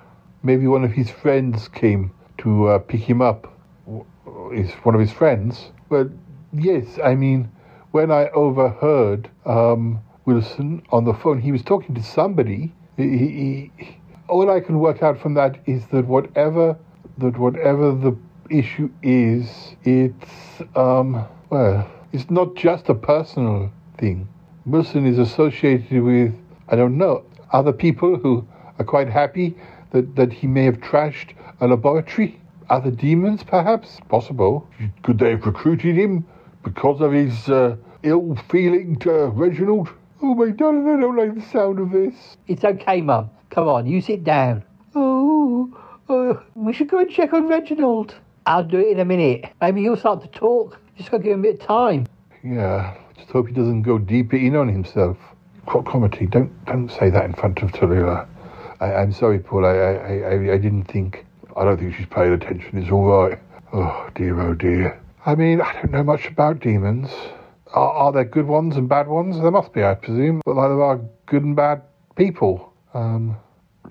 maybe 0.43 0.65
one 0.67 0.83
of 0.83 0.91
his 0.91 1.09
friends 1.09 1.67
came 1.67 2.11
to 2.39 2.67
uh, 2.67 2.79
pick 2.79 3.01
him 3.01 3.21
up. 3.21 3.49
Is 4.53 4.71
one 4.83 4.95
of 4.95 5.01
his 5.01 5.11
friends? 5.11 5.71
Well, 5.89 6.09
yes. 6.53 6.99
I 7.03 7.15
mean, 7.15 7.51
when 7.91 8.11
I 8.11 8.29
overheard 8.29 9.29
um, 9.45 9.99
Wilson 10.25 10.83
on 10.91 11.05
the 11.05 11.13
phone, 11.13 11.41
he 11.41 11.51
was 11.51 11.63
talking 11.63 11.95
to 11.95 12.03
somebody. 12.03 12.73
He, 12.97 13.03
he, 13.77 13.97
all 14.27 14.49
I 14.49 14.59
can 14.59 14.79
work 14.79 15.03
out 15.03 15.19
from 15.19 15.33
that 15.35 15.59
is 15.65 15.85
that 15.87 16.05
whatever 16.05 16.77
that 17.19 17.37
whatever 17.37 17.91
the 17.91 18.17
issue 18.49 18.89
is, 19.01 19.75
it's 19.83 20.61
um, 20.75 21.25
well, 21.49 21.89
it's 22.11 22.29
not 22.29 22.55
just 22.55 22.89
a 22.89 22.95
personal 22.95 23.71
thing. 23.97 24.27
Wilson 24.65 25.05
is 25.05 25.19
associated 25.19 26.01
with 26.01 26.33
I 26.69 26.75
don't 26.75 26.97
know 26.97 27.25
other 27.51 27.73
people 27.73 28.17
who 28.17 28.47
are 28.79 28.85
quite 28.85 29.09
happy 29.09 29.55
that, 29.91 30.15
that 30.15 30.33
he 30.33 30.47
may 30.47 30.65
have 30.65 30.77
trashed 30.77 31.33
a 31.61 31.67
laboratory. 31.67 32.39
Other 32.69 32.91
demons, 32.91 33.43
perhaps, 33.43 33.99
possible. 34.09 34.67
Could 35.03 35.19
they 35.19 35.31
have 35.31 35.45
recruited 35.45 35.95
him 35.95 36.25
because 36.63 37.01
of 37.01 37.11
his 37.11 37.49
uh, 37.49 37.75
ill 38.03 38.35
feeling 38.49 38.97
to 38.99 39.27
Reginald? 39.27 39.89
Oh 40.21 40.33
my 40.35 40.51
darling, 40.51 40.87
I 40.87 40.99
don't 41.01 41.17
like 41.17 41.35
the 41.35 41.41
sound 41.51 41.79
of 41.79 41.91
this. 41.91 42.37
It's 42.47 42.63
okay, 42.63 43.01
Mum. 43.01 43.29
Come 43.49 43.67
on, 43.67 43.85
you 43.85 44.01
sit 44.01 44.23
down. 44.23 44.63
Oh, 44.95 45.69
uh, 46.09 46.41
we 46.55 46.73
should 46.73 46.87
go 46.87 46.99
and 46.99 47.11
check 47.11 47.33
on 47.33 47.47
Reginald. 47.47 48.15
I'll 48.45 48.63
do 48.63 48.79
it 48.79 48.87
in 48.87 48.99
a 48.99 49.05
minute. 49.05 49.45
Maybe 49.61 49.81
he'll 49.81 49.97
start 49.97 50.21
to 50.21 50.27
talk. 50.27 50.79
Just 50.97 51.11
gotta 51.11 51.23
give 51.23 51.33
him 51.33 51.39
a 51.39 51.43
bit 51.43 51.61
of 51.61 51.67
time. 51.67 52.07
Yeah, 52.43 52.95
just 53.17 53.29
hope 53.29 53.47
he 53.47 53.53
doesn't 53.53 53.83
go 53.83 53.97
deeper 53.97 54.35
in 54.35 54.55
on 54.55 54.67
himself. 54.67 55.17
Cromarty, 55.65 56.29
don't 56.29 56.65
don't 56.65 56.89
say 56.89 57.09
that 57.09 57.25
in 57.25 57.33
front 57.33 57.61
of 57.61 57.71
Tallulah. 57.71 58.27
I, 58.79 58.93
I'm 58.95 59.13
sorry, 59.13 59.39
Paul. 59.39 59.65
I, 59.65 59.69
I, 59.69 60.13
I, 60.17 60.53
I 60.53 60.57
didn't 60.57 60.85
think. 60.85 61.25
I 61.55 61.63
don't 61.63 61.77
think 61.77 61.95
she's 61.95 62.05
paying 62.07 62.33
attention. 62.33 62.77
It's 62.77 62.91
all 62.91 63.05
right. 63.05 63.39
Oh 63.71 64.09
dear, 64.15 64.39
oh 64.41 64.53
dear. 64.53 65.01
I 65.25 65.35
mean, 65.35 65.61
I 65.61 65.71
don't 65.73 65.91
know 65.91 66.03
much 66.03 66.27
about 66.27 66.59
demons. 66.59 67.09
Are, 67.73 67.91
are 67.91 68.11
there 68.11 68.25
good 68.25 68.45
ones 68.45 68.75
and 68.75 68.89
bad 68.89 69.07
ones? 69.07 69.39
There 69.39 69.51
must 69.51 69.71
be, 69.71 69.81
I 69.81 69.93
presume. 69.93 70.41
But 70.45 70.57
like 70.57 70.67
there 70.67 70.83
are 70.83 70.99
good 71.27 71.43
and 71.43 71.55
bad 71.55 71.81
people. 72.17 72.73
Um, 72.93 73.37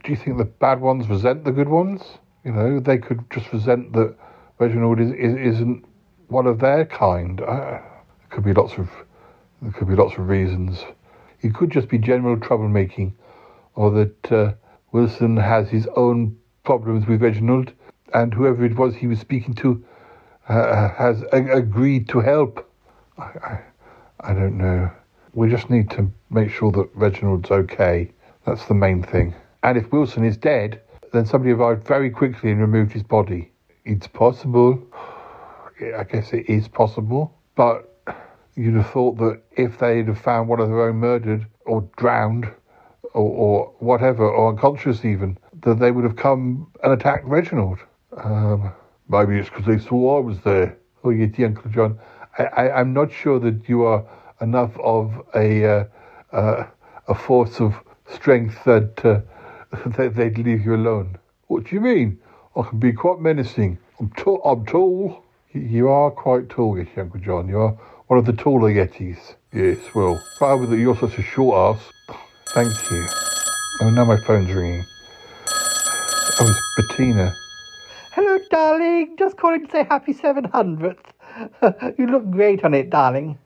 do 0.04 0.10
you 0.10 0.16
think 0.16 0.36
the 0.36 0.44
bad 0.44 0.82
ones 0.82 1.08
resent 1.08 1.44
the 1.44 1.52
good 1.52 1.70
ones? 1.70 2.02
You 2.44 2.52
know, 2.52 2.80
they 2.80 2.98
could 2.98 3.24
just 3.30 3.50
resent 3.50 3.94
that 3.94 4.14
Reginald 4.58 5.00
is, 5.00 5.10
is, 5.12 5.54
isn't 5.54 5.86
one 6.28 6.46
of 6.46 6.58
their 6.58 6.84
kind. 6.84 7.40
Uh, 7.40 7.80
there 7.80 8.28
could 8.28 8.44
be 8.44 8.52
lots 8.52 8.74
of 8.74 8.90
there 9.62 9.72
could 9.72 9.88
be 9.88 9.96
lots 9.96 10.18
of 10.18 10.28
reasons. 10.28 10.84
It 11.40 11.54
could 11.54 11.70
just 11.70 11.88
be 11.88 11.96
general 11.96 12.36
troublemaking, 12.36 13.12
or 13.74 13.90
that 13.92 14.32
uh, 14.32 14.52
Wilson 14.90 15.36
has 15.38 15.70
his 15.70 15.88
own 15.96 16.36
problems 16.64 17.06
with 17.06 17.22
Reginald, 17.22 17.72
and 18.12 18.34
whoever 18.34 18.64
it 18.64 18.76
was 18.76 18.96
he 18.96 19.06
was 19.06 19.20
speaking 19.20 19.54
to 19.54 19.82
uh, 20.58 20.94
has 20.94 21.22
a- 21.32 21.56
agreed 21.56 22.08
to 22.10 22.20
help. 22.20 22.70
I, 23.18 23.22
I, 23.22 23.60
I 24.20 24.34
don't 24.34 24.58
know. 24.58 24.90
We 25.34 25.48
just 25.48 25.70
need 25.70 25.90
to 25.90 26.10
make 26.30 26.50
sure 26.50 26.70
that 26.72 26.88
Reginald's 26.94 27.50
okay. 27.50 28.10
That's 28.46 28.66
the 28.66 28.74
main 28.74 29.02
thing. 29.02 29.34
And 29.62 29.78
if 29.78 29.90
Wilson 29.92 30.24
is 30.24 30.36
dead, 30.36 30.80
then 31.12 31.26
somebody 31.26 31.52
arrived 31.52 31.86
very 31.86 32.10
quickly 32.10 32.50
and 32.50 32.60
removed 32.60 32.92
his 32.92 33.02
body. 33.02 33.52
It's 33.84 34.06
possible. 34.06 34.82
I 35.96 36.04
guess 36.04 36.32
it 36.32 36.48
is 36.48 36.68
possible. 36.68 37.36
But 37.54 37.88
you'd 38.54 38.76
have 38.76 38.90
thought 38.90 39.18
that 39.18 39.40
if 39.52 39.78
they'd 39.78 40.08
have 40.08 40.18
found 40.18 40.48
one 40.48 40.60
of 40.60 40.68
their 40.68 40.88
own 40.88 40.96
murdered 40.96 41.46
or 41.64 41.88
drowned 41.96 42.46
or, 43.14 43.22
or 43.22 43.72
whatever, 43.78 44.28
or 44.28 44.50
unconscious 44.50 45.04
even, 45.04 45.38
that 45.62 45.78
they 45.78 45.90
would 45.90 46.04
have 46.04 46.16
come 46.16 46.70
and 46.82 46.92
attacked 46.92 47.24
Reginald. 47.26 47.78
Um, 48.16 48.72
maybe 49.12 49.38
it's 49.38 49.48
because 49.48 49.66
they 49.66 49.78
saw 49.78 50.18
I 50.18 50.20
was 50.20 50.40
there. 50.40 50.76
Oh, 51.04 51.10
you 51.10 51.26
dear 51.26 51.46
Uncle 51.46 51.70
John. 51.70 51.98
I, 52.38 52.70
I'm 52.70 52.92
not 52.92 53.12
sure 53.12 53.38
that 53.40 53.68
you 53.68 53.84
are 53.84 54.04
enough 54.40 54.72
of 54.80 55.12
a 55.34 55.64
uh, 55.64 55.84
uh, 56.32 56.66
a 57.08 57.14
force 57.14 57.60
of 57.60 57.74
strength 58.10 58.64
that, 58.64 59.04
uh, 59.04 59.20
that 59.96 60.14
they'd 60.14 60.38
leave 60.38 60.64
you 60.64 60.74
alone. 60.74 61.18
What 61.48 61.64
do 61.64 61.74
you 61.74 61.80
mean? 61.80 62.18
I 62.56 62.62
can 62.62 62.78
be 62.78 62.92
quite 62.92 63.20
menacing. 63.20 63.78
I'm, 64.00 64.10
t- 64.10 64.38
I'm 64.44 64.64
tall. 64.66 65.24
You 65.52 65.88
are 65.88 66.10
quite 66.10 66.48
tall, 66.48 66.78
yes, 66.78 66.88
Uncle 66.96 67.20
John. 67.20 67.48
You 67.48 67.58
are 67.58 67.76
one 68.06 68.18
of 68.18 68.24
the 68.24 68.32
taller 68.32 68.70
Yetis. 68.70 69.34
Yes, 69.52 69.78
well, 69.94 70.22
rather 70.40 70.66
that 70.66 70.78
you're 70.78 70.96
such 70.96 71.18
a 71.18 71.22
short 71.22 71.76
ass. 71.76 72.16
Thank 72.54 72.72
you. 72.90 73.06
Oh, 73.80 73.90
now 73.90 74.04
my 74.04 74.18
phone's 74.26 74.50
ringing. 74.52 74.84
Oh, 76.40 76.48
it's 76.48 76.88
Bettina. 76.88 77.34
Darling. 78.52 79.16
Just 79.18 79.38
calling 79.38 79.64
to 79.64 79.70
say 79.72 79.84
happy 79.84 80.12
700th. 80.12 80.98
you 81.98 82.06
look 82.06 82.30
great 82.30 82.62
on 82.64 82.74
it, 82.74 82.90
darling. 82.90 83.38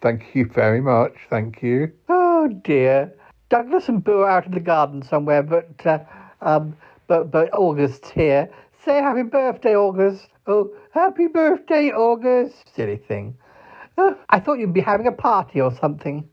Thank 0.00 0.34
you 0.34 0.46
very 0.46 0.80
much. 0.80 1.14
Thank 1.28 1.60
you. 1.62 1.92
Oh, 2.08 2.48
dear. 2.48 3.12
Douglas 3.48 3.88
and 3.88 4.02
Boo 4.02 4.20
are 4.20 4.30
out 4.30 4.46
in 4.46 4.52
the 4.52 4.60
garden 4.60 5.02
somewhere, 5.02 5.42
but 5.42 5.84
uh, 5.84 5.98
um, 6.40 6.76
but 7.08 7.32
but 7.32 7.52
August's 7.52 8.08
here. 8.10 8.48
Say 8.84 8.94
happy 9.02 9.24
birthday, 9.24 9.74
August. 9.74 10.28
Oh, 10.46 10.72
happy 10.92 11.26
birthday, 11.26 11.90
August. 11.90 12.72
Silly 12.72 12.96
thing. 12.96 13.36
Uh, 13.98 14.12
I 14.30 14.38
thought 14.38 14.60
you'd 14.60 14.72
be 14.72 14.80
having 14.80 15.08
a 15.08 15.12
party 15.12 15.60
or 15.60 15.74
something. 15.74 16.28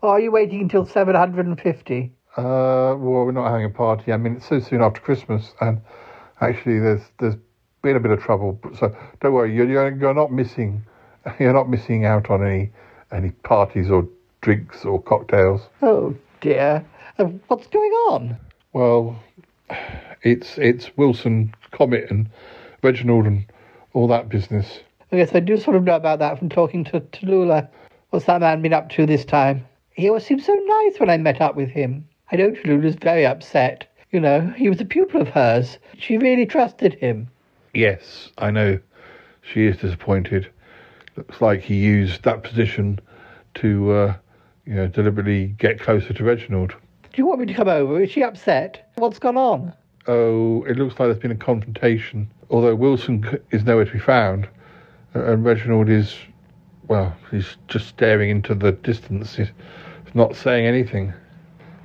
Or 0.00 0.10
are 0.14 0.20
you 0.20 0.32
waiting 0.32 0.62
until 0.62 0.86
750? 0.86 2.12
Uh, 2.36 2.40
well, 2.42 2.98
we're 2.98 3.32
not 3.32 3.50
having 3.50 3.66
a 3.66 3.70
party. 3.70 4.12
I 4.12 4.16
mean, 4.16 4.36
it's 4.36 4.48
so 4.48 4.58
soon 4.58 4.80
after 4.80 5.02
Christmas, 5.02 5.52
and 5.60 5.82
actually, 6.40 6.78
there's 6.78 7.02
there's 7.18 7.36
been 7.82 7.96
a 7.96 8.00
bit 8.00 8.12
of 8.12 8.20
trouble. 8.20 8.58
So 8.78 8.94
don't 9.20 9.32
worry, 9.32 9.54
you're 9.54 9.68
you're, 9.68 9.96
you're 9.96 10.14
not 10.14 10.32
missing 10.32 10.84
you're 11.38 11.52
not 11.52 11.68
missing 11.68 12.04
out 12.04 12.30
on 12.30 12.44
any 12.44 12.70
any 13.10 13.30
parties 13.30 13.90
or 13.90 14.08
drinks 14.40 14.84
or 14.84 15.00
cocktails. 15.02 15.62
Oh 15.82 16.14
dear, 16.40 16.84
uh, 17.18 17.24
what's 17.48 17.66
going 17.66 17.92
on? 18.10 18.36
Well, 18.72 19.20
it's 20.22 20.58
it's 20.58 20.90
Wilson 20.96 21.54
Comet 21.72 22.10
and 22.10 22.28
Reginald 22.82 23.26
and 23.26 23.44
all 23.92 24.08
that 24.08 24.28
business. 24.28 24.80
Yes, 25.10 25.34
I 25.34 25.40
do 25.40 25.58
sort 25.58 25.76
of 25.76 25.84
know 25.84 25.96
about 25.96 26.20
that 26.20 26.38
from 26.38 26.48
talking 26.48 26.84
to 26.84 27.00
Tallulah. 27.00 27.68
What's 28.10 28.26
that 28.26 28.40
man 28.40 28.62
been 28.62 28.72
up 28.72 28.88
to 28.90 29.04
this 29.04 29.24
time? 29.24 29.66
He 29.90 30.08
always 30.08 30.24
seemed 30.24 30.42
so 30.42 30.54
nice 30.54 30.98
when 30.98 31.10
I 31.10 31.18
met 31.18 31.40
up 31.40 31.54
with 31.54 31.68
him. 31.68 32.08
I 32.30 32.36
know 32.36 32.50
Tallulah's 32.50 32.94
very 32.94 33.26
upset. 33.26 33.86
You 34.12 34.20
know, 34.20 34.52
he 34.56 34.68
was 34.68 34.78
a 34.80 34.84
pupil 34.84 35.22
of 35.22 35.28
hers. 35.28 35.78
She 35.98 36.18
really 36.18 36.44
trusted 36.44 36.94
him. 36.94 37.28
Yes, 37.72 38.30
I 38.36 38.50
know. 38.50 38.78
She 39.40 39.64
is 39.64 39.78
disappointed. 39.78 40.50
Looks 41.16 41.40
like 41.40 41.62
he 41.62 41.76
used 41.76 42.22
that 42.24 42.42
position 42.42 43.00
to, 43.54 43.92
uh, 43.92 44.14
you 44.66 44.74
know, 44.74 44.86
deliberately 44.86 45.46
get 45.58 45.80
closer 45.80 46.12
to 46.12 46.24
Reginald. 46.24 46.74
Do 47.02 47.20
you 47.20 47.26
want 47.26 47.40
me 47.40 47.46
to 47.46 47.54
come 47.54 47.68
over? 47.68 48.02
Is 48.02 48.10
she 48.10 48.22
upset? 48.22 48.90
What's 48.96 49.18
gone 49.18 49.38
on? 49.38 49.72
Oh, 50.06 50.62
it 50.64 50.76
looks 50.76 50.98
like 50.98 51.08
there's 51.08 51.18
been 51.18 51.30
a 51.30 51.36
confrontation. 51.36 52.30
Although 52.50 52.74
Wilson 52.74 53.40
is 53.50 53.64
nowhere 53.64 53.86
to 53.86 53.92
be 53.92 53.98
found, 53.98 54.46
and 55.14 55.42
Reginald 55.42 55.88
is, 55.88 56.14
well, 56.86 57.16
he's 57.30 57.56
just 57.68 57.88
staring 57.88 58.28
into 58.28 58.54
the 58.54 58.72
distance. 58.72 59.36
He's 59.36 59.50
not 60.12 60.36
saying 60.36 60.66
anything. 60.66 61.14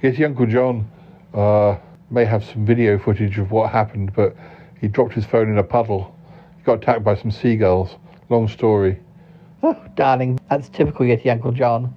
Yes, 0.01 0.19
Uncle 0.21 0.45
John 0.45 0.89
uh, 1.33 1.77
may 2.09 2.25
have 2.25 2.43
some 2.43 2.65
video 2.65 2.97
footage 2.97 3.37
of 3.37 3.51
what 3.51 3.71
happened, 3.71 4.13
but 4.13 4.35
he 4.79 4.87
dropped 4.87 5.13
his 5.13 5.25
phone 5.25 5.49
in 5.49 5.57
a 5.57 5.63
puddle. 5.63 6.15
He 6.57 6.63
got 6.63 6.81
attacked 6.81 7.03
by 7.03 7.15
some 7.15 7.31
seagulls. 7.31 7.95
Long 8.29 8.47
story. 8.47 8.99
Oh, 9.63 9.75
darling, 9.95 10.39
that's 10.49 10.69
typical 10.69 11.05
Yeti 11.05 11.31
Uncle 11.31 11.51
John. 11.51 11.93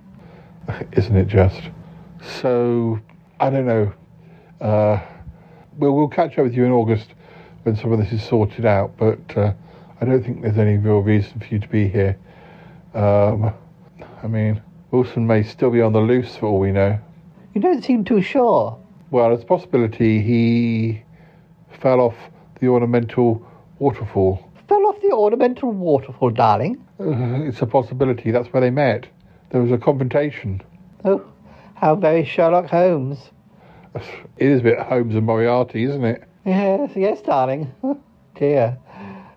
Isn't 0.93 1.17
it 1.17 1.27
just? 1.27 1.61
So, 2.41 2.99
I 3.39 3.51
don't 3.51 3.67
know. 3.67 3.93
Uh, 4.61 5.01
we'll, 5.77 5.95
we'll 5.95 6.09
catch 6.09 6.39
up 6.39 6.45
with 6.45 6.55
you 6.55 6.65
in 6.65 6.73
August 6.73 7.09
when 7.63 7.77
some 7.77 7.93
of 7.93 7.99
this 7.99 8.13
is 8.13 8.23
sorted 8.23 8.65
out, 8.65 8.97
but 8.97 9.37
uh, 9.37 9.53
I 10.01 10.05
don't 10.05 10.23
think 10.23 10.43
there's 10.43 10.59
any 10.59 10.77
real 10.77 11.01
reason 11.01 11.39
for 11.41 11.47
you 11.47 11.59
to 11.59 11.69
be 11.69 11.89
here. 11.89 12.19
Um, 12.95 13.53
I 14.23 14.27
mean, 14.27 14.63
Wilson 14.91 15.27
may 15.27 15.43
still 15.43 15.71
be 15.71 15.81
on 15.81 15.93
the 15.93 16.01
loose 16.01 16.37
for 16.37 16.47
all 16.47 16.59
we 16.59 16.73
know. 16.73 16.99
You 17.55 17.61
don't 17.61 17.85
seem 17.85 18.05
too 18.05 18.23
sure. 18.23 18.79
Well, 19.11 19.33
it's 19.35 19.43
a 19.43 19.47
possibility 19.47 20.23
he 20.23 21.03
fell 21.81 22.01
off 22.01 22.15
the 22.61 22.69
ornamental 22.69 23.45
waterfall. 23.79 24.49
Fell 24.69 24.87
off 24.87 25.01
the 25.01 25.11
ornamental 25.13 25.73
waterfall, 25.73 26.31
darling? 26.31 26.85
Uh, 27.01 27.43
it's 27.43 27.61
a 27.61 27.67
possibility. 27.67 28.31
That's 28.31 28.53
where 28.53 28.61
they 28.61 28.71
met. 28.71 29.07
There 29.51 29.61
was 29.61 29.73
a 29.73 29.79
confrontation. 29.79 30.63
Oh, 31.05 31.25
how 31.75 31.97
very 31.97 32.25
Sherlock 32.25 32.67
Holmes. 32.67 33.19
It 33.95 34.05
is 34.37 34.61
a 34.61 34.63
bit 34.63 34.79
Holmes 34.79 35.17
and 35.17 35.27
Moriarty, 35.27 35.83
isn't 35.85 36.05
it? 36.05 36.23
Yes, 36.45 36.91
yes, 36.95 37.21
darling. 37.23 37.73
Oh, 37.83 37.99
dear. 38.37 38.79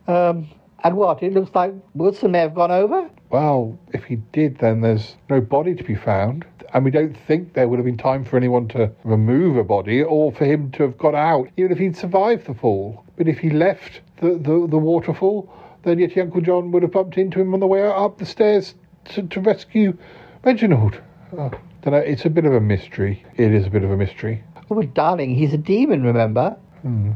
Um, 0.07 0.47
and 0.83 0.95
what? 0.97 1.23
It 1.23 1.33
looks 1.33 1.55
like 1.55 1.73
Wilson 1.95 2.31
may 2.31 2.39
have 2.39 2.53
gone 2.53 2.69
over? 2.69 3.09
Well, 3.31 3.79
if 3.93 4.03
he 4.03 4.17
did, 4.17 4.59
then 4.59 4.81
there's 4.81 5.15
no 5.29 5.41
body 5.41 5.73
to 5.73 5.83
be 5.83 5.95
found. 5.95 6.45
And 6.73 6.83
we 6.83 6.91
don't 6.91 7.15
think 7.27 7.53
there 7.53 7.67
would 7.67 7.77
have 7.77 7.85
been 7.85 7.97
time 7.97 8.25
for 8.25 8.35
anyone 8.35 8.67
to 8.69 8.91
remove 9.03 9.57
a 9.57 9.63
body 9.63 10.01
or 10.01 10.31
for 10.31 10.45
him 10.45 10.71
to 10.71 10.83
have 10.83 10.97
got 10.97 11.13
out, 11.13 11.49
even 11.55 11.71
if 11.71 11.77
he'd 11.77 11.95
survived 11.95 12.47
the 12.47 12.55
fall. 12.55 13.05
But 13.15 13.27
if 13.27 13.37
he 13.37 13.51
left 13.51 14.01
the, 14.17 14.31
the, 14.31 14.67
the 14.67 14.79
waterfall, 14.79 15.53
then 15.83 15.99
Yeti 15.99 16.19
Uncle 16.19 16.41
John 16.41 16.71
would 16.71 16.81
have 16.81 16.91
bumped 16.91 17.17
into 17.17 17.39
him 17.39 17.53
on 17.53 17.59
the 17.59 17.67
way 17.67 17.85
up 17.85 18.17
the 18.17 18.25
stairs 18.25 18.73
to, 19.05 19.21
to 19.21 19.39
rescue 19.39 19.95
Reginald. 20.43 20.99
Oh, 21.37 21.51
don't 21.83 21.93
know. 21.93 21.97
It's 21.97 22.25
a 22.25 22.29
bit 22.29 22.45
of 22.45 22.53
a 22.53 22.59
mystery. 22.61 23.23
It 23.35 23.53
is 23.53 23.67
a 23.67 23.69
bit 23.69 23.83
of 23.83 23.91
a 23.91 23.97
mystery. 23.97 24.43
Oh, 24.71 24.81
darling, 24.81 25.35
he's 25.35 25.53
a 25.53 25.57
demon, 25.57 26.03
remember? 26.03 26.57
Hmm. 26.81 27.11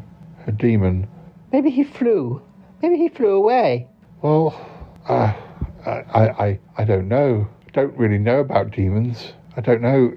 A 0.46 0.52
demon. 0.52 1.08
Maybe 1.52 1.72
he 1.72 1.84
flew. 1.84 2.42
Maybe 2.84 2.98
he 2.98 3.10
flew 3.10 3.32
away. 3.32 3.88
Well, 4.22 4.54
uh, 5.08 5.34
I, 5.86 6.30
I, 6.30 6.60
I 6.78 6.84
don't 6.84 7.08
know. 7.08 7.48
Don't 7.74 7.98
really 7.98 8.18
know 8.18 8.40
about 8.40 8.72
demons. 8.72 9.34
I 9.58 9.62
don't 9.62 9.82
know. 9.82 10.14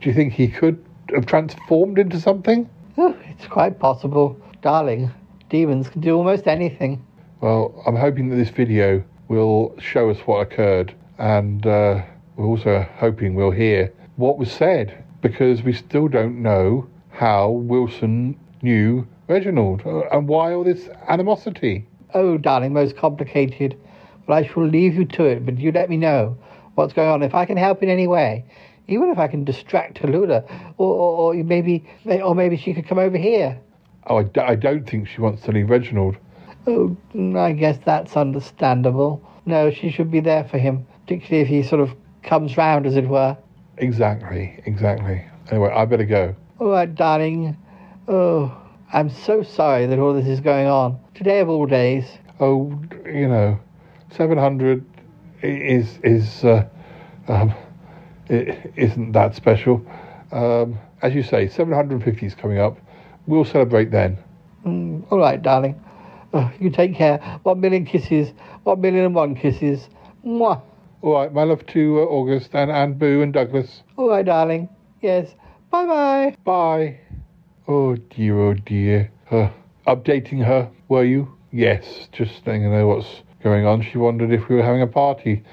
Do 0.00 0.08
you 0.08 0.14
think 0.14 0.32
he 0.32 0.46
could 0.46 0.82
have 1.12 1.26
transformed 1.26 1.98
into 1.98 2.20
something? 2.20 2.70
Oh, 2.96 3.16
it's 3.28 3.46
quite 3.46 3.78
possible. 3.80 4.40
Darling, 4.62 5.10
demons 5.50 5.88
can 5.88 6.00
do 6.00 6.16
almost 6.16 6.46
anything. 6.46 7.04
Well, 7.40 7.82
I'm 7.86 7.96
hoping 7.96 8.30
that 8.30 8.36
this 8.36 8.48
video 8.48 9.02
will 9.28 9.74
show 9.78 10.08
us 10.08 10.18
what 10.20 10.38
occurred, 10.38 10.94
and 11.18 11.66
uh, 11.66 12.02
we're 12.36 12.46
also 12.46 12.86
hoping 12.96 13.34
we'll 13.34 13.50
hear 13.50 13.92
what 14.16 14.38
was 14.38 14.50
said, 14.50 15.04
because 15.20 15.62
we 15.62 15.72
still 15.72 16.08
don't 16.08 16.40
know 16.40 16.88
how 17.10 17.50
Wilson 17.50 18.38
knew 18.62 19.06
Reginald 19.28 19.82
uh, 19.84 20.02
and 20.12 20.28
why 20.28 20.54
all 20.54 20.64
this 20.64 20.88
animosity. 21.08 21.86
Oh, 22.14 22.38
darling, 22.38 22.72
most 22.72 22.96
complicated. 22.96 23.76
But 24.26 24.32
I 24.34 24.46
shall 24.46 24.66
leave 24.66 24.94
you 24.94 25.04
to 25.04 25.24
it, 25.24 25.44
but 25.44 25.58
you 25.58 25.72
let 25.72 25.90
me 25.90 25.96
know 25.96 26.38
what's 26.76 26.92
going 26.92 27.08
on. 27.08 27.22
If 27.22 27.34
I 27.34 27.44
can 27.44 27.56
help 27.56 27.82
in 27.82 27.88
any 27.88 28.06
way, 28.06 28.44
even 28.88 29.10
if 29.10 29.18
I 29.18 29.26
can 29.28 29.44
distract 29.44 30.00
Tallulah, 30.00 30.44
or, 30.78 30.94
or, 30.94 31.34
or 31.34 31.44
maybe, 31.44 31.84
or 32.06 32.34
maybe 32.34 32.56
she 32.56 32.72
could 32.74 32.86
come 32.86 32.98
over 32.98 33.18
here. 33.18 33.58
Oh, 34.06 34.18
I 34.18 34.22
d- 34.22 34.40
I 34.40 34.54
don't 34.54 34.88
think 34.88 35.08
she 35.08 35.20
wants 35.20 35.42
to 35.42 35.52
leave 35.52 35.68
Reginald. 35.68 36.16
Oh, 36.66 36.96
I 37.36 37.52
guess 37.52 37.78
that's 37.84 38.16
understandable. 38.16 39.22
No, 39.46 39.70
she 39.70 39.90
should 39.90 40.10
be 40.10 40.20
there 40.20 40.44
for 40.44 40.58
him, 40.58 40.86
particularly 41.04 41.42
if 41.42 41.48
he 41.48 41.62
sort 41.62 41.80
of 41.80 41.94
comes 42.22 42.56
round, 42.56 42.86
as 42.86 42.96
it 42.96 43.08
were. 43.08 43.36
Exactly, 43.78 44.60
exactly. 44.64 45.24
Anyway, 45.50 45.70
I 45.70 45.84
better 45.84 46.04
go. 46.04 46.34
All 46.58 46.70
right, 46.70 46.92
darling. 46.92 47.56
Oh, 48.08 48.56
I'm 48.92 49.10
so 49.10 49.42
sorry 49.42 49.86
that 49.86 49.98
all 49.98 50.14
this 50.14 50.26
is 50.26 50.40
going 50.40 50.66
on. 50.66 50.98
Today 51.14 51.40
of 51.40 51.48
all 51.48 51.66
days. 51.66 52.04
Oh, 52.40 52.80
you 53.04 53.28
know, 53.28 53.58
700 54.10 54.84
is, 55.42 55.98
is, 56.02 56.44
uh, 56.44 56.66
um, 57.28 57.54
it 58.28 58.72
isn't 58.76 59.12
that 59.12 59.34
special. 59.34 59.84
Um, 60.32 60.78
as 61.02 61.14
you 61.14 61.22
say, 61.22 61.48
750 61.48 62.26
is 62.26 62.34
coming 62.34 62.58
up. 62.58 62.78
We'll 63.26 63.44
celebrate 63.44 63.90
then. 63.90 64.18
Mm, 64.64 65.04
all 65.10 65.18
right, 65.18 65.40
darling. 65.40 65.80
Oh, 66.32 66.50
you 66.58 66.70
take 66.70 66.94
care. 66.94 67.18
One 67.44 67.60
million 67.60 67.84
kisses. 67.84 68.32
One 68.64 68.80
million 68.80 69.06
and 69.06 69.14
one 69.14 69.34
kisses. 69.34 69.88
Mwah. 70.24 70.60
All 71.02 71.12
right, 71.12 71.32
my 71.32 71.44
love 71.44 71.64
to 71.66 72.00
uh, 72.00 72.04
August 72.04 72.50
and, 72.54 72.70
and 72.70 72.98
Boo 72.98 73.22
and 73.22 73.32
Douglas. 73.32 73.82
All 73.96 74.08
right, 74.08 74.24
darling. 74.24 74.68
Yes. 75.00 75.34
Bye-bye. 75.70 76.36
Bye. 76.44 76.98
Oh, 77.68 77.96
dear, 77.96 78.38
oh, 78.40 78.54
dear. 78.54 79.12
Uh, 79.30 79.50
updating 79.86 80.44
her, 80.44 80.70
were 80.88 81.04
you? 81.04 81.32
Yes, 81.52 82.08
just 82.12 82.46
letting 82.46 82.62
her 82.62 82.70
know 82.70 82.88
what's 82.88 83.22
going 83.42 83.66
on. 83.66 83.82
She 83.82 83.98
wondered 83.98 84.32
if 84.32 84.48
we 84.48 84.56
were 84.56 84.62
having 84.62 84.82
a 84.82 84.86
party. 84.86 85.44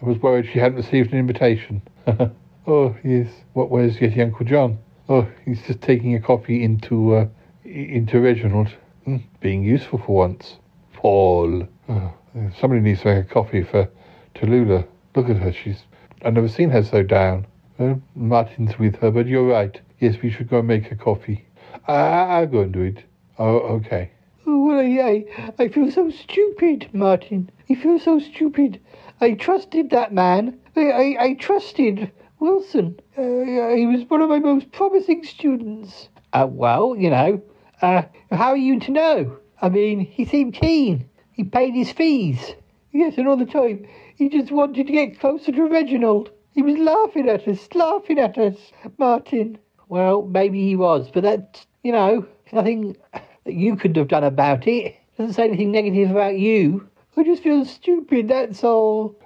I 0.00 0.06
was 0.06 0.18
worried 0.18 0.48
she 0.52 0.58
hadn't 0.58 0.76
received 0.76 1.12
an 1.12 1.18
invitation. 1.18 1.82
oh, 2.66 2.96
yes. 3.04 3.28
What, 3.52 3.70
where's 3.70 3.96
Yeti 3.96 4.20
Uncle 4.22 4.46
John? 4.46 4.78
Oh, 5.08 5.28
he's 5.44 5.62
just 5.62 5.80
taking 5.80 6.14
a 6.14 6.20
coffee 6.20 6.62
into, 6.62 7.14
uh, 7.14 7.26
into 7.64 8.20
Reginald. 8.20 8.68
Mm, 9.06 9.22
being 9.40 9.64
useful 9.64 9.98
for 9.98 10.16
once. 10.16 10.56
Paul. 10.92 11.66
Oh, 11.88 12.14
somebody 12.58 12.80
needs 12.80 13.02
to 13.02 13.14
make 13.14 13.30
a 13.30 13.34
coffee 13.34 13.62
for 13.62 13.88
Tallulah. 14.34 14.86
Look 15.14 15.28
at 15.28 15.36
her. 15.36 15.52
She's. 15.52 15.82
I've 16.24 16.34
never 16.34 16.48
seen 16.48 16.70
her 16.70 16.82
so 16.82 17.02
down. 17.02 17.46
Well, 17.78 18.00
Martin's 18.14 18.78
with 18.78 18.96
her, 18.96 19.10
but 19.10 19.26
you're 19.26 19.46
right. 19.46 19.80
Yes, 19.98 20.16
we 20.22 20.30
should 20.30 20.48
go 20.48 20.60
and 20.60 20.68
make 20.68 20.92
a 20.92 20.96
coffee. 20.96 21.44
I, 21.88 21.94
I'll 21.94 22.46
go 22.46 22.60
and 22.60 22.72
do 22.72 22.82
it. 22.82 23.04
Oh, 23.38 23.56
okay. 23.56 24.12
Oh, 24.46 24.66
well, 24.66 24.78
I, 24.78 25.24
I, 25.58 25.64
I 25.64 25.68
feel 25.68 25.90
so 25.90 26.10
stupid, 26.10 26.88
Martin. 26.92 27.50
I 27.68 27.74
feel 27.74 27.98
so 27.98 28.18
stupid. 28.20 28.80
I 29.22 29.34
trusted 29.34 29.90
that 29.90 30.12
man. 30.12 30.58
I, 30.74 30.90
I, 30.90 31.16
I 31.20 31.34
trusted 31.34 32.10
Wilson. 32.40 32.98
Uh, 33.16 33.22
he 33.22 33.86
was 33.86 34.02
one 34.10 34.20
of 34.20 34.28
my 34.28 34.40
most 34.40 34.72
promising 34.72 35.22
students. 35.22 36.08
Uh, 36.32 36.48
well, 36.50 36.96
you 36.96 37.08
know, 37.08 37.40
uh, 37.82 38.02
how 38.32 38.48
are 38.48 38.56
you 38.56 38.80
to 38.80 38.90
know? 38.90 39.38
I 39.60 39.68
mean, 39.68 40.00
he 40.00 40.24
seemed 40.24 40.54
keen. 40.54 41.08
He 41.30 41.44
paid 41.44 41.72
his 41.72 41.92
fees. 41.92 42.56
Yes, 42.90 43.16
and 43.16 43.28
all 43.28 43.36
the 43.36 43.46
time, 43.46 43.86
he 44.16 44.28
just 44.28 44.50
wanted 44.50 44.88
to 44.88 44.92
get 44.92 45.20
closer 45.20 45.52
to 45.52 45.68
Reginald. 45.68 46.32
He 46.52 46.62
was 46.62 46.76
laughing 46.76 47.28
at 47.28 47.46
us, 47.46 47.68
laughing 47.74 48.18
at 48.18 48.36
us, 48.36 48.56
Martin. 48.98 49.56
Well, 49.88 50.22
maybe 50.22 50.66
he 50.66 50.74
was, 50.74 51.12
but 51.14 51.22
that's, 51.22 51.64
you 51.84 51.92
know, 51.92 52.26
nothing 52.52 52.96
that 53.12 53.54
you 53.54 53.76
could 53.76 53.94
have 53.94 54.08
done 54.08 54.24
about 54.24 54.66
it. 54.66 54.96
Doesn't 55.16 55.34
say 55.34 55.44
anything 55.44 55.70
negative 55.70 56.10
about 56.10 56.36
you. 56.40 56.88
I 57.16 57.24
just 57.24 57.42
feel 57.42 57.64
stupid, 57.64 58.28
that's 58.28 58.64
all. 58.64 59.18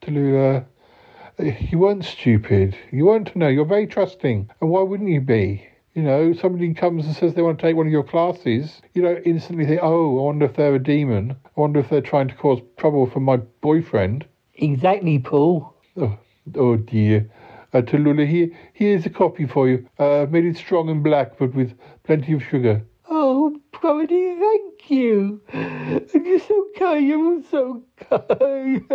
Tallulah, 0.00 0.64
you 1.38 1.78
weren't 1.78 2.04
stupid. 2.04 2.76
You 2.92 3.06
weren't, 3.06 3.34
no, 3.34 3.48
you're 3.48 3.64
very 3.64 3.86
trusting. 3.88 4.48
And 4.60 4.70
why 4.70 4.82
wouldn't 4.82 5.10
you 5.10 5.20
be? 5.20 5.66
You 5.94 6.02
know, 6.02 6.32
somebody 6.32 6.72
comes 6.74 7.06
and 7.06 7.14
says 7.14 7.34
they 7.34 7.42
want 7.42 7.58
to 7.58 7.62
take 7.62 7.76
one 7.76 7.86
of 7.86 7.92
your 7.92 8.04
classes. 8.04 8.82
You 8.94 9.02
don't 9.02 9.22
instantly 9.22 9.66
think, 9.66 9.80
oh, 9.82 10.18
I 10.18 10.22
wonder 10.22 10.46
if 10.46 10.54
they're 10.54 10.74
a 10.74 10.82
demon. 10.82 11.36
I 11.44 11.60
wonder 11.60 11.80
if 11.80 11.88
they're 11.88 12.00
trying 12.00 12.28
to 12.28 12.34
cause 12.34 12.60
trouble 12.76 13.08
for 13.08 13.20
my 13.20 13.36
boyfriend. 13.36 14.26
Exactly, 14.54 15.18
Paul. 15.18 15.74
Oh, 15.96 16.18
oh 16.56 16.76
dear. 16.76 17.30
Uh, 17.72 17.82
Tallulah, 17.82 18.28
here, 18.28 18.50
here's 18.72 19.06
a 19.06 19.10
copy 19.10 19.46
for 19.46 19.68
you. 19.68 19.88
Uh, 19.98 20.26
made 20.30 20.44
it 20.44 20.56
strong 20.56 20.88
and 20.88 21.02
black, 21.02 21.38
but 21.38 21.52
with 21.54 21.76
plenty 22.04 22.32
of 22.32 22.42
sugar. 22.42 22.84
Oh, 23.86 24.06
thank 24.06 24.90
you. 24.90 25.42
You're 25.52 26.38
so 26.38 26.66
kind. 26.78 27.06
You're 27.06 27.42
so 27.50 27.82
kind. 28.08 28.86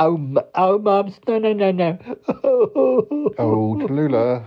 Oh, 0.00 0.14
m- 0.14 0.38
oh, 0.56 0.78
Mums, 0.78 1.20
no, 1.28 1.38
no, 1.38 1.52
no, 1.52 1.70
no. 1.70 1.98
Oh, 3.38 3.76
Tallulah. 3.80 4.46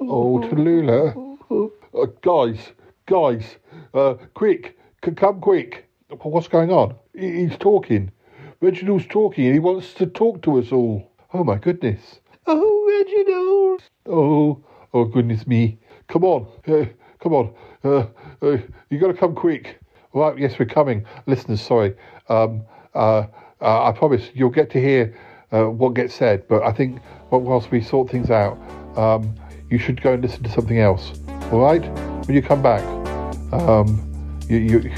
Oh, 0.00 0.40
Tallulah. 0.50 1.70
Uh, 1.94 2.06
guys, 2.20 2.72
guys, 3.06 3.56
uh, 3.94 4.14
quick, 4.34 4.76
c- 5.04 5.12
come 5.12 5.40
quick. 5.40 5.88
What's 6.22 6.48
going 6.48 6.70
on? 6.72 6.96
He- 7.14 7.46
He's 7.46 7.56
talking. 7.58 8.10
Reginald's 8.60 9.06
talking 9.06 9.44
and 9.46 9.54
he 9.54 9.60
wants 9.60 9.94
to 9.94 10.06
talk 10.06 10.42
to 10.42 10.58
us 10.58 10.72
all. 10.72 11.12
Oh, 11.32 11.44
my 11.44 11.58
goodness. 11.58 12.20
Oh, 12.46 12.86
Reginald. 12.88 13.82
Oh, 14.06 14.64
oh, 14.94 15.04
goodness 15.04 15.46
me. 15.46 15.78
Come 16.08 16.24
on, 16.24 16.46
uh, 16.68 16.84
come 17.20 17.32
on. 17.32 17.54
Uh, 17.84 18.06
uh, 18.42 18.58
you 18.90 18.98
got 18.98 19.08
to 19.08 19.14
come 19.14 19.34
quick. 19.34 19.80
Right, 20.12 20.38
yes, 20.38 20.58
we're 20.58 20.66
coming. 20.66 21.04
Listeners, 21.26 21.60
sorry. 21.60 21.94
Um, 22.28 22.62
uh, 22.94 23.26
uh, 23.60 23.84
I 23.88 23.92
promise 23.92 24.30
you'll 24.34 24.50
get 24.50 24.70
to 24.70 24.80
hear 24.80 25.16
uh, 25.52 25.64
what 25.64 25.94
gets 25.94 26.14
said, 26.14 26.46
but 26.48 26.62
I 26.62 26.72
think 26.72 27.00
wh- 27.28 27.42
whilst 27.42 27.70
we 27.70 27.80
sort 27.80 28.10
things 28.10 28.30
out, 28.30 28.58
um, 28.96 29.34
you 29.70 29.78
should 29.78 30.00
go 30.02 30.14
and 30.14 30.22
listen 30.22 30.42
to 30.42 30.50
something 30.50 30.78
else. 30.78 31.12
All 31.52 31.60
right? 31.60 31.84
When 32.26 32.34
you 32.34 32.42
come 32.42 32.62
back, 32.62 32.82
um, 33.52 34.02
you, 34.48 34.58
you, 34.58 34.92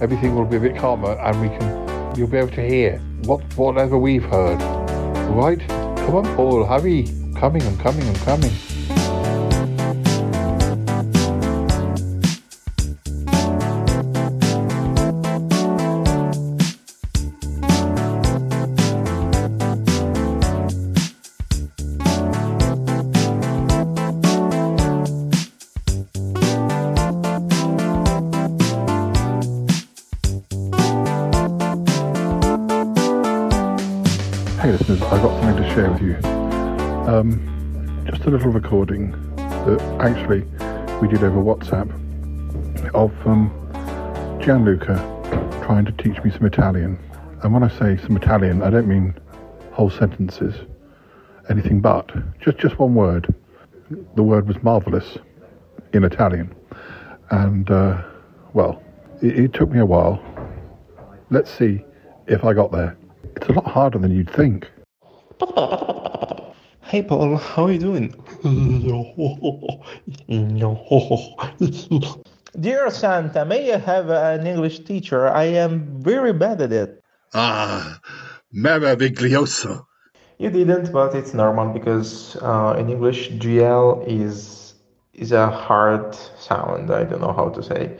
everything 0.00 0.34
will 0.34 0.44
be 0.44 0.56
a 0.56 0.60
bit 0.60 0.76
calmer, 0.76 1.12
and 1.12 1.40
we 1.40 1.48
can 1.48 2.16
you'll 2.16 2.28
be 2.28 2.36
able 2.36 2.50
to 2.50 2.66
hear 2.66 2.98
what 3.24 3.40
whatever 3.56 3.98
we've 3.98 4.24
heard. 4.24 4.60
All 4.62 5.34
right? 5.34 5.60
Come 5.68 6.16
on, 6.16 6.36
Paul. 6.36 6.64
Hurry. 6.64 7.04
Coming. 7.36 7.62
I'm 7.62 7.78
coming. 7.78 8.06
I'm 8.06 8.14
coming. 8.16 8.52
Um, 37.06 38.04
just 38.08 38.24
a 38.26 38.30
little 38.30 38.52
recording 38.52 39.10
that 39.36 39.80
actually 40.00 40.42
we 41.00 41.08
did 41.08 41.24
over 41.24 41.40
WhatsApp 41.40 41.90
of 42.94 43.12
um, 43.26 43.50
Gianluca 44.40 44.94
trying 45.64 45.84
to 45.84 45.92
teach 45.92 46.22
me 46.22 46.30
some 46.30 46.46
Italian. 46.46 46.96
And 47.42 47.52
when 47.52 47.64
I 47.64 47.68
say 47.68 47.98
some 48.06 48.16
Italian, 48.16 48.62
I 48.62 48.70
don't 48.70 48.86
mean 48.86 49.18
whole 49.72 49.90
sentences, 49.90 50.54
anything 51.50 51.80
but 51.80 52.08
just 52.40 52.58
just 52.58 52.78
one 52.78 52.94
word. 52.94 53.34
The 54.14 54.22
word 54.22 54.46
was 54.46 54.62
marvelous 54.62 55.18
in 55.92 56.04
Italian, 56.04 56.54
and 57.30 57.68
uh, 57.68 58.00
well, 58.54 58.80
it, 59.20 59.38
it 59.38 59.52
took 59.52 59.70
me 59.70 59.80
a 59.80 59.86
while. 59.86 60.22
Let's 61.30 61.50
see 61.50 61.84
if 62.28 62.44
I 62.44 62.52
got 62.52 62.70
there. 62.70 62.96
It's 63.34 63.48
a 63.48 63.52
lot 63.52 63.66
harder 63.66 63.98
than 63.98 64.12
you'd 64.12 64.30
think. 64.30 64.70
Hey 66.92 67.00
Paul, 67.00 67.38
how 67.38 67.64
are 67.64 67.72
you 67.72 67.78
doing? 67.78 68.12
Dear 72.60 72.90
Santa, 72.90 73.46
may 73.46 73.72
I 73.72 73.78
have 73.78 74.10
an 74.10 74.46
English 74.46 74.80
teacher? 74.80 75.26
I 75.26 75.44
am 75.44 76.02
very 76.02 76.34
bad 76.34 76.60
at 76.60 76.70
it. 76.70 77.02
Ah, 77.32 77.98
meraviglioso. 78.54 79.86
You 80.36 80.50
didn't, 80.50 80.92
but 80.92 81.14
it's 81.14 81.32
normal 81.32 81.72
because 81.72 82.36
uh, 82.42 82.76
in 82.78 82.90
English 82.90 83.30
GL 83.40 84.04
is 84.06 84.74
is 85.14 85.32
a 85.32 85.48
hard 85.48 86.14
sound. 86.14 86.90
I 86.90 87.04
don't 87.04 87.22
know 87.22 87.32
how 87.32 87.48
to 87.48 87.62
say. 87.62 87.96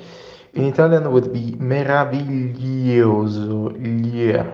In 0.52 0.64
Italian 0.64 1.10
would 1.10 1.32
be 1.32 1.52
meraviglioso. 1.52 3.72
Yeah. 4.12 4.44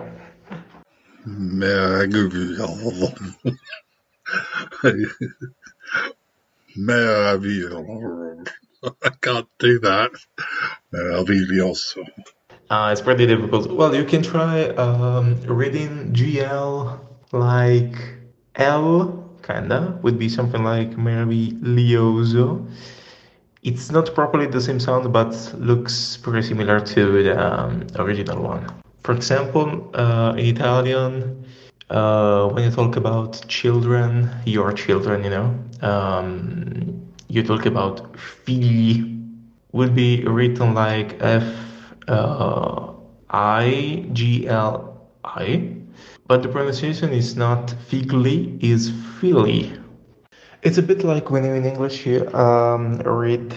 Meraviglioso. 1.27 3.11
Meraviglioso. 6.77 8.47
I 9.03 9.09
can't 9.21 9.47
do 9.59 9.79
that. 9.79 10.11
Meraviglioso. 10.93 12.05
Uh, 12.69 12.89
it's 12.91 13.01
pretty 13.01 13.25
difficult. 13.25 13.71
Well, 13.71 13.95
you 13.95 14.03
can 14.03 14.21
try 14.21 14.65
um, 14.69 15.35
reading 15.47 16.13
GL 16.13 16.99
like 17.31 17.95
L, 18.55 19.29
kinda, 19.43 19.99
would 20.03 20.19
be 20.19 20.29
something 20.29 20.63
like 20.63 20.91
meraviglioso. 20.91 22.69
It's 23.63 23.91
not 23.91 24.13
properly 24.13 24.45
the 24.45 24.61
same 24.61 24.79
sound, 24.79 25.11
but 25.11 25.33
looks 25.57 26.17
pretty 26.17 26.47
similar 26.47 26.79
to 26.79 27.23
the 27.23 27.37
um, 27.37 27.85
original 27.97 28.41
one. 28.41 28.71
For 29.03 29.13
example, 29.13 29.89
uh, 29.95 30.33
in 30.37 30.45
Italian, 30.45 31.45
uh, 31.89 32.47
when 32.49 32.63
you 32.63 32.71
talk 32.71 32.95
about 32.95 33.45
children, 33.47 34.29
your 34.45 34.71
children, 34.73 35.23
you 35.23 35.29
know, 35.29 35.55
um, 35.81 37.07
you 37.27 37.43
talk 37.43 37.65
about 37.65 38.13
figli, 38.13 39.15
would 39.71 39.93
be 39.95 40.23
written 40.25 40.73
like 40.73 41.21
F 41.21 41.43
uh, 42.07 42.93
I 43.29 44.05
G 44.13 44.47
L 44.47 45.07
I, 45.23 45.75
but 46.27 46.41
the 46.41 46.49
pronunciation 46.49 47.13
is 47.13 47.35
not 47.35 47.67
figli, 47.89 48.61
is 48.63 48.91
fili. 49.19 49.73
It's 50.61 50.77
a 50.77 50.81
bit 50.81 51.03
like 51.03 51.29
when 51.31 51.43
you 51.45 51.53
in 51.53 51.65
English 51.65 52.05
you 52.05 52.27
um, 52.35 52.97
read, 52.99 53.53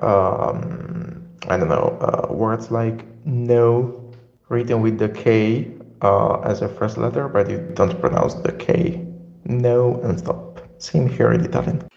um, 0.00 1.22
I 1.48 1.56
don't 1.56 1.68
know, 1.68 1.96
uh, 2.00 2.32
words 2.32 2.70
like 2.70 3.04
no 3.24 4.12
written 4.48 4.80
with 4.82 4.98
the 4.98 5.08
K 5.08 5.70
uh, 6.02 6.40
as 6.40 6.62
a 6.62 6.68
first 6.68 6.98
letter, 6.98 7.28
but 7.28 7.48
you 7.50 7.70
don't 7.74 8.00
pronounce 8.00 8.34
the 8.34 8.52
K. 8.52 9.06
No 9.44 10.00
and 10.02 10.18
stop. 10.18 10.60
Same 10.78 11.08
here 11.08 11.32
in 11.32 11.44
Italian. 11.44 11.88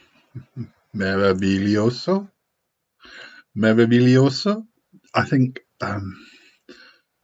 Meraviglioso. 0.95 2.29
Meraviglioso. 3.57 4.65
I 5.13 5.23
think 5.25 5.61
um, 5.81 6.25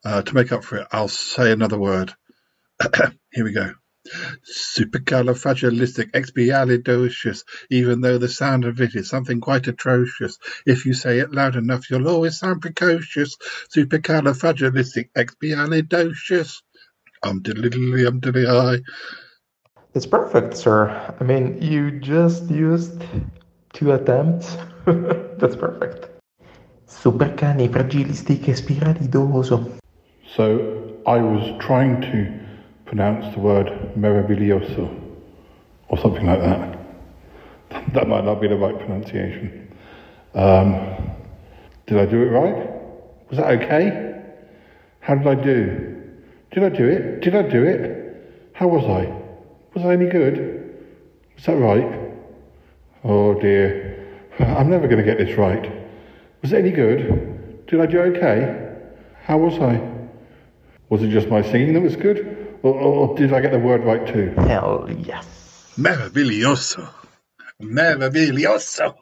uh, 0.05 0.21
to 0.23 0.35
make 0.35 0.51
up 0.51 0.63
for 0.63 0.77
it, 0.77 0.87
I'll 0.91 1.07
say 1.07 1.51
another 1.51 1.79
word. 1.79 2.13
Here 3.31 3.43
we 3.43 3.51
go. 3.51 3.71
Supercalifragilisticexpialidocious, 4.77 7.43
even 7.69 8.01
though 8.01 8.17
the 8.17 8.27
sound 8.29 8.65
of 8.65 8.81
it 8.81 8.95
is 8.95 9.07
something 9.09 9.39
quite 9.41 9.67
atrocious. 9.67 10.37
If 10.65 10.85
you 10.85 10.93
say 10.93 11.19
it 11.19 11.31
loud 11.33 11.55
enough, 11.55 11.89
you'll 11.91 12.07
always 12.07 12.39
sound 12.39 12.61
precocious. 12.61 13.37
Supercalifragilisticexpialidocious. 13.75 16.61
Um 17.23 17.41
diddly 17.43 18.07
um 18.07 18.21
diddly 18.21 18.45
hi. 18.47 18.77
It's 19.93 20.05
perfect, 20.05 20.55
sir. 20.55 20.89
I 21.19 21.23
mean, 21.23 21.61
you 21.61 21.91
just 21.99 22.49
used 22.49 23.03
two 23.73 23.91
attempts. 23.91 24.55
That's 24.85 25.55
perfect. 25.55 26.07
Supercalifragilisticexpialidoso. 26.87 29.79
So 30.35 30.95
I 31.05 31.17
was 31.17 31.43
trying 31.59 31.99
to 32.01 32.39
pronounce 32.85 33.33
the 33.33 33.41
word 33.41 33.67
meraviglioso 33.97 34.89
or 35.89 35.97
something 35.97 36.25
like 36.25 36.39
that. 36.41 36.77
That 37.93 38.07
might 38.07 38.23
not 38.25 38.41
be 38.41 38.47
the 38.47 38.55
right 38.55 38.75
pronunciation. 38.77 39.71
Um, 40.33 40.73
did 41.85 41.99
I 41.99 42.05
do 42.05 42.21
it 42.23 42.29
right? 42.29 42.67
Was 43.29 43.37
that 43.37 43.51
okay? 43.61 44.15
How 45.01 45.15
did 45.15 45.27
I 45.27 45.35
do? 45.35 45.98
Did 46.51 46.63
I 46.63 46.69
do 46.69 46.87
it? 46.87 47.21
Did 47.21 47.35
I 47.35 47.43
do 47.43 47.63
it? 47.63 48.51
How 48.53 48.67
was 48.67 48.83
I? 48.83 49.13
Was 49.75 49.85
I 49.85 49.93
any 49.93 50.09
good? 50.09 50.75
Was 51.35 51.45
that 51.45 51.53
right? 51.53 52.11
Oh 53.03 53.39
dear. 53.39 54.07
I'm 54.39 54.69
never 54.69 54.87
going 54.87 54.97
to 54.97 55.03
get 55.03 55.17
this 55.17 55.37
right. 55.37 55.71
Was 56.41 56.51
it 56.51 56.57
any 56.57 56.71
good? 56.71 57.65
Did 57.67 57.81
I 57.81 57.85
do 57.85 57.99
okay? 57.99 58.77
How 59.23 59.37
was 59.37 59.59
I? 59.59 59.79
Was 60.89 61.03
it 61.03 61.09
just 61.09 61.27
my 61.27 61.43
singing 61.43 61.73
that 61.73 61.81
was 61.81 61.95
good? 61.95 62.57
Or, 62.63 62.73
or 62.73 63.15
did 63.15 63.31
I 63.31 63.41
get 63.41 63.51
the 63.51 63.59
word 63.59 63.83
right 63.83 64.07
too? 64.07 64.33
Hell 64.37 64.89
yes. 65.05 65.25
Meraviglioso. 65.77 66.89
Meraviglioso. 67.61 68.95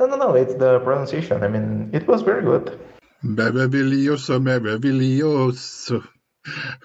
No, 0.00 0.06
no, 0.06 0.16
no, 0.16 0.34
it's 0.34 0.54
the 0.54 0.80
pronunciation. 0.80 1.44
I 1.44 1.48
mean, 1.48 1.90
it 1.92 2.08
was 2.08 2.22
very 2.22 2.42
good. 2.42 2.78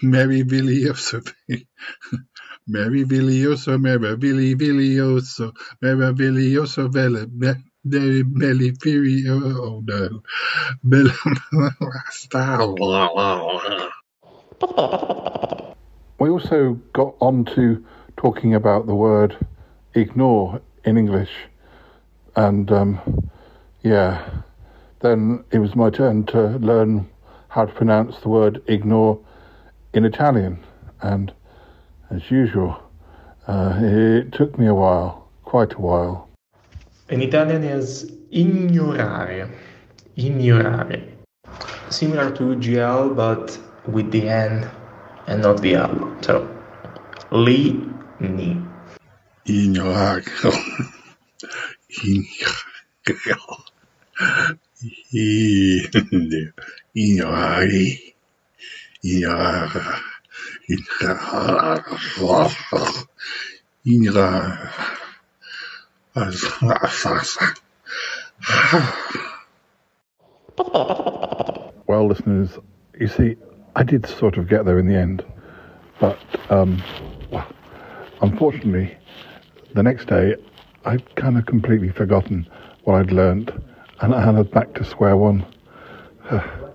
Meraviglioso, 0.03 1.22
meraviglioso. 1.24 1.24
Meraviglioso. 2.68 3.78
Meraviglioso, 3.80 3.80
meraviglioso. 3.80 5.53
Meraviglioso, 5.82 6.89
vele, 6.93 7.28
me- 7.34 7.64
me- 7.86 8.24
melifirio. 8.26 9.36
Oh 9.60 9.84
no. 9.86 10.22
Mel- 10.84 11.12
We 16.20 16.30
also 16.30 16.76
got 16.93 17.16
on 17.22 17.45
to 17.55 17.86
talking 18.18 18.55
about 18.55 18.88
the 18.88 18.95
word 18.95 19.38
ignore 19.95 20.62
in 20.86 20.97
English. 20.97 21.32
And 22.36 22.72
um, 22.72 23.30
yeah, 23.84 24.30
then 25.01 25.45
it 25.51 25.60
was 25.60 25.76
my 25.76 25.89
turn 25.91 26.26
to 26.28 26.57
learn 26.60 27.10
how 27.49 27.66
to 27.66 27.74
pronounce 27.74 28.20
the 28.22 28.30
word 28.30 28.64
ignore 28.68 29.20
in 29.94 30.06
Italian. 30.06 30.60
And 31.02 31.34
as 32.10 32.30
usual, 32.30 32.82
uh, 33.48 33.78
it 33.82 34.32
took 34.34 34.58
me 34.60 34.68
a 34.68 34.74
while, 34.74 35.30
quite 35.44 35.74
a 35.74 35.82
while. 35.82 36.30
In 37.10 37.22
Italian 37.22 37.64
is 37.64 38.12
ignorare. 38.32 39.50
Ignorare. 40.18 41.10
Similar 41.90 42.32
to 42.36 42.56
GL, 42.56 43.16
but 43.16 43.58
with 43.88 44.12
the 44.12 44.30
N 44.30 44.70
and 45.28 45.42
not 45.42 45.62
the 45.62 45.76
L. 45.76 46.18
So, 46.22 46.48
li, 47.32 47.82
ni. 48.20 48.58
Ignorare. 49.48 50.24
Ignorare. 52.04 52.54
Ignorare. 56.96 58.10
Well, 71.88 72.08
listeners, 72.08 72.58
you 73.00 73.08
see, 73.08 73.36
I 73.76 73.84
did 73.84 74.06
sort 74.06 74.38
of 74.38 74.47
get 74.47 74.66
there 74.66 74.78
in 74.80 74.88
the 74.88 74.95
end, 74.95 75.24
but 76.00 76.20
um, 76.50 76.84
unfortunately, 78.22 78.97
the 79.74 79.84
next 79.84 80.06
day 80.06 80.36
I'd 80.86 81.16
kind 81.16 81.38
of 81.38 81.45
completely 81.45 81.89
forgotten 81.89 82.47
what 82.84 82.95
I'd 82.95 83.12
learned, 83.12 83.52
and 84.02 84.14
I 84.14 84.30
was 84.32 84.47
back 84.47 84.74
to 84.76 84.84
square 84.84 85.18
one. 85.18 85.45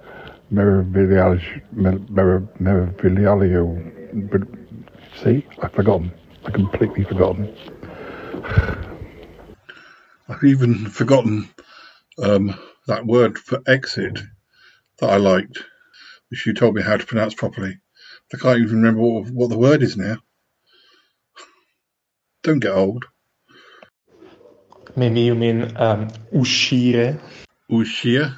Meravigliaggio, 0.52 1.62
Meravigliaggio, 1.74 4.30
but 4.30 4.42
see, 5.22 5.46
I've 5.62 5.72
forgotten. 5.72 6.12
I 6.44 6.50
completely 6.50 7.04
forgotten. 7.04 7.54
I've 10.28 10.44
even 10.44 10.86
forgotten 10.86 11.48
um, 12.22 12.58
that 12.86 13.06
word 13.06 13.38
for 13.38 13.62
exit 13.66 14.18
that 14.98 15.10
I 15.10 15.16
liked, 15.16 15.62
which 16.30 16.46
you 16.46 16.54
told 16.54 16.74
me 16.74 16.82
how 16.82 16.96
to 16.96 17.06
pronounce 17.06 17.34
properly. 17.34 17.78
I 18.32 18.38
can't 18.38 18.58
even 18.58 18.76
remember 18.76 19.00
what, 19.00 19.30
what 19.30 19.50
the 19.50 19.58
word 19.58 19.82
is 19.82 19.96
now. 19.96 20.18
Don't 22.42 22.60
get 22.60 22.72
old. 22.72 23.04
Maybe 24.96 25.20
you 25.20 25.34
mean 25.34 25.76
um, 25.76 26.08
uscire. 26.32 27.20
Uscire? 27.70 28.36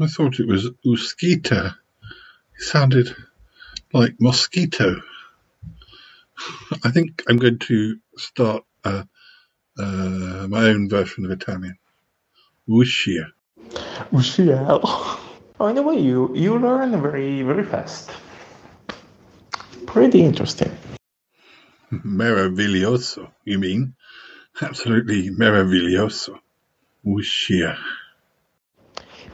I 0.00 0.06
thought 0.06 0.38
it 0.38 0.46
was 0.46 0.70
uscita. 0.86 1.74
It 2.56 2.62
sounded 2.62 3.14
like 3.92 4.14
mosquito. 4.20 5.02
I 6.84 6.90
think 6.90 7.24
I'm 7.28 7.38
going 7.38 7.58
to 7.58 7.98
start 8.16 8.64
uh, 8.84 9.02
uh, 9.76 10.46
my 10.48 10.66
own 10.66 10.88
version 10.88 11.24
of 11.24 11.32
Italian. 11.32 11.78
Uscire. 12.68 13.32
Uscire. 14.12 14.80
Oh, 15.60 15.66
in 15.66 15.78
a 15.78 15.82
way, 15.82 15.98
you, 15.98 16.32
you 16.36 16.58
learn 16.58 17.00
very, 17.02 17.42
very 17.42 17.64
fast. 17.64 18.10
Pretty 19.86 20.22
interesting. 20.22 20.70
Meraviglioso, 21.90 23.32
you 23.44 23.58
mean? 23.58 23.94
Absolutely 24.60 25.30
meraviglioso. 25.30 26.38
Uscire. 27.04 27.78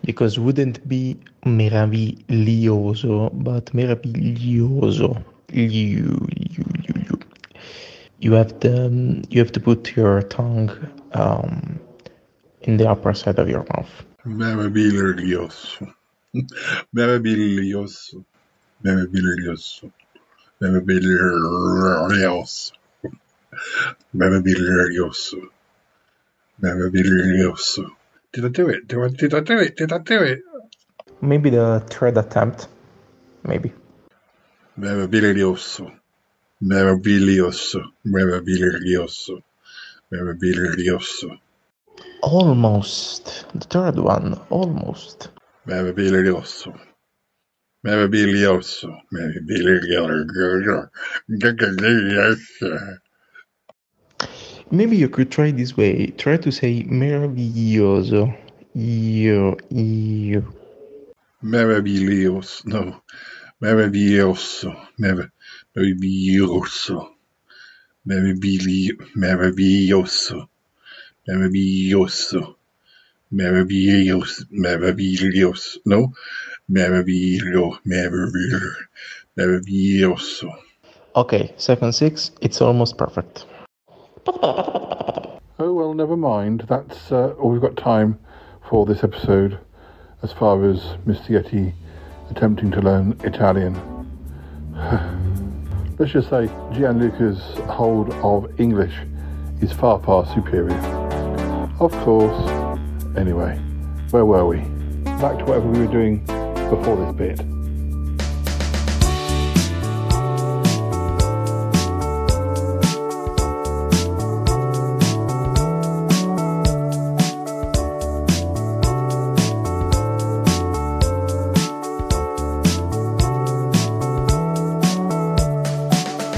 Because 0.05 0.39
wouldn't 0.39 0.89
be 0.89 1.19
meraviglioso, 1.47 3.31
but 3.45 3.67
meraviglioso. 3.75 5.25
You, 5.53 5.65
you, 5.65 6.29
you, 6.37 6.65
you. 7.09 7.21
you 8.21 8.33
have 8.33 8.59
to 8.61 8.87
um, 8.87 9.23
you 9.31 9.39
have 9.41 9.53
to 9.53 9.61
put 9.61 9.95
your 9.97 10.23
tongue 10.23 10.71
um, 11.13 11.81
in 12.63 12.77
the 12.79 12.89
upper 12.89 13.13
side 13.15 13.39
of 13.39 13.49
your 13.49 13.65
mouth. 13.77 13.91
Meraviglioso. 14.27 15.93
Meraviglioso. 16.97 18.25
Meraviglioso. 18.85 19.93
Meraviglioso. 20.61 22.73
Meraviglioso. 24.15 25.51
Meraviglioso. 26.63 27.87
Did 28.35 28.45
I 28.47 28.49
do 28.49 28.69
it? 28.69 28.89
Do 28.89 29.05
I, 29.05 29.09
did 29.09 29.33
I 29.33 29.41
do 29.41 29.59
it? 29.59 29.77
Did 29.77 29.93
I 29.93 29.99
do 29.99 30.21
it? 30.21 30.41
Maybe 31.21 31.51
the 31.51 31.79
third 31.89 32.19
attempt. 32.19 32.67
Maybe. 33.45 33.73
Meraviglioso. 34.77 35.93
Meraviglioso. 36.61 37.93
Meraviglioso. 38.05 39.41
Meraviglioso. 40.13 41.39
Almost. 42.23 43.47
The 43.55 43.67
third 43.67 44.01
one. 44.01 44.37
Almost. 44.51 45.29
Meraviglioso. 45.69 46.77
Meraviglioso. 47.87 48.99
Meraviglioso. 49.13 50.91
Maybe 54.75 54.97
you 54.97 55.09
could 55.09 55.31
try 55.31 55.53
this 55.53 55.77
way. 55.77 56.09
Try 56.19 56.37
to 56.39 56.51
say 56.51 56.83
meraviglioso. 56.83 58.37
Io, 58.75 59.57
io. 59.71 60.43
Meraviglioso. 61.45 62.65
No. 62.67 63.03
Meraviglioso. 63.63 64.75
Mer- 64.99 65.31
meraviglioso. 65.77 67.15
Meravigli- 68.05 68.97
meraviglioso. 69.15 70.49
Meraviglioso. 71.29 72.57
Meraviglioso. 73.31 74.45
Meraviglioso. 74.51 75.81
No. 75.85 76.13
Meraviglio. 76.69 77.79
Meraviglio. 77.85 78.59
Meraviglioso. 79.37 80.51
Okay, 81.15 81.55
seven 81.57 81.93
six. 81.93 82.33
It's 82.41 82.61
almost 82.61 82.99
perfect. 82.99 83.47
Oh 84.27 85.73
well, 85.73 85.95
never 85.95 86.17
mind. 86.17 86.65
That's 86.69 87.13
uh, 87.13 87.35
all 87.39 87.51
we've 87.51 87.61
got 87.61 87.77
time 87.77 88.19
for 88.69 88.87
this 88.87 89.05
episode, 89.05 89.59
as 90.23 90.33
far 90.33 90.65
as 90.69 90.81
Mr. 91.07 91.29
Yeti 91.29 91.75
attempting 92.31 92.71
to 92.71 92.81
learn 92.81 93.19
Italian. 93.23 93.75
Let's 95.99 96.13
just 96.13 96.31
say 96.31 96.49
Gianluca's 96.73 97.59
hold 97.71 98.13
of 98.15 98.59
English 98.59 98.95
is 99.61 99.73
far, 99.73 100.03
far 100.03 100.27
superior. 100.35 100.77
Of 101.79 101.93
course. 102.03 102.51
Anyway, 103.17 103.57
where 104.11 104.25
were 104.25 104.47
we? 104.47 104.59
Back 105.05 105.39
to 105.39 105.45
whatever 105.45 105.69
we 105.69 105.87
were 105.87 105.93
doing 105.93 106.19
before 106.71 106.97
this 106.97 107.15
bit. 107.15 107.54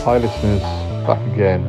Hi, 0.07 0.18
listeners, 0.18 0.62
back 1.04 1.20
again. 1.34 1.64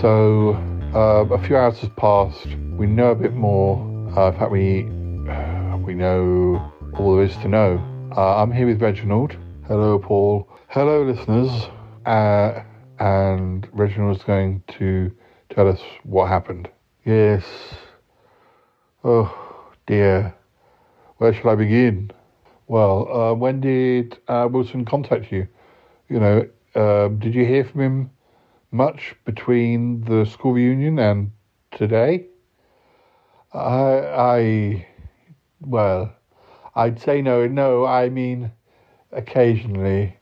So, 0.00 0.56
Uh, 0.92 1.24
a 1.30 1.38
few 1.38 1.56
hours 1.56 1.78
has 1.78 1.88
passed. 1.90 2.48
We 2.76 2.86
know 2.86 3.12
a 3.12 3.14
bit 3.14 3.34
more. 3.34 3.78
Uh, 4.16 4.32
in 4.32 4.36
fact, 4.36 4.50
we 4.50 4.82
we 5.86 5.94
know 5.94 6.72
all 6.98 7.14
there 7.14 7.24
is 7.24 7.36
to 7.36 7.46
know. 7.46 7.78
Uh, 8.16 8.42
I'm 8.42 8.50
here 8.50 8.66
with 8.66 8.82
Reginald. 8.82 9.36
Hello, 9.68 9.96
Paul. 9.96 10.48
Hello, 10.66 11.04
listeners. 11.04 11.68
Uh, 12.04 12.64
and 12.98 13.68
Reginald's 13.72 14.24
going 14.24 14.64
to 14.78 15.12
tell 15.48 15.68
us 15.68 15.80
what 16.02 16.26
happened. 16.26 16.68
Yes. 17.04 17.44
Oh 19.04 19.30
dear. 19.86 20.34
Where 21.18 21.32
shall 21.32 21.50
I 21.50 21.54
begin? 21.54 22.10
Well, 22.66 23.06
uh, 23.08 23.34
when 23.34 23.60
did 23.60 24.18
uh, 24.26 24.48
Wilson 24.50 24.84
contact 24.84 25.30
you? 25.30 25.46
You 26.08 26.18
know, 26.18 26.48
um, 26.78 27.18
did 27.18 27.34
you 27.34 27.44
hear 27.44 27.64
from 27.64 27.80
him 27.80 28.10
much 28.70 29.16
between 29.24 30.02
the 30.02 30.24
school 30.24 30.52
reunion 30.52 30.98
and 30.98 31.32
today? 31.72 32.26
I, 33.52 33.58
I, 33.58 34.86
well, 35.60 36.14
I'd 36.76 37.00
say 37.00 37.20
no. 37.20 37.48
No, 37.48 37.84
I 37.84 38.08
mean, 38.08 38.52
occasionally 39.10 40.16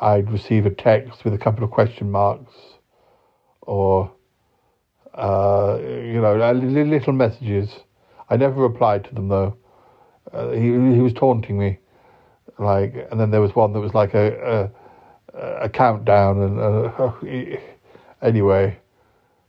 I'd 0.00 0.30
receive 0.30 0.66
a 0.66 0.70
text 0.70 1.24
with 1.24 1.32
a 1.32 1.38
couple 1.38 1.64
of 1.64 1.70
question 1.70 2.10
marks 2.10 2.54
or, 3.62 4.12
uh, 5.14 5.78
you 5.80 6.20
know, 6.20 6.52
little 6.52 7.12
messages. 7.14 7.70
I 8.28 8.36
never 8.36 8.60
replied 8.60 9.04
to 9.04 9.14
them 9.14 9.28
though. 9.28 9.56
Uh, 10.32 10.50
he 10.50 10.66
he 10.66 11.00
was 11.00 11.14
taunting 11.14 11.58
me, 11.58 11.78
like, 12.58 13.08
and 13.10 13.18
then 13.18 13.30
there 13.30 13.40
was 13.40 13.54
one 13.54 13.72
that 13.72 13.80
was 13.80 13.94
like 13.94 14.12
a 14.12 14.26
a, 14.46 14.70
a 15.38 15.68
countdown, 15.68 16.40
and 16.42 16.60
uh, 16.60 17.12
anyway, 18.22 18.78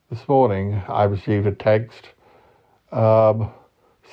this 0.10 0.28
morning 0.28 0.82
I 0.88 1.04
received 1.04 1.48
a 1.48 1.52
text 1.52 2.10
um, 2.92 3.52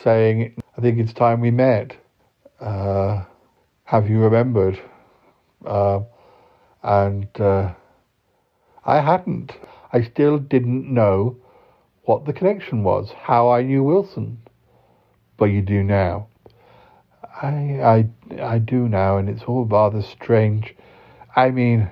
saying, 0.03 0.57
"I 0.77 0.81
think 0.81 0.99
it's 0.99 1.13
time 1.13 1.41
we 1.41 1.51
met. 1.51 1.97
Uh, 2.61 3.25
have 3.85 4.09
you 4.09 4.21
remembered?" 4.21 4.81
Uh, 5.65 6.01
and 6.83 7.29
I 8.85 9.01
hadn't. 9.01 9.53
I 9.93 10.03
still 10.03 10.39
didn't 10.39 10.93
know 10.93 11.37
what 12.03 12.25
the 12.25 12.33
connection 12.33 12.85
was, 12.85 13.11
how 13.11 13.51
I 13.51 13.63
knew 13.63 13.83
Wilson. 13.83 14.39
But 15.37 15.47
you 15.47 15.61
do 15.61 15.83
now. 15.83 16.29
I, 17.43 17.49
I, 17.49 18.43
I 18.43 18.59
do 18.59 18.89
now, 18.89 19.19
and 19.19 19.29
it's 19.29 19.43
all 19.43 19.65
rather 19.65 20.03
strange. 20.03 20.75
I 21.37 21.51
mean, 21.51 21.91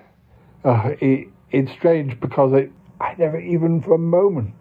uh, 0.65 0.95
it, 1.01 1.29
it's 1.51 1.71
strange 1.73 2.19
because 2.19 2.55
it, 2.55 2.73
I 2.99 3.15
never 3.19 3.39
even 3.39 3.83
for 3.83 3.95
a 3.95 3.99
moment 3.99 4.55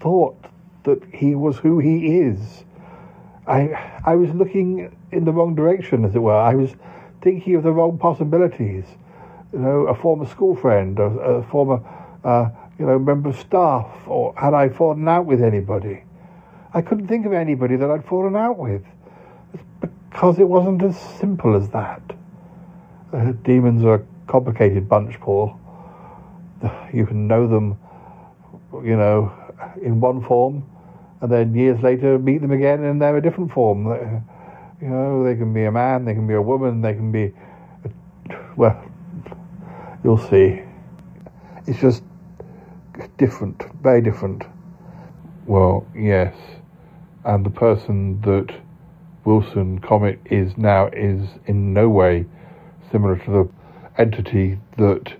thought 0.00 0.42
that 0.84 1.02
he 1.12 1.34
was 1.34 1.58
who 1.58 1.80
he 1.80 2.18
is. 2.20 2.64
I, 3.46 4.00
I 4.02 4.14
was 4.14 4.30
looking 4.30 4.96
in 5.12 5.26
the 5.26 5.32
wrong 5.32 5.54
direction, 5.54 6.06
as 6.06 6.16
it 6.16 6.18
were. 6.18 6.34
I 6.34 6.54
was 6.54 6.74
thinking 7.20 7.56
of 7.56 7.62
the 7.62 7.72
wrong 7.72 7.98
possibilities. 7.98 8.86
You 9.52 9.58
know, 9.58 9.86
a 9.86 9.94
former 9.94 10.26
school 10.26 10.56
friend, 10.56 10.98
a, 10.98 11.04
a 11.04 11.42
former, 11.44 11.82
uh, 12.24 12.48
you 12.78 12.86
know, 12.86 12.98
member 12.98 13.28
of 13.28 13.36
staff, 13.36 13.86
or 14.06 14.34
had 14.36 14.54
I 14.54 14.70
fallen 14.70 15.06
out 15.06 15.26
with 15.26 15.42
anybody? 15.42 16.02
I 16.72 16.80
couldn't 16.80 17.06
think 17.06 17.26
of 17.26 17.34
anybody 17.34 17.76
that 17.76 17.90
I'd 17.90 18.04
fallen 18.06 18.34
out 18.34 18.58
with. 18.58 18.82
It's 19.52 19.62
because 20.10 20.38
it 20.38 20.48
wasn't 20.48 20.82
as 20.82 20.98
simple 21.20 21.54
as 21.54 21.68
that. 21.68 22.00
Uh, 23.14 23.32
demons 23.44 23.84
are 23.84 23.94
a 23.94 24.02
complicated 24.26 24.88
bunch, 24.88 25.18
Paul. 25.20 25.58
You 26.92 27.06
can 27.06 27.28
know 27.28 27.46
them, 27.46 27.78
you 28.82 28.96
know, 28.96 29.32
in 29.82 30.00
one 30.00 30.24
form, 30.24 30.64
and 31.20 31.30
then 31.30 31.54
years 31.54 31.80
later 31.82 32.18
meet 32.18 32.40
them 32.40 32.50
again 32.50 32.82
and 32.84 33.00
they're 33.00 33.16
a 33.16 33.22
different 33.22 33.52
form. 33.52 33.86
You 34.80 34.88
know, 34.88 35.24
they 35.24 35.36
can 35.36 35.52
be 35.52 35.64
a 35.64 35.72
man, 35.72 36.04
they 36.04 36.14
can 36.14 36.26
be 36.26 36.34
a 36.34 36.42
woman, 36.42 36.80
they 36.80 36.94
can 36.94 37.12
be, 37.12 37.32
well, 38.56 38.82
you'll 40.02 40.18
see. 40.18 40.62
It's 41.66 41.80
just 41.80 42.02
different, 43.16 43.62
very 43.82 44.00
different. 44.00 44.42
Well, 45.46 45.86
yes 45.94 46.34
and 47.24 47.44
the 47.44 47.50
person 47.50 48.20
that 48.20 48.54
Wilson 49.24 49.78
Comet 49.78 50.20
is 50.26 50.56
now 50.58 50.88
is 50.88 51.26
in 51.46 51.72
no 51.72 51.88
way 51.88 52.26
similar 52.90 53.16
to 53.16 53.30
the 53.30 53.48
entity 53.98 54.58
that 54.76 55.14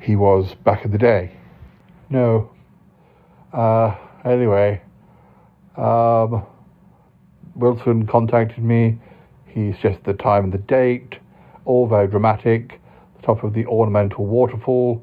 he 0.00 0.16
was 0.16 0.54
back 0.54 0.84
in 0.84 0.90
the 0.90 0.98
day. 0.98 1.32
No. 2.10 2.50
Uh, 3.52 3.94
anyway, 4.24 4.80
um, 5.76 6.44
Wilson 7.54 8.06
contacted 8.06 8.62
me. 8.62 8.98
He 9.46 9.72
suggested 9.72 10.04
the 10.04 10.14
time 10.14 10.44
and 10.44 10.52
the 10.52 10.58
date, 10.58 11.16
all 11.64 11.86
very 11.88 12.06
dramatic. 12.06 12.80
The 13.16 13.22
top 13.22 13.44
of 13.44 13.54
the 13.54 13.66
ornamental 13.66 14.26
waterfall. 14.26 15.02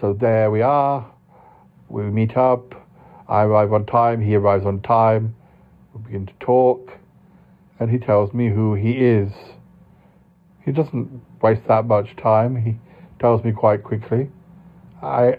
So 0.00 0.12
there 0.12 0.50
we 0.50 0.62
are. 0.62 1.10
We 1.88 2.02
meet 2.04 2.36
up. 2.36 2.74
I 3.28 3.42
arrive 3.42 3.72
on 3.72 3.86
time. 3.86 4.20
He 4.20 4.34
arrives 4.34 4.64
on 4.64 4.80
time. 4.80 5.34
We 5.94 6.02
begin 6.02 6.26
to 6.26 6.32
talk, 6.40 6.92
and 7.78 7.90
he 7.90 7.98
tells 7.98 8.32
me 8.32 8.48
who 8.48 8.74
he 8.74 8.92
is. 8.92 9.32
He 10.64 10.72
doesn't 10.72 11.22
waste 11.42 11.66
that 11.68 11.86
much 11.86 12.16
time. 12.16 12.56
He 12.56 12.76
tells 13.18 13.44
me 13.44 13.52
quite 13.52 13.82
quickly. 13.82 14.30
I, 15.02 15.38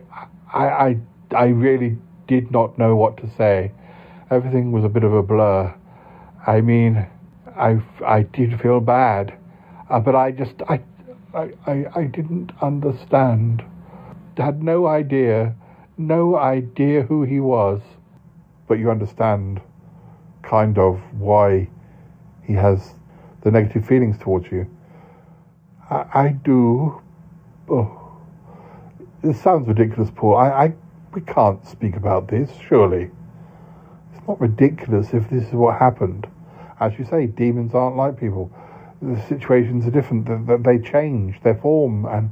I, 0.53 0.67
I, 0.67 0.97
I 1.35 1.45
really 1.47 1.97
did 2.27 2.51
not 2.51 2.77
know 2.77 2.95
what 2.95 3.17
to 3.17 3.29
say. 3.37 3.71
Everything 4.31 4.71
was 4.71 4.83
a 4.83 4.89
bit 4.89 5.03
of 5.03 5.13
a 5.13 5.23
blur. 5.23 5.73
I 6.45 6.61
mean, 6.61 7.07
I, 7.55 7.81
I 8.05 8.23
did 8.23 8.59
feel 8.61 8.79
bad, 8.79 9.33
uh, 9.89 9.99
but 9.99 10.15
I 10.15 10.31
just, 10.31 10.55
I, 10.69 10.81
I, 11.33 11.51
I, 11.67 11.85
I 11.95 12.03
didn't 12.05 12.51
understand. 12.61 13.63
Had 14.37 14.63
no 14.63 14.87
idea, 14.87 15.53
no 15.97 16.37
idea 16.37 17.01
who 17.01 17.23
he 17.23 17.41
was. 17.41 17.81
But 18.69 18.79
you 18.79 18.89
understand 18.89 19.61
kind 20.43 20.77
of 20.77 21.01
why 21.17 21.67
he 22.43 22.53
has 22.53 22.93
the 23.41 23.51
negative 23.51 23.85
feelings 23.85 24.17
towards 24.17 24.49
you. 24.51 24.65
I, 25.89 26.29
do. 26.43 27.01
Oh, 27.67 28.17
this 29.23 29.41
sounds 29.41 29.67
ridiculous, 29.67 30.11
Paul. 30.15 30.37
I, 30.37 30.49
I, 30.49 30.73
we 31.13 31.21
can't 31.21 31.65
speak 31.65 31.95
about 31.95 32.27
this, 32.27 32.51
surely. 32.67 33.09
It's 34.13 34.27
not 34.27 34.39
ridiculous 34.39 35.13
if 35.13 35.29
this 35.29 35.47
is 35.47 35.53
what 35.53 35.79
happened. 35.79 36.27
As 36.79 36.97
you 36.99 37.05
say, 37.05 37.25
demons 37.25 37.73
aren't 37.73 37.97
like 37.97 38.19
people. 38.19 38.51
The 39.01 39.19
situations 39.27 39.87
are 39.87 39.91
different. 39.91 40.27
That 40.47 40.63
they 40.63 40.77
change 40.77 41.41
their 41.41 41.55
form, 41.55 42.05
and 42.05 42.31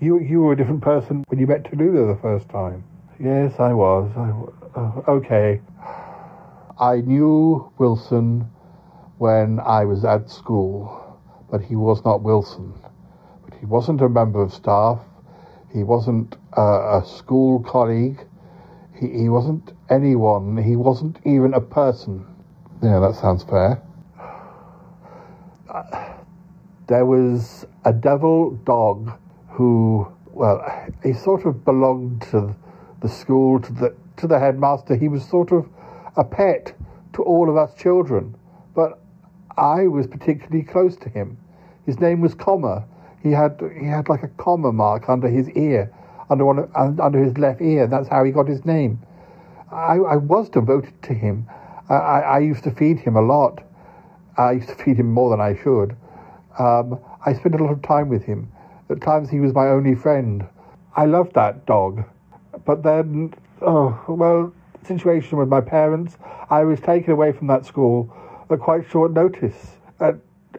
you 0.00 0.18
you 0.18 0.40
were 0.40 0.52
a 0.52 0.56
different 0.56 0.82
person 0.82 1.24
when 1.28 1.38
you 1.38 1.46
met 1.46 1.64
Tallulah 1.64 2.14
the 2.14 2.20
first 2.20 2.48
time. 2.48 2.84
Yes, 3.18 3.60
I 3.60 3.72
was. 3.72 4.10
I, 4.16 4.80
uh, 4.80 5.02
okay. 5.08 5.60
I 6.78 7.02
knew 7.02 7.70
Wilson 7.78 8.50
when 9.18 9.60
I 9.60 9.84
was 9.84 10.04
at 10.04 10.30
school, 10.30 10.99
but 11.50 11.60
he 11.60 11.76
was 11.76 12.04
not 12.04 12.22
Wilson. 12.22 12.72
But 13.44 13.58
he 13.58 13.66
wasn't 13.66 14.00
a 14.00 14.08
member 14.08 14.42
of 14.42 14.52
staff. 14.52 15.00
He 15.72 15.82
wasn't 15.82 16.36
a, 16.52 17.02
school 17.04 17.60
colleague. 17.60 18.26
He, 18.94 19.08
he 19.08 19.28
wasn't 19.28 19.72
anyone. 19.88 20.56
He 20.56 20.76
wasn't 20.76 21.18
even 21.24 21.54
a 21.54 21.60
person. 21.60 22.26
Yeah, 22.82 22.98
that 23.00 23.14
sounds 23.14 23.44
fair. 23.44 23.82
Uh, 25.68 26.14
there 26.88 27.06
was 27.06 27.66
a 27.84 27.92
devil 27.92 28.50
dog 28.64 29.12
who, 29.48 30.06
well, 30.32 30.64
he 31.02 31.12
sort 31.12 31.46
of 31.46 31.64
belonged 31.64 32.22
to 32.30 32.54
the 33.00 33.08
school, 33.08 33.60
to 33.60 33.72
the 33.72 33.94
to 34.16 34.26
the 34.26 34.38
headmaster. 34.38 34.96
He 34.96 35.08
was 35.08 35.24
sort 35.24 35.52
of 35.52 35.68
a 36.16 36.24
pet 36.24 36.74
to 37.14 37.22
all 37.22 37.48
of 37.48 37.56
us 37.56 37.74
children, 37.74 38.36
but 38.74 39.00
I 39.56 39.86
was 39.86 40.06
particularly 40.06 40.62
close 40.62 40.96
to 40.96 41.08
him. 41.08 41.38
His 41.90 41.98
name 41.98 42.20
was 42.20 42.34
Comma. 42.34 42.84
He 43.20 43.32
had 43.32 43.60
he 43.76 43.84
had 43.84 44.08
like 44.08 44.22
a 44.22 44.28
comma 44.28 44.70
mark 44.70 45.08
under 45.08 45.26
his 45.26 45.50
ear, 45.50 45.92
under 46.30 46.44
one 46.44 46.60
of, 46.60 47.00
under 47.00 47.18
his 47.18 47.36
left 47.36 47.60
ear. 47.60 47.88
That's 47.88 48.06
how 48.06 48.22
he 48.22 48.30
got 48.30 48.46
his 48.46 48.64
name. 48.64 49.00
I, 49.72 49.96
I 49.96 50.14
was 50.14 50.48
devoted 50.48 51.02
to 51.02 51.14
him. 51.14 51.48
I, 51.88 51.94
I, 52.36 52.38
used 52.38 52.62
to 52.62 52.70
feed 52.70 53.00
him 53.00 53.16
a 53.16 53.20
lot. 53.20 53.64
I 54.38 54.52
used 54.52 54.68
to 54.68 54.76
feed 54.76 54.98
him 54.98 55.10
more 55.10 55.30
than 55.30 55.40
I 55.40 55.56
should. 55.56 55.96
Um, 56.60 57.00
I 57.26 57.32
spent 57.32 57.56
a 57.56 57.58
lot 57.58 57.72
of 57.72 57.82
time 57.82 58.08
with 58.08 58.22
him. 58.22 58.52
At 58.88 59.00
times 59.00 59.28
he 59.28 59.40
was 59.40 59.52
my 59.52 59.66
only 59.66 59.96
friend. 59.96 60.46
I 60.94 61.06
loved 61.06 61.34
that 61.34 61.66
dog. 61.66 62.04
But 62.64 62.84
then, 62.84 63.34
oh, 63.62 64.00
well, 64.06 64.52
situation 64.84 65.38
with 65.38 65.48
my 65.48 65.60
parents, 65.60 66.18
I 66.50 66.62
was 66.62 66.78
taken 66.78 67.10
away 67.10 67.32
from 67.32 67.48
that 67.48 67.66
school 67.66 68.14
at 68.48 68.60
quite 68.60 68.88
short 68.88 69.10
notice. 69.10 69.72
Uh, 69.98 70.12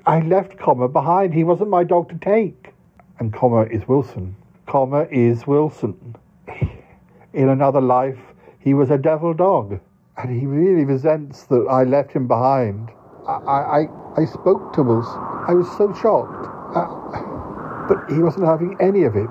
I 0.06 0.20
left 0.22 0.58
Comma 0.58 0.88
behind. 0.88 1.34
He 1.34 1.44
wasn't 1.44 1.70
my 1.70 1.84
dog 1.84 2.10
to 2.10 2.16
take. 2.16 2.74
And 3.20 3.32
Comma 3.32 3.64
is 3.64 3.88
Wilson. 3.88 4.36
Comma 4.66 5.08
is 5.12 5.46
Wilson. 5.46 6.16
In 7.34 7.50
another 7.50 7.82
life, 7.82 8.18
he 8.60 8.74
was 8.74 8.90
a 8.90 8.98
devil 8.98 9.34
dog, 9.34 9.80
and 10.18 10.40
he 10.40 10.46
really 10.46 10.86
resents 10.86 11.44
that 11.46 11.68
I 11.70 11.84
left 11.84 12.12
him 12.12 12.28
behind. 12.28 12.90
I, 13.28 13.32
I, 13.32 14.22
I 14.22 14.26
spoke 14.26 14.74
to 14.74 14.84
Wilson. 14.84 15.20
I 15.48 15.54
was 15.54 15.68
so 15.78 15.94
shocked. 15.94 16.48
Uh, 16.76 17.88
but 17.88 18.12
he 18.12 18.24
wasn't 18.24 18.46
having 18.46 18.76
any 18.82 19.04
of 19.04 19.16
it. 19.16 19.30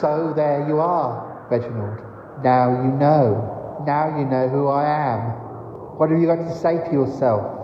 So 0.00 0.32
there 0.36 0.66
you 0.68 0.78
are, 0.78 1.46
Reginald. 1.50 2.00
Now 2.44 2.82
you 2.82 2.92
know. 2.92 3.84
Now 3.86 4.18
you 4.18 4.26
know 4.26 4.48
who 4.48 4.68
I 4.68 5.14
am. 5.14 5.20
What 5.96 6.10
have 6.10 6.20
you 6.20 6.26
got 6.26 6.36
to 6.36 6.54
say 6.54 6.84
to 6.86 6.92
yourself? 6.92 7.55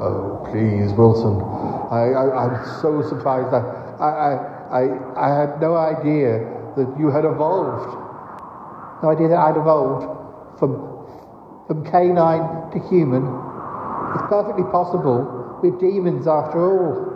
Oh, 0.00 0.48
please, 0.50 0.92
Wilson. 0.94 1.40
I, 1.92 2.12
I, 2.16 2.46
I'm 2.46 2.80
so 2.80 3.02
surprised. 3.02 3.52
I, 3.52 3.60
I, 4.00 4.30
I, 4.72 4.82
I 5.16 5.40
had 5.40 5.60
no 5.60 5.76
idea 5.76 6.40
that 6.76 6.88
you 6.98 7.10
had 7.10 7.24
evolved. 7.24 7.92
No 9.02 9.10
idea 9.10 9.28
that 9.28 9.38
I'd 9.38 9.56
evolved 9.56 10.08
from, 10.58 11.06
from 11.66 11.84
canine 11.90 12.70
to 12.72 12.78
human. 12.88 13.22
It's 14.14 14.24
perfectly 14.28 14.64
possible. 14.72 15.60
We're 15.62 15.78
demons 15.78 16.26
after 16.26 16.58
all. 16.58 17.12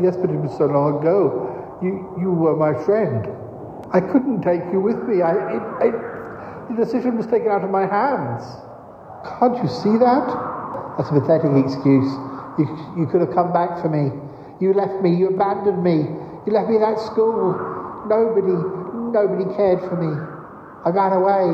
Yes, 0.00 0.16
but 0.16 0.30
it 0.30 0.38
was 0.38 0.56
so 0.56 0.66
long 0.66 1.00
ago. 1.00 1.78
You, 1.82 2.14
you 2.18 2.30
were 2.30 2.56
my 2.56 2.72
friend. 2.84 3.26
I 3.92 4.00
couldn't 4.00 4.42
take 4.42 4.62
you 4.72 4.80
with 4.80 5.02
me. 5.04 5.22
I, 5.22 5.32
it, 5.32 5.62
it, 5.88 5.94
the 6.70 6.84
decision 6.84 7.16
was 7.16 7.26
taken 7.26 7.48
out 7.48 7.62
of 7.62 7.70
my 7.70 7.86
hands. 7.86 8.42
Can't 9.38 9.56
you 9.62 9.68
see 9.68 9.98
that? 9.98 10.55
That's 10.96 11.10
a 11.10 11.20
pathetic 11.20 11.52
excuse. 11.64 12.08
You, 12.58 12.64
you 12.96 13.06
could 13.06 13.20
have 13.20 13.34
come 13.34 13.52
back 13.52 13.82
for 13.82 13.88
me. 13.88 14.10
You 14.60 14.72
left 14.72 15.02
me. 15.02 15.14
You 15.14 15.28
abandoned 15.28 15.84
me. 15.84 16.08
You 16.46 16.52
left 16.52 16.70
me 16.70 16.76
at 16.78 16.98
school. 16.98 17.52
Nobody, 18.08 18.56
nobody 19.12 19.44
cared 19.56 19.80
for 19.80 19.96
me. 20.00 20.08
I 20.84 20.90
ran 20.90 21.12
away. 21.12 21.52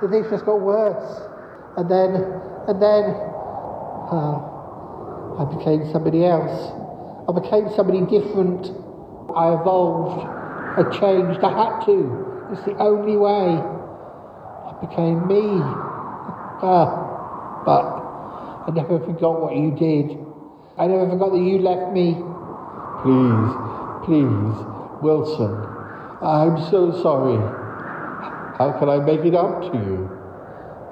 The 0.00 0.08
things 0.08 0.30
just 0.30 0.46
got 0.46 0.60
worse. 0.60 1.28
And 1.76 1.90
then, 1.90 2.16
and 2.68 2.80
then, 2.80 3.04
uh, 4.08 4.52
I 5.38 5.44
became 5.56 5.90
somebody 5.92 6.24
else. 6.24 6.72
I 7.28 7.32
became 7.32 7.68
somebody 7.74 8.00
different. 8.02 8.72
I 9.34 9.54
evolved. 9.54 10.24
I 10.76 10.82
changed. 10.98 11.40
I 11.44 11.52
had 11.52 11.84
to. 11.86 12.48
It's 12.52 12.64
the 12.64 12.76
only 12.78 13.16
way. 13.16 13.60
I 13.60 14.72
became 14.80 15.26
me. 15.26 15.60
Ah, 16.64 17.62
but 17.64 18.01
I 18.66 18.70
never 18.70 18.98
forgot 19.00 19.40
what 19.40 19.56
you 19.56 19.72
did. 19.74 20.18
I 20.78 20.86
never 20.86 21.08
forgot 21.10 21.32
that 21.32 21.42
you 21.42 21.58
left 21.58 21.92
me. 21.92 22.14
Please, 23.02 23.50
please, 24.06 24.56
Wilson. 25.02 25.50
I'm 26.22 26.56
so 26.70 26.94
sorry. 27.02 27.38
How 28.58 28.76
can 28.78 28.88
I 28.88 28.98
make 28.98 29.24
it 29.26 29.34
up 29.34 29.62
to 29.72 29.78
you? 29.78 30.08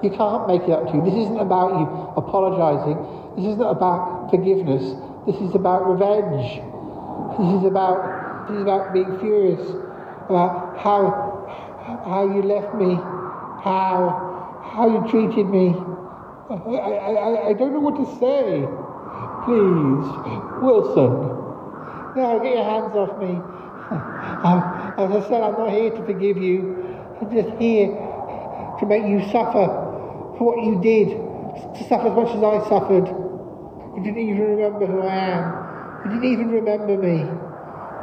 You 0.03 0.09
can't 0.09 0.47
make 0.47 0.63
it 0.63 0.71
up 0.71 0.91
to 0.91 0.97
you. 0.97 1.01
This 1.05 1.13
isn't 1.13 1.39
about 1.39 1.79
you 1.79 1.87
apologising. 2.17 2.99
This 3.37 3.53
isn't 3.53 3.69
about 3.69 4.29
forgiveness. 4.29 4.83
This 5.25 5.37
is 5.37 5.55
about 5.55 5.87
revenge. 5.87 6.59
This 7.39 7.61
is 7.61 7.63
about 7.63 8.49
this 8.49 8.57
is 8.57 8.63
about 8.63 8.93
being 8.93 9.19
furious 9.19 9.61
about 10.27 10.77
how 10.77 11.47
how 12.03 12.25
you 12.25 12.41
left 12.41 12.75
me, 12.75 12.95
how 13.63 14.59
how 14.63 14.89
you 14.89 15.09
treated 15.09 15.47
me. 15.47 15.75
I, 16.51 16.55
I, 16.57 17.47
I, 17.49 17.53
don't 17.53 17.71
know 17.71 17.79
what 17.79 17.95
to 17.95 18.05
say. 18.19 18.67
Please, 19.47 20.07
Wilson. 20.59 21.15
No, 22.15 22.39
get 22.43 22.55
your 22.59 22.67
hands 22.67 22.91
off 22.91 23.15
me. 23.23 23.39
As 24.99 25.11
I 25.15 25.29
said, 25.29 25.41
I'm 25.41 25.53
not 25.53 25.71
here 25.71 25.91
to 25.91 26.05
forgive 26.05 26.35
you. 26.35 26.75
I'm 27.21 27.31
just 27.31 27.55
here 27.57 27.87
to 27.87 28.85
make 28.85 29.07
you 29.07 29.21
suffer 29.31 29.63
for 30.35 30.51
what 30.51 30.65
you 30.65 30.81
did, 30.83 31.15
to 31.15 31.87
suffer 31.87 32.11
as 32.11 32.15
much 32.19 32.35
as 32.35 32.43
I 32.43 32.59
suffered. 32.67 33.07
You 33.95 34.03
didn't 34.03 34.19
even 34.19 34.59
remember 34.59 34.85
who 34.87 35.01
I 35.07 35.15
am. 35.15 36.11
You 36.11 36.19
didn't 36.19 36.33
even 36.33 36.49
remember 36.51 36.97
me. 36.97 37.31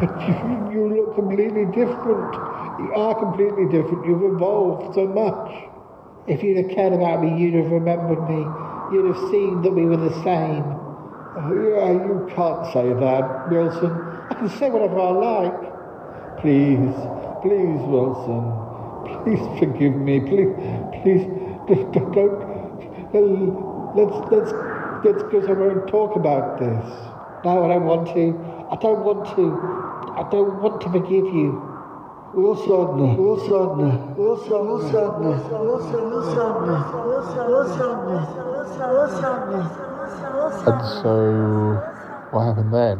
But 0.01 0.09
you, 0.24 0.72
you 0.72 0.96
look 0.96 1.14
completely 1.16 1.66
different. 1.66 2.32
You 2.80 2.92
are 2.96 3.12
completely 3.12 3.68
different. 3.68 4.07
You've 4.07 4.24
evolved 4.24 4.94
so 4.94 5.05
much. 5.07 5.68
If 6.29 6.43
you'd 6.43 6.59
have 6.59 6.70
cared 6.70 6.93
about 6.93 7.22
me, 7.22 7.41
you'd 7.41 7.55
have 7.55 7.72
remembered 7.72 8.29
me. 8.29 8.45
You'd 8.93 9.14
have 9.14 9.31
seen 9.31 9.62
that 9.62 9.72
we 9.72 9.87
were 9.87 9.97
the 9.97 10.14
same. 10.22 10.64
Oh, 11.41 11.55
yeah, 11.55 11.93
you 11.93 12.31
can't 12.35 12.66
say 12.72 12.93
that, 12.93 13.49
Wilson. 13.51 13.93
I 14.31 14.35
can 14.35 14.49
say 14.51 14.70
whatever 14.70 15.01
I 15.01 15.11
like. 15.11 15.61
Please, 16.43 16.95
please, 17.41 17.81
Wilson. 17.89 18.45
Please 19.24 19.41
forgive 19.59 19.95
me. 19.97 20.20
Please, 20.20 20.53
please, 21.03 21.24
don't. 21.66 22.12
don't 23.12 23.79
let's 23.97 24.16
let's 24.31 24.53
let's 25.05 25.22
go 25.33 25.41
somewhere 25.47 25.79
and 25.81 25.89
talk 25.89 26.16
about 26.16 26.59
this. 26.59 26.85
No, 27.45 27.64
I 27.64 27.68
don't 27.68 27.87
want 27.87 28.09
to. 28.09 28.37
I 28.70 28.76
don't 28.76 29.05
want 29.05 29.24
to. 29.37 29.45
I 30.18 30.29
don't 30.31 30.61
want 30.61 30.81
to 30.83 30.91
forgive 30.91 31.24
you. 31.24 31.78
Wilson, 32.35 33.16
Wilson, 33.16 34.14
Wilson, 34.14 34.66
Wilson, 34.68 34.68
Wilson, 34.68 35.64
Wilson, 35.64 36.11
Wilson, 36.11 36.39
And 40.66 40.81
so, 41.01 41.81
what 42.31 42.45
happened 42.45 42.74
then? 42.74 42.99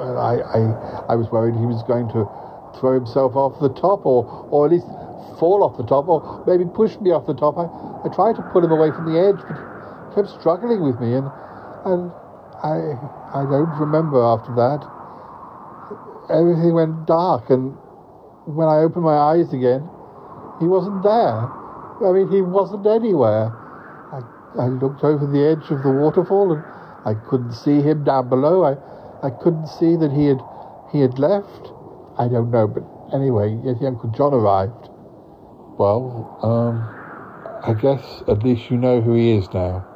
I, 0.00 0.40
I, 0.40 1.12
I 1.12 1.14
was 1.14 1.28
worried 1.30 1.54
he 1.54 1.66
was 1.66 1.82
going 1.84 2.08
to 2.16 2.24
throw 2.80 2.94
himself 2.94 3.36
off 3.36 3.60
the 3.60 3.68
top, 3.68 4.06
or, 4.06 4.24
or 4.50 4.66
at 4.66 4.72
least 4.72 4.86
fall 5.38 5.62
off 5.62 5.76
the 5.76 5.84
top, 5.84 6.08
or 6.08 6.42
maybe 6.46 6.64
push 6.64 6.96
me 7.00 7.10
off 7.10 7.26
the 7.26 7.34
top. 7.34 7.58
I, 7.58 7.68
I 8.08 8.14
tried 8.14 8.36
to 8.36 8.42
pull 8.50 8.64
him 8.64 8.72
away 8.72 8.90
from 8.90 9.12
the 9.12 9.20
edge, 9.20 9.36
but 9.44 9.60
he 9.60 10.14
kept 10.16 10.40
struggling 10.40 10.82
with 10.82 10.98
me, 11.00 11.12
and, 11.14 11.28
and 11.84 12.10
I, 12.64 12.96
I 13.36 13.44
don't 13.44 13.76
remember 13.78 14.24
after 14.24 14.56
that. 14.56 14.80
Everything 16.32 16.72
went 16.72 17.04
dark, 17.04 17.50
and 17.50 17.76
when 18.46 18.68
I 18.68 18.78
opened 18.78 19.04
my 19.04 19.16
eyes 19.16 19.52
again, 19.52 19.88
he 20.60 20.66
wasn't 20.66 21.02
there. 21.02 21.48
I 22.04 22.12
mean, 22.12 22.30
he 22.30 22.42
wasn't 22.42 22.86
anywhere. 22.86 23.48
I, 24.12 24.20
I 24.58 24.66
looked 24.68 25.02
over 25.02 25.26
the 25.26 25.42
edge 25.44 25.70
of 25.70 25.82
the 25.82 25.90
waterfall, 25.90 26.52
and 26.52 26.64
I 27.04 27.14
couldn't 27.28 27.52
see 27.52 27.80
him 27.80 28.04
down 28.04 28.28
below. 28.28 28.64
I, 28.64 28.76
I 29.26 29.30
couldn't 29.30 29.68
see 29.68 29.96
that 29.96 30.12
he 30.12 30.26
had, 30.26 30.40
he 30.92 31.00
had 31.00 31.18
left. 31.18 31.72
I 32.18 32.28
don't 32.28 32.50
know, 32.50 32.68
but 32.68 32.84
anyway, 33.14 33.58
yes, 33.64 33.76
Uncle 33.82 34.10
John 34.10 34.34
arrived. 34.34 34.88
Well, 35.78 36.38
um, 36.42 36.78
I 37.64 37.74
guess 37.74 38.22
at 38.28 38.44
least 38.44 38.70
you 38.70 38.76
know 38.76 39.00
who 39.00 39.14
he 39.14 39.32
is 39.32 39.52
now. 39.52 39.86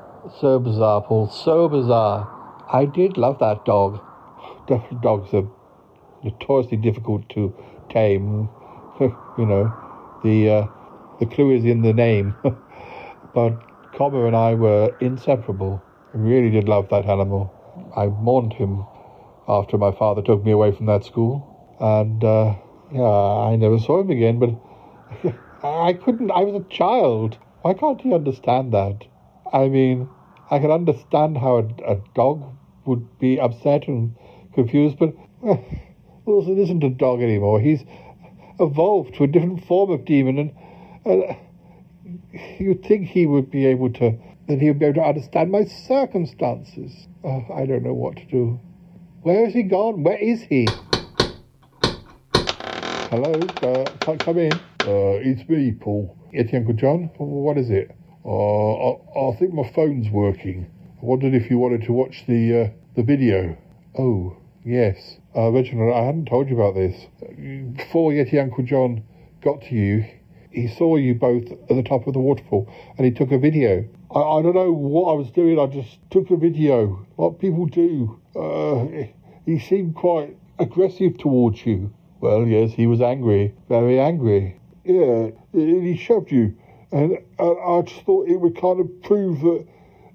So 0.41 0.59
bizarre, 0.59 1.03
Paul. 1.03 1.29
So 1.29 1.69
bizarre. 1.69 2.35
I 2.73 2.85
did 2.87 3.17
love 3.17 3.39
that 3.39 3.65
dog. 3.65 4.01
Definitely 4.67 4.99
dogs 5.03 5.35
are 5.35 5.49
notoriously 6.25 6.79
difficult 6.79 7.29
to 7.31 7.55
tame. 7.91 8.49
you 9.01 9.47
know, 9.47 9.72
the 10.22 10.51
uh, 10.51 10.66
the 11.20 11.26
clue 11.26 11.53
is 11.53 11.64
in 11.64 11.82
the 11.82 11.93
name. 11.93 12.34
but 13.34 13.59
Cobber 13.95 14.26
and 14.26 14.36
I 14.36 14.55
were 14.55 14.95
inseparable. 15.01 15.82
I 16.14 16.18
really 16.18 16.51
did 16.51 16.68
love 16.68 16.89
that 16.91 17.07
animal. 17.07 17.53
I 17.97 18.07
mourned 18.07 18.53
him 18.53 18.84
after 19.49 19.78
my 19.78 19.93
father 19.93 20.22
took 20.22 20.45
me 20.45 20.53
away 20.53 20.72
from 20.72 20.86
that 20.86 21.05
school, 21.05 21.76
and 21.80 22.22
uh, 22.22 22.55
yeah, 22.93 23.51
I 23.51 23.57
never 23.57 23.78
saw 23.78 24.01
him 24.01 24.11
again. 24.11 24.39
But 24.39 25.34
I 25.62 25.95
couldn't. 25.95 26.30
I 26.30 26.45
was 26.45 26.55
a 26.55 26.68
child. 26.68 27.39
Why 27.62 27.74
can't 27.74 28.01
he 28.01 28.14
understand 28.14 28.72
that? 28.72 29.07
I 29.53 29.68
mean, 29.68 30.09
I 30.51 30.59
can 30.59 30.70
understand 30.70 31.39
how 31.39 31.59
a, 31.59 31.93
a 31.93 31.97
dog 32.14 32.57
would 32.84 33.18
be 33.18 33.41
upset 33.41 33.89
and 33.89 34.14
confused, 34.55 34.99
but 34.99 35.14
Wilson 36.29 36.59
isn't 36.59 36.85
a 36.85 36.91
dog 36.91 37.22
anymore. 37.22 37.59
He's 37.59 37.83
evolved 38.61 39.14
to 39.14 39.24
a 39.24 39.26
different 39.26 39.64
form 39.64 39.91
of 39.91 40.05
demon, 40.05 40.55
and 41.07 41.24
uh, 41.24 41.35
you'd 42.59 42.85
think 42.85 43.09
he 43.09 43.24
would 43.24 43.51
be 43.51 43.64
able 43.64 43.91
to, 43.95 44.18
that 44.47 44.61
he 44.61 44.68
would 44.68 44.79
be 44.79 44.85
able 44.85 45.03
to 45.03 45.09
understand 45.09 45.51
my 45.51 45.64
circumstances. 45.64 47.09
Uh, 47.24 47.41
I 47.53 47.64
don't 47.64 47.83
know 47.83 47.95
what 47.95 48.16
to 48.16 48.24
do. 48.26 48.61
Where 49.22 49.47
has 49.47 49.55
he 49.55 49.62
gone? 49.62 50.03
Where 50.03 50.18
is 50.18 50.43
he? 50.43 50.68
Hello, 53.11 53.33
uh, 53.62 54.16
come 54.18 54.39
in. 54.39 54.53
Uh, 54.53 55.16
it's 55.24 55.49
me, 55.49 55.72
Paul. 55.72 56.14
It's 56.31 56.53
Uncle 56.53 56.74
John. 56.74 57.11
What 57.16 57.57
is 57.57 57.70
it? 57.70 57.91
Uh, 58.22 58.91
I, 58.91 59.31
I 59.31 59.37
think 59.37 59.55
my 59.55 59.70
phone's 59.74 60.11
working. 60.11 60.70
I 61.01 61.07
wondered 61.07 61.33
if 61.33 61.51
you 61.51 61.57
wanted 61.57 61.85
to 61.85 61.93
watch 61.95 62.24
the 62.26 62.64
uh, 62.64 62.70
the 62.97 63.03
video. 63.03 63.57
Oh, 63.99 64.37
yes. 64.65 65.17
Uh, 65.37 65.51
Reginald, 65.51 65.95
I 65.95 66.05
hadn't 66.05 66.27
told 66.27 66.49
you 66.49 66.61
about 66.61 66.75
this. 66.75 67.07
Before 67.77 68.13
Yeti 68.13 68.41
Uncle 68.41 68.65
John 68.65 69.05
got 69.43 69.63
to 69.63 69.75
you, 69.75 70.05
he 70.51 70.69
saw 70.69 70.97
you 70.97 71.15
both 71.15 71.51
at 71.51 71.69
the 71.69 71.83
top 71.83 72.07
of 72.07 72.15
the 72.15 72.21
waterfall 72.21 72.69
and 72.97 73.05
he 73.05 73.13
took 73.13 73.33
a 73.33 73.39
video. 73.39 73.85
I, 74.11 74.19
I 74.19 74.43
don't 74.43 74.55
know 74.55 74.73
what 74.73 75.13
I 75.13 75.15
was 75.15 75.31
doing, 75.31 75.59
I 75.59 75.67
just 75.67 75.99
took 76.11 76.31
a 76.31 76.37
video. 76.37 77.07
What 77.17 77.39
people 77.39 77.67
do. 77.67 78.21
Uh, 78.35 79.07
he 79.45 79.59
seemed 79.59 79.95
quite 79.95 80.37
aggressive 80.59 81.19
towards 81.19 81.65
you. 81.65 81.93
Well, 82.21 82.47
yes, 82.47 82.73
he 82.73 82.87
was 82.87 83.01
angry. 83.01 83.55
Very 83.69 84.01
angry. 84.01 84.61
Yeah, 84.85 85.31
he 85.53 85.97
shoved 85.97 86.33
you 86.33 86.57
and, 86.91 87.19
and 87.39 87.59
I 87.61 87.83
just 87.83 88.05
thought 88.05 88.29
it 88.29 88.37
would 88.37 88.61
kind 88.61 88.81
of 88.81 89.03
prove 89.03 89.41
that 89.41 89.67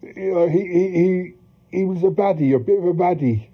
you 0.02 0.34
know 0.34 0.48
he 0.48 0.60
he 0.60 0.90
he, 0.90 1.34
he 1.78 1.86
was 1.86 2.04
a 2.04 2.08
baddie, 2.08 2.56
a 2.56 2.60
bit 2.60 2.80
of 2.80 2.86
a 2.86 2.94
baddie. 2.94 3.50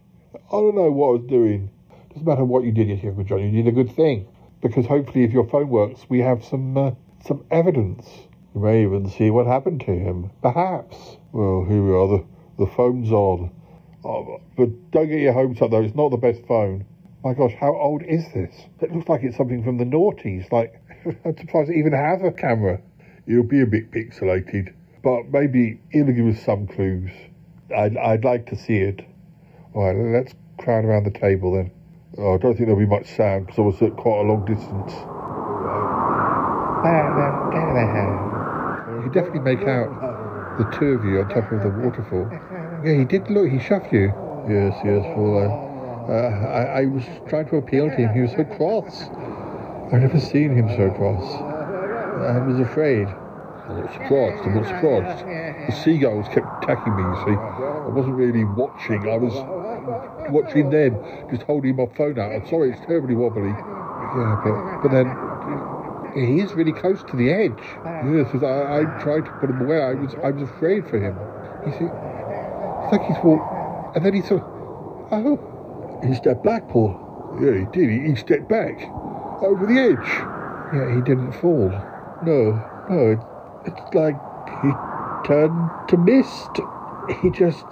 I 0.49 0.53
don't 0.53 0.75
know 0.75 0.89
what 0.89 1.07
I 1.07 1.11
was 1.11 1.25
doing. 1.29 1.69
Doesn't 2.09 2.25
matter 2.25 2.43
what 2.43 2.63
you 2.63 2.71
did, 2.71 2.87
yes, 2.89 3.01
John. 3.27 3.39
You 3.39 3.51
did 3.51 3.67
a 3.67 3.71
good 3.71 3.95
thing 3.95 4.27
because 4.63 4.87
hopefully, 4.87 5.23
if 5.23 5.31
your 5.31 5.47
phone 5.47 5.69
works, 5.69 6.07
we 6.09 6.19
have 6.19 6.43
some 6.43 6.75
uh, 6.75 6.91
some 7.23 7.45
evidence. 7.51 8.07
We 8.55 8.61
may 8.63 8.81
even 8.81 9.07
see 9.11 9.29
what 9.29 9.45
happened 9.45 9.81
to 9.81 9.91
him. 9.91 10.31
Perhaps. 10.41 11.17
Well, 11.33 11.65
here 11.69 11.83
we 11.83 11.93
are. 11.93 12.07
The 12.07 12.25
the 12.57 12.65
phone's 12.65 13.11
on. 13.11 13.51
Oh, 14.03 14.41
but 14.57 14.69
don't 14.89 15.07
get 15.07 15.19
your 15.19 15.33
hopes 15.33 15.61
up 15.61 15.69
though. 15.69 15.83
It's 15.83 15.95
not 15.95 16.09
the 16.09 16.17
best 16.17 16.41
phone. 16.47 16.83
My 17.23 17.35
gosh, 17.35 17.53
how 17.59 17.75
old 17.75 18.01
is 18.01 18.25
this? 18.33 18.55
It 18.81 18.91
looks 18.91 19.07
like 19.07 19.21
it's 19.21 19.37
something 19.37 19.63
from 19.63 19.77
the 19.77 19.85
noughties. 19.85 20.51
Like 20.51 20.81
I'm 21.25 21.37
surprised 21.37 21.69
it 21.69 21.77
even 21.77 21.93
has 21.93 22.23
a 22.23 22.31
camera. 22.31 22.81
It'll 23.27 23.43
be 23.43 23.61
a 23.61 23.67
bit 23.67 23.91
pixelated, 23.91 24.73
but 25.03 25.29
maybe 25.29 25.79
it'll 25.91 26.11
give 26.11 26.25
us 26.25 26.41
some 26.43 26.65
clues. 26.65 27.11
I'd 27.75 27.97
I'd 27.97 28.25
like 28.25 28.47
to 28.47 28.55
see 28.55 28.77
it. 28.77 29.05
All 29.79 29.85
right, 29.85 29.95
let's 29.95 30.33
crowd 30.57 30.83
around 30.83 31.05
the 31.05 31.17
table 31.17 31.55
then. 31.55 31.71
Oh, 32.17 32.33
I 32.33 32.37
don't 32.37 32.53
think 32.53 32.67
there'll 32.67 32.75
be 32.75 32.85
much 32.85 33.15
sound 33.15 33.45
because 33.45 33.59
I 33.59 33.61
was 33.61 33.81
at 33.81 33.95
quite 33.95 34.19
a 34.19 34.23
long 34.27 34.43
distance. 34.43 34.91
You 38.91 39.03
can 39.03 39.11
definitely 39.13 39.55
make 39.55 39.65
out 39.65 40.57
the 40.59 40.65
two 40.77 40.99
of 40.99 41.05
you 41.05 41.21
on 41.21 41.29
top 41.29 41.49
of 41.53 41.63
the 41.63 41.69
waterfall. 41.69 42.27
Yeah, 42.83 42.97
he 42.99 43.05
did 43.05 43.29
look, 43.29 43.49
he 43.49 43.57
shoved 43.57 43.93
you. 43.93 44.11
Yes, 44.49 44.75
yes, 44.83 45.01
Fallow. 45.15 45.47
Uh, 46.09 46.27
I, 46.51 46.81
I 46.81 46.85
was 46.87 47.05
trying 47.29 47.47
to 47.47 47.55
appeal 47.55 47.87
to 47.89 47.95
him. 47.95 48.13
He 48.13 48.19
was 48.19 48.31
so 48.31 48.43
cross. 48.43 49.03
I've 49.93 50.01
never 50.01 50.19
seen 50.19 50.57
him 50.57 50.67
so 50.75 50.91
cross. 50.91 51.23
I 52.19 52.45
was 52.45 52.59
afraid. 52.59 53.07
I'm 53.07 53.79
not 53.79 53.93
surprised, 53.93 54.43
I'm 54.43 54.55
not 54.55 54.65
surprised. 54.65 55.25
The 55.69 55.83
seagulls 55.83 56.27
kept 56.27 56.63
attacking 56.63 56.97
me, 56.97 57.03
you 57.03 57.15
see. 57.23 57.37
I 57.39 57.87
wasn't 57.87 58.15
really 58.15 58.43
watching, 58.43 59.07
I 59.07 59.15
was 59.15 59.31
watching 60.31 60.69
them, 60.69 60.97
just 61.29 61.43
holding 61.43 61.75
my 61.75 61.85
phone 61.97 62.19
out. 62.19 62.31
I'm 62.31 62.47
sorry, 62.47 62.71
it's 62.71 62.79
terribly 62.85 63.15
wobbly. 63.15 63.49
Yeah, 63.49 64.41
but, 64.43 64.81
but 64.83 64.91
then 64.91 65.07
he 66.15 66.41
is 66.41 66.53
really 66.53 66.73
close 66.73 67.03
to 67.03 67.15
the 67.15 67.31
edge. 67.31 67.61
Yes, 67.85 68.33
I, 68.43 68.81
I 68.81 69.03
tried 69.03 69.25
to 69.25 69.31
put 69.39 69.49
him 69.49 69.61
away. 69.61 69.81
I 69.81 69.93
was 69.93 70.15
I 70.23 70.31
was 70.31 70.49
afraid 70.49 70.87
for 70.89 70.97
him. 70.97 71.15
You 71.65 71.71
see, 71.77 71.85
it's 71.85 72.91
like 72.91 73.03
he's 73.05 73.23
walked, 73.23 73.95
and 73.95 74.05
then 74.05 74.13
he 74.13 74.21
thought, 74.21 74.43
oh, 75.11 75.37
he 76.05 76.13
stepped 76.15 76.43
back, 76.43 76.67
Paul. 76.69 76.95
Yeah, 77.41 77.59
he 77.59 77.65
did. 77.71 77.89
He, 77.89 78.09
he 78.09 78.15
stepped 78.15 78.49
back 78.49 78.81
over 79.43 79.65
the 79.65 79.79
edge. 79.79 80.09
Yeah, 80.73 80.95
he 80.95 81.01
didn't 81.01 81.33
fall. 81.33 81.69
No, 82.25 82.57
no, 82.89 83.11
it, 83.11 83.19
it's 83.65 83.93
like 83.93 84.15
he 84.63 84.71
turned 85.27 85.69
to 85.89 85.97
mist. 85.97 86.59
He 87.21 87.29
just 87.29 87.65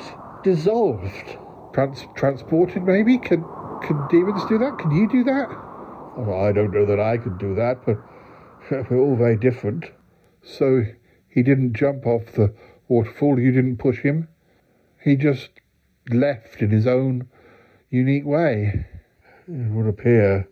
dissolved. 0.43 1.37
Trans- 1.77 2.07
transported, 2.15 2.81
maybe? 2.85 3.19
Can 3.19 3.45
can 3.83 4.07
demons 4.09 4.43
do 4.49 4.57
that? 4.57 4.79
Can 4.79 4.89
you 4.89 5.07
do 5.07 5.23
that? 5.25 5.47
Oh, 6.17 6.33
I 6.35 6.51
don't 6.51 6.73
know 6.73 6.87
that 6.87 6.99
I 6.99 7.19
could 7.19 7.37
do 7.37 7.53
that, 7.53 7.85
but 7.85 7.99
we're 8.89 8.99
all 8.99 9.15
very 9.15 9.37
different. 9.37 9.91
So 10.41 10.85
he 11.27 11.43
didn't 11.43 11.73
jump 11.73 12.07
off 12.07 12.31
the 12.31 12.51
waterfall. 12.87 13.39
You 13.39 13.51
didn't 13.51 13.77
push 13.77 13.99
him. 13.99 14.27
He 15.03 15.15
just 15.15 15.51
left 16.09 16.63
in 16.63 16.71
his 16.71 16.87
own 16.87 17.27
unique 17.91 18.25
way. 18.25 18.87
It 19.47 19.71
would 19.71 19.85
appear 19.85 20.49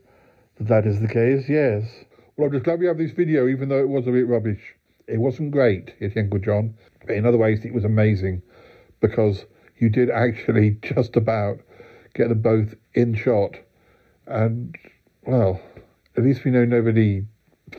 that 0.59 0.67
that 0.67 0.85
is 0.85 0.99
the 0.99 1.07
case, 1.07 1.49
yes. 1.49 2.05
Well, 2.37 2.49
I'm 2.49 2.53
just 2.53 2.65
glad 2.65 2.79
we 2.79 2.85
have 2.85 2.99
this 2.99 3.13
video, 3.13 3.47
even 3.47 3.69
though 3.69 3.79
it 3.79 3.89
was 3.89 4.05
a 4.05 4.11
bit 4.11 4.27
rubbish. 4.27 4.75
It 5.07 5.17
wasn't 5.17 5.49
great, 5.49 5.95
it's 5.99 6.15
Uncle 6.15 6.37
John. 6.37 6.75
But 7.03 7.15
in 7.15 7.25
other 7.25 7.39
ways, 7.39 7.65
it 7.65 7.73
was 7.73 7.83
amazing 7.83 8.43
because 9.01 9.45
you 9.77 9.89
did 9.89 10.09
actually 10.09 10.71
just 10.81 11.15
about 11.15 11.59
get 12.13 12.29
them 12.29 12.41
both 12.41 12.75
in 12.93 13.13
shot. 13.13 13.57
And, 14.25 14.75
well, 15.23 15.61
at 16.17 16.23
least 16.23 16.43
we 16.43 16.51
know 16.51 16.65
nobody 16.65 17.25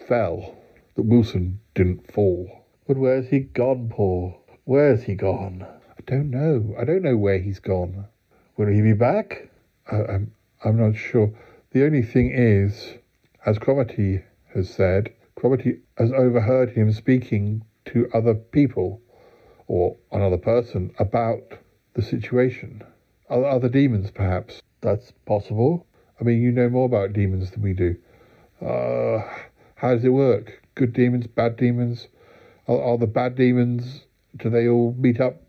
fell, 0.07 0.55
that 0.95 1.03
Wilson 1.03 1.61
didn't 1.75 2.13
fall. 2.13 2.65
But 2.87 2.99
where's 2.99 3.29
he 3.29 3.41
gone, 3.41 3.89
Paul? 3.89 4.41
Where's 4.65 5.05
he 5.05 5.15
gone? 5.15 5.67
I 5.91 6.03
don't 6.07 6.31
know. 6.31 6.75
I 6.79 6.85
don't 6.85 7.03
know 7.03 7.17
where 7.17 7.39
he's 7.39 7.59
gone. 7.59 8.07
Will 8.57 8.69
he 8.69 8.81
be 8.81 8.93
back? 8.93 9.49
I, 9.91 9.97
I'm, 9.97 10.33
I'm 10.65 10.77
not 10.77 10.97
sure. 10.97 11.33
The 11.73 11.85
only 11.85 12.03
thing 12.03 12.31
is, 12.33 12.95
as 13.45 13.59
Cromarty 13.59 14.23
has 14.55 14.71
said, 14.71 15.13
Cromarty 15.37 15.81
has 15.99 16.13
overheard 16.13 16.71
him 16.71 16.93
speaking 16.93 17.65
to 17.87 18.09
other 18.13 18.35
people 18.35 19.01
or 19.67 19.97
another 20.13 20.39
person 20.39 20.93
about 20.99 21.43
the 21.97 22.03
situation. 22.03 22.83
Other, 23.29 23.47
other 23.47 23.69
demons, 23.69 24.11
perhaps. 24.11 24.63
That's 24.83 25.11
possible. 25.25 25.87
I 26.21 26.25
mean, 26.25 26.41
you 26.41 26.53
know 26.53 26.69
more 26.69 26.87
about 26.87 27.15
demons 27.15 27.51
than 27.51 27.63
we 27.63 27.73
do. 27.73 27.97
Uh, 28.61 29.23
how 29.75 29.95
does 29.95 30.05
it 30.05 30.11
work? 30.11 30.63
Good 30.75 30.93
demons, 30.93 31.27
bad 31.27 31.57
demons? 31.57 32.09
Are, 32.69 32.81
are 32.81 32.99
the 32.99 33.07
bad 33.07 33.35
demons, 33.35 34.05
do 34.37 34.51
they 34.51 34.69
all 34.69 34.95
meet 34.99 35.21
up 35.21 35.43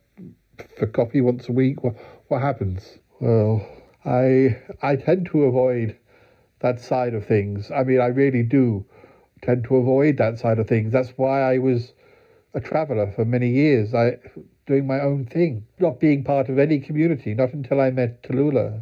for 0.77 0.87
coffee 0.87 1.21
once 1.21 1.49
a 1.49 1.51
week? 1.51 1.83
What, 1.83 1.95
what 2.29 2.41
happens? 2.41 2.97
Well, 3.19 3.67
I 4.05 4.57
I 4.81 4.95
tend 4.95 5.27
to 5.27 5.43
avoid 5.43 5.97
that 6.59 6.79
side 6.79 7.13
of 7.13 7.25
things. 7.25 7.71
I 7.71 7.83
mean, 7.83 7.99
I 7.99 8.07
really 8.07 8.43
do 8.43 8.85
tend 9.41 9.65
to 9.65 9.75
avoid 9.75 10.17
that 10.17 10.39
side 10.39 10.59
of 10.59 10.67
things. 10.67 10.91
That's 10.93 11.11
why 11.17 11.41
I 11.41 11.57
was 11.57 11.93
a 12.53 12.61
traveller 12.61 13.11
for 13.11 13.25
many 13.25 13.49
years. 13.49 13.93
I 13.93 14.17
doing 14.67 14.85
my 14.85 14.99
own 14.99 15.25
thing, 15.25 15.65
not 15.79 15.99
being 15.99 16.23
part 16.23 16.49
of 16.49 16.59
any 16.59 16.79
community. 16.79 17.33
Not 17.33 17.53
until 17.53 17.81
I 17.81 17.89
met 17.89 18.21
Tallulah. 18.23 18.81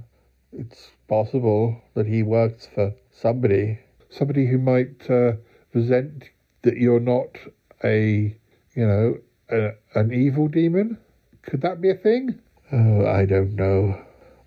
It's 0.52 0.92
possible 1.08 1.82
that 1.94 2.08
he 2.08 2.24
works 2.24 2.68
for 2.74 2.94
somebody, 3.12 3.80
somebody 4.10 4.48
who 4.48 4.58
might 4.58 5.10
uh, 5.10 5.34
resent 5.74 6.26
that 6.64 6.78
you're 6.78 7.00
not 7.00 7.38
a, 7.84 8.36
you 8.74 8.88
know, 8.88 9.18
a, 9.50 9.72
an 9.94 10.12
evil 10.12 10.48
demon. 10.48 10.98
Could 11.44 11.62
that 11.62 11.80
be 11.82 11.92
a 11.92 11.96
thing? 11.96 12.40
Oh, 12.72 13.06
I 13.06 13.26
don't 13.26 13.56
know. 13.56 14.02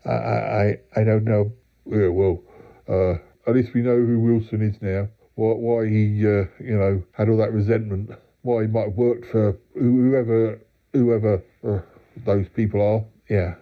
I 0.05 0.11
I 0.11 0.78
I 0.97 1.05
don't 1.05 1.24
know. 1.24 1.52
Yeah, 1.86 2.09
well, 2.09 2.43
uh, 2.89 3.19
at 3.48 3.55
least 3.55 3.74
we 3.74 3.82
know 3.82 3.97
who 3.97 4.19
Wilson 4.19 4.62
is 4.62 4.81
now. 4.82 5.09
Why, 5.36 5.52
why 5.55 5.89
he, 5.89 6.27
uh, 6.27 6.44
you 6.59 6.77
know, 6.77 7.02
had 7.12 7.28
all 7.28 7.36
that 7.36 7.52
resentment. 7.52 8.10
Why 8.43 8.62
he 8.62 8.69
might 8.69 8.89
have 8.89 8.94
worked 8.97 9.27
for 9.27 9.56
whoever, 9.74 10.60
whoever 10.99 11.43
uh, 11.66 11.81
those 12.25 12.49
people 12.49 12.81
are. 12.83 13.05
Yeah, 13.29 13.55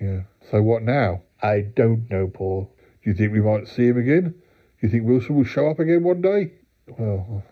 yeah. 0.00 0.22
So 0.50 0.62
what 0.62 0.82
now? 0.82 1.22
I 1.42 1.60
don't 1.60 2.08
know, 2.10 2.28
Paul. 2.28 2.70
Do 3.02 3.10
you 3.10 3.16
think 3.16 3.32
we 3.32 3.40
might 3.40 3.68
see 3.68 3.86
him 3.86 3.98
again? 3.98 4.30
Do 4.30 4.86
you 4.86 4.88
think 4.88 5.04
Wilson 5.04 5.36
will 5.36 5.44
show 5.44 5.68
up 5.68 5.78
again 5.78 6.02
one 6.02 6.22
day? 6.22 6.52
Well, 6.98 7.42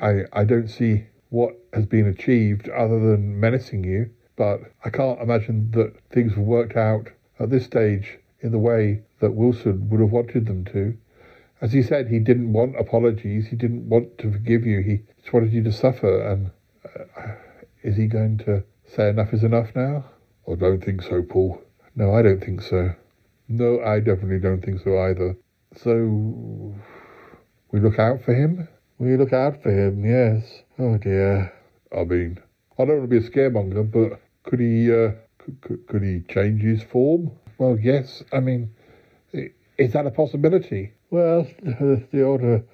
I 0.00 0.22
I 0.32 0.44
don't 0.44 0.68
see 0.68 1.04
what 1.30 1.56
has 1.72 1.86
been 1.86 2.06
achieved 2.06 2.68
other 2.68 3.00
than 3.00 3.40
menacing 3.40 3.84
you, 3.84 4.10
but 4.36 4.60
I 4.84 4.90
can't 4.90 5.20
imagine 5.20 5.70
that 5.72 5.94
things 6.10 6.34
have 6.34 6.44
worked 6.44 6.76
out 6.76 7.08
at 7.38 7.50
this 7.50 7.64
stage 7.64 8.18
in 8.40 8.52
the 8.52 8.58
way 8.58 9.02
that 9.20 9.32
Wilson 9.32 9.88
would 9.88 10.00
have 10.00 10.12
wanted 10.12 10.46
them 10.46 10.64
to. 10.66 10.96
As 11.60 11.72
he 11.72 11.82
said, 11.82 12.08
he 12.08 12.18
didn't 12.18 12.52
want 12.52 12.78
apologies. 12.78 13.46
He 13.46 13.56
didn't 13.56 13.88
want 13.88 14.18
to 14.18 14.32
forgive 14.32 14.66
you. 14.66 14.80
He 14.80 15.02
just 15.20 15.32
wanted 15.32 15.52
you 15.52 15.62
to 15.62 15.72
suffer. 15.72 16.20
And 16.20 16.50
uh, 16.84 17.34
is 17.82 17.96
he 17.96 18.06
going 18.06 18.38
to 18.38 18.64
say 18.86 19.08
enough 19.08 19.32
is 19.32 19.44
enough 19.44 19.74
now? 19.74 20.04
I 20.50 20.54
don't 20.54 20.84
think 20.84 21.02
so, 21.02 21.22
Paul. 21.22 21.62
No, 21.94 22.14
I 22.14 22.22
don't 22.22 22.40
think 22.40 22.62
so. 22.62 22.94
No, 23.48 23.80
I 23.80 24.00
definitely 24.00 24.40
don't 24.40 24.64
think 24.64 24.80
so 24.82 24.98
either. 24.98 25.36
So, 25.76 26.74
we 27.70 27.80
look 27.80 27.98
out 27.98 28.22
for 28.22 28.34
him? 28.34 28.68
We 28.98 29.16
look 29.16 29.32
out 29.32 29.62
for 29.62 29.70
him, 29.70 30.04
yes. 30.04 30.62
Oh 30.78 30.96
dear. 30.96 31.52
I 31.96 32.04
mean, 32.04 32.38
I 32.78 32.84
don't 32.84 32.98
want 32.98 33.10
to 33.10 33.20
be 33.20 33.26
a 33.26 33.30
scaremonger, 33.30 33.90
but 33.90 34.20
could 34.44 34.60
he, 34.60 34.90
uh, 34.92 35.12
could, 35.38 35.60
could, 35.60 35.86
could 35.86 36.02
he 36.02 36.20
change 36.28 36.62
his 36.62 36.82
form? 36.82 37.32
Well, 37.58 37.78
yes. 37.78 38.22
I 38.32 38.40
mean, 38.40 38.74
is 39.78 39.92
that 39.92 40.06
a 40.06 40.10
possibility? 40.10 40.92
Well, 41.10 41.46
the 41.62 42.22
older 42.22 42.64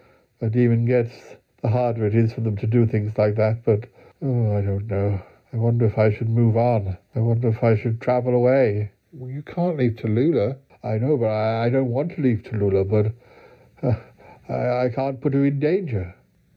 a 0.40 0.50
demon 0.50 0.84
gets, 0.86 1.14
the 1.62 1.68
harder 1.68 2.06
it 2.06 2.14
is 2.14 2.32
for 2.32 2.40
them 2.40 2.56
to 2.58 2.66
do 2.66 2.86
things 2.86 3.16
like 3.18 3.36
that. 3.36 3.64
But, 3.64 3.88
oh, 4.22 4.56
I 4.56 4.60
don't 4.60 4.86
know. 4.86 5.20
I 5.52 5.56
wonder 5.56 5.86
if 5.86 5.98
I 5.98 6.12
should 6.12 6.28
move 6.28 6.56
on. 6.56 6.98
I 7.14 7.20
wonder 7.20 7.48
if 7.48 7.62
I 7.62 7.76
should 7.76 8.00
travel 8.00 8.34
away. 8.34 8.90
Well, 9.12 9.30
you 9.30 9.42
can't 9.42 9.78
leave 9.78 9.92
Tallulah. 9.92 10.56
I 10.84 10.98
know, 10.98 11.16
but 11.16 11.26
I, 11.26 11.66
I 11.66 11.70
don't 11.70 11.88
want 11.90 12.14
to 12.14 12.20
leave 12.22 12.42
Tallulah, 12.42 12.88
but 12.88 13.86
uh, 13.86 13.96
I, 14.52 14.86
I 14.86 14.88
can't 14.94 15.20
put 15.20 15.34
her 15.34 15.44
in 15.44 15.58
danger. 15.60 16.14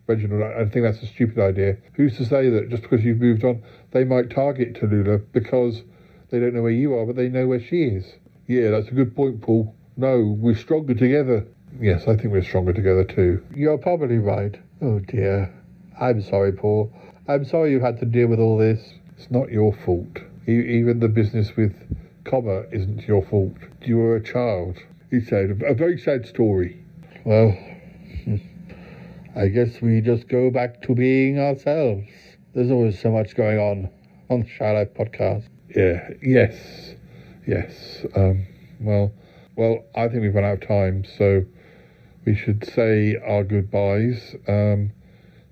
Reginald, 0.08 0.44
I 0.44 0.66
think 0.66 0.84
that's 0.84 1.02
a 1.02 1.08
stupid 1.08 1.40
idea. 1.40 1.78
Who's 1.94 2.18
to 2.18 2.26
say 2.26 2.50
that 2.50 2.70
just 2.70 2.84
because 2.84 3.04
you've 3.04 3.22
moved 3.22 3.44
on, 3.44 3.64
they 3.92 4.04
might 4.04 4.30
target 4.30 4.74
Tallulah 4.74 5.24
because 5.32 5.84
they 6.30 6.40
don't 6.40 6.54
know 6.54 6.64
where 6.64 6.72
you 6.72 6.94
are, 6.96 7.06
but 7.06 7.16
they 7.16 7.30
know 7.30 7.48
where 7.48 7.62
she 7.62 7.84
is? 7.84 8.06
Yeah, 8.48 8.72
that's 8.72 8.90
a 8.90 8.94
good 8.94 9.16
point, 9.16 9.42
Paul. 9.42 9.74
No, 9.96 10.36
we're 10.38 10.56
stronger 10.56 10.94
together. 10.94 11.46
Yes, 11.80 12.04
I 12.08 12.18
think 12.18 12.34
we're 12.34 12.44
stronger 12.44 12.74
together 12.74 13.06
too. 13.06 13.46
You're 13.56 13.78
probably 13.78 14.18
right. 14.18 14.60
Oh 14.82 15.00
dear. 15.00 15.54
I'm 16.00 16.22
sorry, 16.22 16.52
Paul. 16.52 16.92
I'm 17.34 17.46
sorry 17.46 17.72
you've 17.72 17.82
had 17.82 17.98
to 18.02 18.06
deal 18.06 18.28
with 18.28 18.40
all 18.40 18.58
this. 18.58 18.94
It's 19.18 19.32
not 19.32 19.50
your 19.52 19.74
fault. 19.86 20.18
Even 20.48 21.00
the 21.00 21.08
business 21.08 21.56
with 21.56 21.74
Comet 22.26 22.68
isn't 22.74 23.08
your 23.08 23.24
fault. 23.24 23.56
You 23.84 23.98
were 23.98 24.18
a 24.18 24.24
child. 24.24 24.78
Said, 25.28 25.62
a 25.66 25.74
very 25.74 25.98
sad 25.98 26.26
story. 26.26 26.84
Well, 27.26 27.58
I 29.36 29.48
guess 29.48 29.82
we 29.82 30.02
just 30.02 30.28
go 30.28 30.50
back 30.50 30.82
to 30.84 30.96
being 30.96 31.40
ourselves. 31.40 32.08
There's 32.54 32.72
always 32.72 33.00
so 33.00 33.12
much 33.12 33.36
going 33.36 33.60
on 33.60 33.90
on 34.30 34.42
the 34.42 34.74
Life 34.74 34.94
podcast. 34.94 35.48
Yeah, 35.74 36.10
yes, 36.22 36.96
yes. 37.48 38.06
Um, 38.14 38.46
well, 38.82 39.12
well, 39.56 39.86
I 39.96 40.10
think 40.10 40.22
we've 40.22 40.36
run 40.36 40.44
out 40.44 40.64
of 40.64 40.68
time, 40.68 41.06
so 41.18 41.46
we 42.26 42.36
should 42.36 42.66
say 42.66 43.18
our 43.18 43.44
goodbyes. 43.46 44.36
Um, 44.48 44.92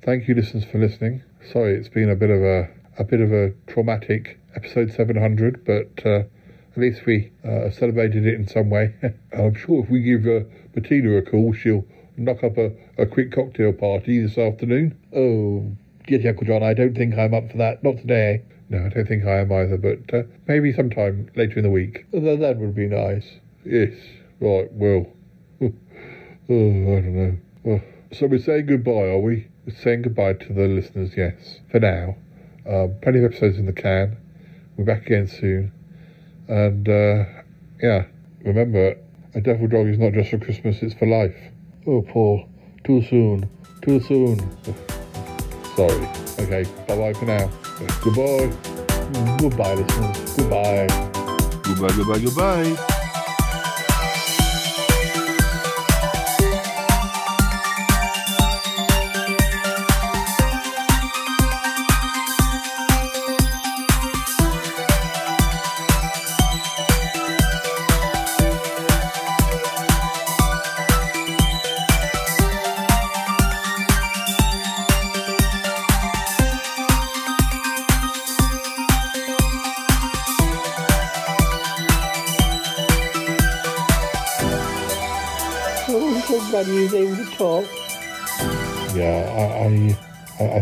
thank 0.01 0.27
you, 0.27 0.35
listeners, 0.35 0.65
for 0.65 0.77
listening. 0.77 1.23
Sorry, 1.51 1.73
it's 1.73 1.89
been 1.89 2.11
a 2.11 2.15
bit 2.15 2.29
of 2.29 2.43
a 2.43 2.69
a 2.99 3.03
bit 3.03 3.21
of 3.21 3.31
a 3.31 3.51
traumatic 3.65 4.39
episode 4.55 4.91
700, 4.91 5.65
but 5.65 6.05
uh, 6.05 6.19
at 6.19 6.77
least 6.77 7.07
we 7.07 7.31
uh, 7.43 7.71
celebrated 7.71 8.27
it 8.27 8.35
in 8.35 8.47
some 8.47 8.69
way. 8.69 8.93
I'm 9.33 9.55
sure 9.55 9.83
if 9.83 9.89
we 9.89 10.01
give 10.01 10.27
uh, 10.27 10.41
Bettina 10.75 11.17
a 11.17 11.23
call, 11.23 11.53
she'll 11.53 11.85
knock 12.17 12.43
up 12.43 12.57
a, 12.59 12.71
a 12.99 13.07
quick 13.07 13.31
cocktail 13.31 13.73
party 13.73 14.21
this 14.21 14.37
afternoon. 14.37 14.95
Oh, 15.15 15.75
dear 16.05 16.29
Uncle 16.29 16.45
John, 16.45 16.61
I 16.61 16.75
don't 16.75 16.95
think 16.95 17.17
I'm 17.17 17.33
up 17.33 17.49
for 17.49 17.57
that. 17.57 17.83
Not 17.83 17.97
today. 17.97 18.43
No, 18.69 18.85
I 18.85 18.89
don't 18.89 19.07
think 19.07 19.25
I 19.25 19.39
am 19.39 19.51
either, 19.51 19.77
but 19.77 20.13
uh, 20.13 20.23
maybe 20.47 20.71
sometime 20.71 21.31
later 21.35 21.57
in 21.57 21.63
the 21.63 21.71
week. 21.71 22.05
That, 22.11 22.39
that 22.41 22.57
would 22.57 22.75
be 22.75 22.85
nice. 22.85 23.25
Yes, 23.65 23.93
right, 24.39 24.71
well. 24.71 25.07
Oh, 26.51 26.97
I 26.97 27.01
don't 27.01 27.15
know. 27.15 27.37
Well, 27.63 27.81
so 28.11 28.25
we're 28.25 28.39
saying 28.39 28.65
goodbye, 28.65 29.09
are 29.09 29.19
we? 29.19 29.48
Saying 29.67 30.01
goodbye 30.01 30.33
to 30.33 30.53
the 30.53 30.67
listeners, 30.67 31.11
yes, 31.15 31.59
for 31.71 31.79
now. 31.79 32.15
Um, 32.67 32.95
plenty 33.01 33.19
of 33.19 33.25
episodes 33.25 33.57
in 33.57 33.65
the 33.65 33.73
can. 33.73 34.17
We're 34.77 34.85
back 34.85 35.05
again 35.05 35.27
soon. 35.27 35.71
And, 36.47 36.87
uh, 36.89 37.25
yeah, 37.81 38.05
remember, 38.43 38.97
a 39.35 39.41
devil 39.41 39.67
dog 39.67 39.87
is 39.87 39.99
not 39.99 40.13
just 40.13 40.31
for 40.31 40.39
Christmas, 40.39 40.81
it's 40.81 40.95
for 40.95 41.05
life. 41.05 41.37
Oh, 41.85 42.01
Paul, 42.01 42.47
too 42.83 43.03
soon. 43.03 43.49
Too 43.81 43.99
soon. 43.99 44.39
Sorry. 45.75 46.09
Okay, 46.39 46.65
bye 46.87 46.97
bye 46.97 47.13
for 47.13 47.25
now. 47.25 47.49
Goodbye. 48.03 48.51
Goodbye, 49.37 49.75
listeners. 49.75 50.35
Goodbye. 50.35 50.87
Goodbye, 51.63 51.95
goodbye, 51.95 52.19
goodbye. 52.19 52.95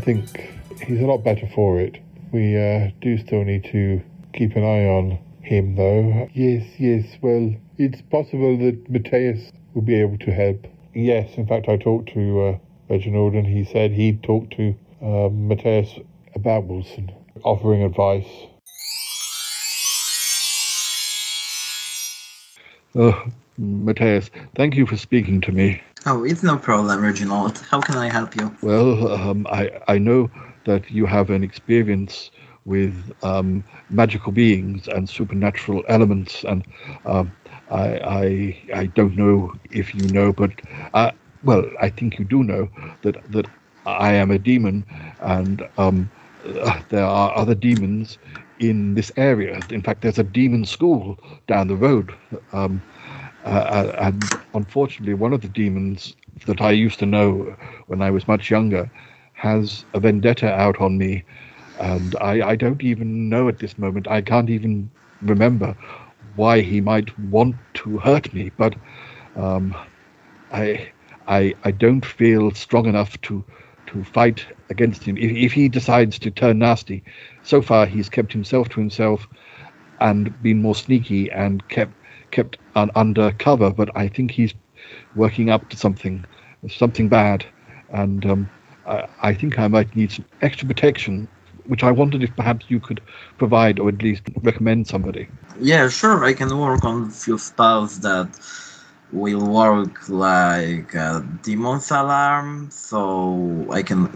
Think 0.08 0.50
he's 0.88 1.02
a 1.02 1.06
lot 1.06 1.18
better 1.18 1.46
for 1.54 1.82
it. 1.82 1.98
We 2.32 2.56
uh, 2.56 2.92
do 3.02 3.18
still 3.18 3.44
need 3.44 3.66
to 3.74 4.02
keep 4.34 4.56
an 4.56 4.64
eye 4.64 4.86
on 4.88 5.20
him, 5.42 5.76
though. 5.76 6.30
Yes, 6.34 6.66
yes. 6.80 7.06
Well, 7.22 7.54
it's 7.78 8.02
possible 8.04 8.58
that 8.58 8.90
Mateus 8.90 9.52
will 9.74 9.82
be 9.82 9.96
able 10.00 10.18
to 10.20 10.32
help. 10.32 10.66
Yes, 10.94 11.36
in 11.36 11.46
fact, 11.46 11.68
I 11.68 11.76
talked 11.76 12.14
to 12.14 12.42
uh, 12.42 12.58
Reginald, 12.90 13.34
and 13.34 13.46
he 13.46 13.66
said 13.66 13.92
he'd 13.92 14.24
talk 14.24 14.50
to 14.52 14.74
uh, 15.02 15.28
Mateus 15.30 16.00
about 16.36 16.64
Wilson, 16.64 17.12
offering 17.44 17.84
advice. 17.84 18.48
Oh, 22.96 23.28
Mateus, 23.58 24.30
thank 24.56 24.76
you 24.76 24.86
for 24.86 24.96
speaking 24.96 25.42
to 25.42 25.52
me. 25.52 25.82
Oh, 26.08 26.24
it's 26.24 26.42
no 26.42 26.58
problem, 26.58 27.02
Reginald. 27.02 27.58
How 27.70 27.82
can 27.82 27.98
I 27.98 28.08
help 28.10 28.36
you? 28.36 28.56
Well, 28.62 29.12
um, 29.12 29.46
I, 29.52 29.70
I 29.90 29.98
know 29.98 30.32
that 30.66 30.90
you 30.90 31.06
have 31.06 31.30
an 31.30 31.44
experience 31.44 32.32
with 32.66 33.12
um, 33.24 33.66
magical 33.90 34.32
beings 34.32 34.88
and 34.88 35.10
supernatural 35.10 35.84
elements, 35.90 36.46
and 36.46 36.66
um, 37.06 37.34
I, 37.70 38.00
I 38.00 38.64
I 38.74 38.86
don't 38.88 39.18
know 39.18 39.54
if 39.70 39.94
you 39.94 40.08
know, 40.08 40.32
but 40.32 40.52
uh, 40.94 41.12
well, 41.44 41.66
I 41.82 41.90
think 41.90 42.18
you 42.20 42.26
do 42.26 42.44
know 42.44 42.70
that 43.02 43.18
that 43.32 43.48
I 43.86 44.14
am 44.14 44.32
a 44.32 44.40
demon, 44.40 44.86
and 45.20 45.62
um, 45.78 46.10
uh, 46.46 46.82
there 46.90 47.06
are 47.06 47.36
other 47.38 47.56
demons 47.56 48.18
in 48.60 48.96
this 48.96 49.12
area. 49.18 49.64
In 49.70 49.82
fact, 49.82 50.02
there's 50.02 50.20
a 50.20 50.24
demon 50.24 50.66
school 50.66 51.20
down 51.48 51.68
the 51.68 51.76
road. 51.76 52.14
Um, 52.54 52.82
uh, 53.48 53.96
and 54.00 54.24
unfortunately, 54.54 55.14
one 55.14 55.34
of 55.34 55.42
the 55.42 55.48
demons 55.48 56.16
that 56.46 56.62
I 56.62 56.72
used 56.72 57.00
to 57.00 57.06
know 57.06 57.56
when 57.88 58.02
I 58.02 58.12
was 58.12 58.28
much 58.28 58.50
younger 58.50 58.90
has 59.34 59.86
a 59.94 60.00
vendetta 60.00 60.52
out 60.52 60.80
on 60.82 60.98
me. 60.98 61.24
And 61.80 62.16
I, 62.20 62.50
I 62.50 62.56
don't 62.56 62.84
even 62.84 63.30
know 63.30 63.48
at 63.48 63.60
this 63.60 63.78
moment, 63.78 64.08
I 64.08 64.22
can't 64.22 64.50
even 64.50 64.90
remember 65.22 65.76
why 66.36 66.62
he 66.62 66.82
might 66.82 67.18
want 67.20 67.56
to 67.76 67.98
hurt 68.00 68.34
me. 68.34 68.52
But 68.58 68.76
um, 69.36 69.76
I, 70.52 70.92
I, 71.28 71.56
I 71.64 71.72
don't 71.72 72.06
feel 72.06 72.52
strong 72.52 72.86
enough 72.88 73.20
to, 73.22 73.44
to 73.88 74.04
fight 74.04 74.46
against 74.70 75.04
him. 75.04 75.18
If, 75.18 75.32
if 75.32 75.54
he 75.54 75.70
decides 75.70 76.20
to 76.20 76.32
turn 76.32 76.60
nasty, 76.60 77.04
so 77.44 77.62
far 77.62 77.86
he's 77.86 78.10
kept 78.10 78.34
himself 78.34 78.70
to 78.70 78.80
himself 78.80 79.28
and 80.00 80.42
been 80.42 80.62
more 80.62 80.76
sneaky 80.76 81.32
and 81.32 81.68
kept 81.70 81.94
kept 82.32 82.58
un- 82.76 82.92
under 82.96 83.32
cover, 83.34 83.72
but 83.72 83.90
I 83.96 84.08
think 84.08 84.32
he's 84.32 84.54
working 85.16 85.50
up 85.50 85.70
to 85.70 85.78
something, 85.78 86.26
something 86.70 87.10
bad, 87.10 87.46
and 87.90 88.26
um, 88.26 88.50
I, 88.86 89.08
I 89.22 89.34
think 89.34 89.60
I 89.60 89.68
might 89.68 89.96
need 89.96 90.12
some 90.12 90.26
extra 90.42 90.68
protection, 90.68 91.28
which 91.66 91.84
I 91.84 91.92
wondered 91.92 92.24
if 92.24 92.36
perhaps 92.36 92.66
you 92.70 92.80
could 92.80 93.02
provide 93.38 93.80
or 93.80 93.90
at 93.90 94.02
least 94.02 94.24
recommend 94.42 94.88
somebody. 94.88 95.28
Yeah, 95.60 95.90
sure. 95.90 96.24
I 96.24 96.34
can 96.34 96.56
work 96.58 96.84
on 96.84 97.08
a 97.08 97.10
few 97.10 97.38
spells 97.38 98.00
that 98.02 98.28
will 99.12 99.46
work 99.48 100.10
like 100.10 100.94
a 100.94 101.26
demon's 101.44 101.92
alarm, 101.92 102.70
so 102.72 103.66
I 103.72 103.82
can 103.82 104.08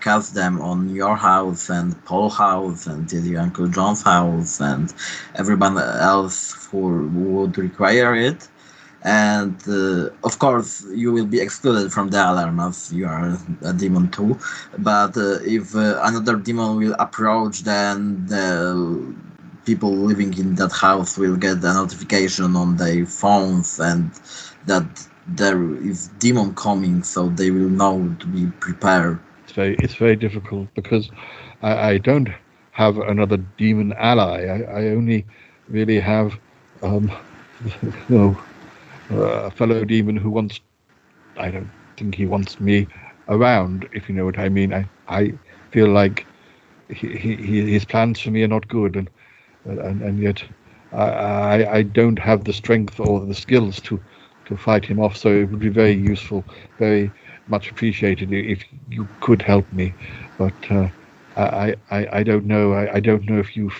cast 0.00 0.34
them 0.34 0.60
on 0.60 0.94
your 0.94 1.16
house 1.16 1.70
and 1.70 2.02
Paul's 2.04 2.36
house 2.36 2.86
and 2.86 3.10
your 3.12 3.40
Uncle 3.40 3.68
John's 3.68 4.02
house 4.02 4.60
and 4.60 4.92
everyone 5.36 5.78
else 5.78 6.68
who 6.70 7.08
would 7.08 7.56
require 7.56 8.14
it. 8.14 8.48
And 9.04 9.56
uh, 9.68 10.10
of 10.22 10.38
course, 10.38 10.86
you 10.90 11.12
will 11.12 11.26
be 11.26 11.40
excluded 11.40 11.92
from 11.92 12.10
the 12.10 12.18
alarm 12.18 12.60
as 12.60 12.92
you 12.92 13.06
are 13.06 13.36
a 13.62 13.72
demon 13.72 14.10
too. 14.10 14.38
But 14.78 15.16
uh, 15.16 15.38
if 15.42 15.74
uh, 15.74 16.00
another 16.02 16.36
demon 16.36 16.76
will 16.76 16.94
approach, 16.98 17.62
then 17.62 18.26
the 18.26 19.12
people 19.64 19.90
living 19.92 20.36
in 20.38 20.54
that 20.56 20.72
house 20.72 21.16
will 21.18 21.36
get 21.36 21.58
a 21.64 21.72
notification 21.74 22.56
on 22.56 22.76
their 22.76 23.06
phones 23.06 23.78
and 23.80 24.10
that 24.66 24.86
there 25.26 25.60
is 25.76 26.08
demon 26.18 26.54
coming 26.54 27.02
so 27.02 27.28
they 27.28 27.50
will 27.50 27.70
know 27.70 28.14
to 28.20 28.26
be 28.26 28.46
prepared. 28.60 29.18
It's 29.44 29.52
very 29.52 29.76
it's 29.80 29.94
very 29.94 30.16
difficult 30.16 30.74
because 30.74 31.10
i, 31.62 31.90
I 31.90 31.98
don't 31.98 32.28
have 32.72 32.96
another 32.98 33.36
demon 33.36 33.92
ally. 33.98 34.44
I, 34.46 34.80
I 34.80 34.88
only 34.90 35.26
really 35.68 36.00
have 36.00 36.38
um 36.82 37.10
you 37.82 37.92
know 38.08 38.38
a 39.10 39.50
fellow 39.50 39.84
demon 39.84 40.16
who 40.16 40.30
wants 40.30 40.60
i 41.36 41.50
don't 41.50 41.72
think 41.96 42.14
he 42.14 42.26
wants 42.26 42.58
me 42.60 42.88
around 43.28 43.86
if 43.92 44.08
you 44.08 44.14
know 44.14 44.24
what 44.24 44.38
i 44.38 44.48
mean. 44.48 44.72
I 44.72 44.88
i 45.08 45.38
feel 45.70 45.88
like 45.88 46.26
he, 46.88 47.16
he, 47.16 47.72
his 47.72 47.84
plans 47.84 48.20
for 48.20 48.30
me 48.30 48.42
are 48.42 48.48
not 48.48 48.68
good 48.68 48.96
and 48.96 49.10
and, 49.64 50.02
and 50.02 50.18
yet 50.18 50.42
I, 50.92 51.66
I 51.66 51.82
don't 51.82 52.18
have 52.18 52.44
the 52.44 52.52
strength 52.52 53.00
or 53.00 53.20
the 53.20 53.34
skills 53.34 53.80
to, 53.82 54.00
to 54.46 54.56
fight 54.56 54.84
him 54.84 55.00
off. 55.00 55.16
So 55.16 55.30
it 55.30 55.44
would 55.50 55.60
be 55.60 55.68
very 55.68 55.92
useful, 55.94 56.44
very 56.78 57.10
much 57.48 57.70
appreciated 57.70 58.32
if 58.32 58.64
you 58.90 59.08
could 59.20 59.42
help 59.42 59.70
me. 59.72 59.94
But 60.38 60.54
uh, 60.70 60.88
I, 61.36 61.74
I, 61.90 62.08
I 62.12 62.22
don't 62.22 62.44
know. 62.44 62.72
I, 62.74 62.94
I 62.94 63.00
don't 63.00 63.24
know 63.24 63.38
if 63.38 63.56
you 63.56 63.70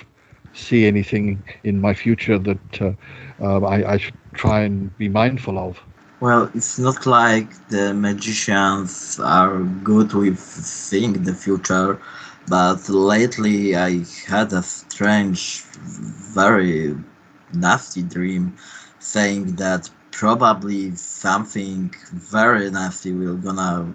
see 0.55 0.87
anything 0.87 1.43
in 1.65 1.81
my 1.81 1.95
future 1.95 2.39
that 2.39 2.81
uh, 2.81 2.93
uh, 3.41 3.61
I, 3.65 3.93
I 3.93 3.97
should 3.97 4.15
try 4.35 4.61
and 4.61 4.97
be 4.99 5.09
mindful 5.09 5.59
of. 5.59 5.81
Well, 6.21 6.51
it's 6.55 6.79
not 6.79 7.05
like 7.05 7.69
the 7.69 7.93
magicians 7.93 9.19
are 9.19 9.59
good 9.83 10.13
with 10.13 10.39
seeing 10.39 11.15
the 11.25 11.35
future, 11.35 12.01
but 12.49 12.89
lately 12.89 13.77
I 13.77 14.05
had 14.27 14.53
a 14.53 14.63
strange, 14.63 15.63
very 16.35 16.97
nasty 17.55 18.03
dream 18.03 18.57
saying 18.99 19.57
that 19.57 19.91
probably 20.11 20.95
something 20.97 21.95
very 22.13 22.71
nasty 22.71 23.13
will 23.13 23.37
gonna 23.37 23.93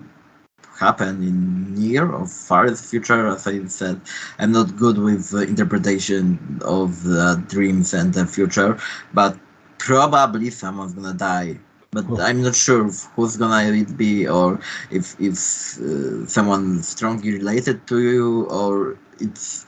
happen 0.80 1.24
in 1.24 1.74
near 1.76 2.10
or 2.12 2.28
far 2.28 2.74
future. 2.76 3.28
As 3.28 3.48
I 3.48 3.66
said, 3.66 4.02
I'm 4.40 4.52
not 4.52 4.76
good 4.78 4.98
with 4.98 5.34
interpretation 5.34 6.60
of 6.64 7.04
dreams 7.48 7.94
and 7.94 8.14
the 8.14 8.26
future, 8.26 8.78
but 9.14 9.38
probably 9.80 10.50
someone's 10.50 10.94
gonna 10.94 11.14
die. 11.14 11.60
But 11.98 12.22
I'm 12.22 12.42
not 12.44 12.56
sure 12.56 12.84
who's 13.16 13.38
gonna 13.38 13.72
it 13.72 13.98
be, 13.98 14.28
or 14.28 14.60
if 14.92 15.16
if 15.20 15.36
uh, 15.82 16.26
someone 16.28 16.82
strongly 16.84 17.32
related 17.34 17.88
to 17.88 18.00
you, 18.00 18.46
or 18.50 18.98
it's 19.20 19.66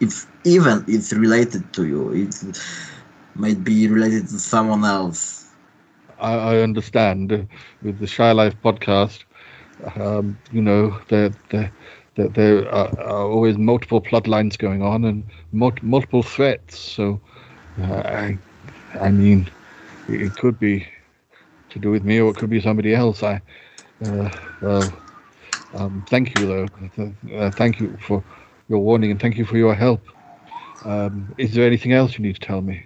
if 0.00 0.26
even 0.44 0.84
it's 0.88 1.12
related 1.12 1.72
to 1.74 1.86
you, 1.86 2.12
it 2.12 2.34
might 3.34 3.64
be 3.64 3.88
related 3.88 4.28
to 4.28 4.38
someone 4.38 4.84
else. 4.84 5.46
I, 6.18 6.34
I 6.34 6.56
understand 6.62 7.48
with 7.82 7.98
the 7.98 8.06
Shy 8.06 8.32
Life 8.32 8.60
podcast, 8.62 9.24
um, 9.96 10.38
you 10.50 10.62
know, 10.62 10.98
there, 11.08 11.30
there, 11.50 11.72
there, 12.16 12.28
there 12.28 12.68
are, 12.72 12.90
are, 13.00 13.26
always 13.30 13.58
multiple 13.58 14.00
bloodlines 14.02 14.58
going 14.58 14.82
on 14.82 15.04
and 15.04 15.24
mul- 15.52 15.72
multiple 15.82 16.22
threats. 16.22 16.78
So, 16.78 17.20
uh, 17.80 18.02
I, 18.04 18.38
I 19.00 19.10
mean, 19.10 19.50
it 20.08 20.36
could 20.36 20.58
be 20.58 20.86
to 21.72 21.78
do 21.78 21.90
with 21.90 22.04
me 22.04 22.20
or 22.20 22.30
it 22.30 22.36
could 22.36 22.50
be 22.50 22.60
somebody 22.60 22.94
else. 22.94 23.22
I, 23.22 23.40
uh, 24.04 24.30
well, 24.60 24.92
um, 25.74 26.04
thank 26.08 26.34
you 26.34 26.46
though. 26.46 26.68
Uh, 27.36 27.50
thank 27.52 27.80
you 27.80 27.96
for 28.06 28.22
your 28.68 28.78
warning 28.78 29.10
and 29.10 29.20
thank 29.20 29.36
you 29.36 29.44
for 29.44 29.56
your 29.56 29.74
help. 29.74 30.02
Um, 30.84 31.34
is 31.38 31.54
there 31.54 31.66
anything 31.66 31.92
else 31.92 32.18
you 32.18 32.24
need 32.24 32.34
to 32.34 32.46
tell 32.46 32.60
me? 32.60 32.84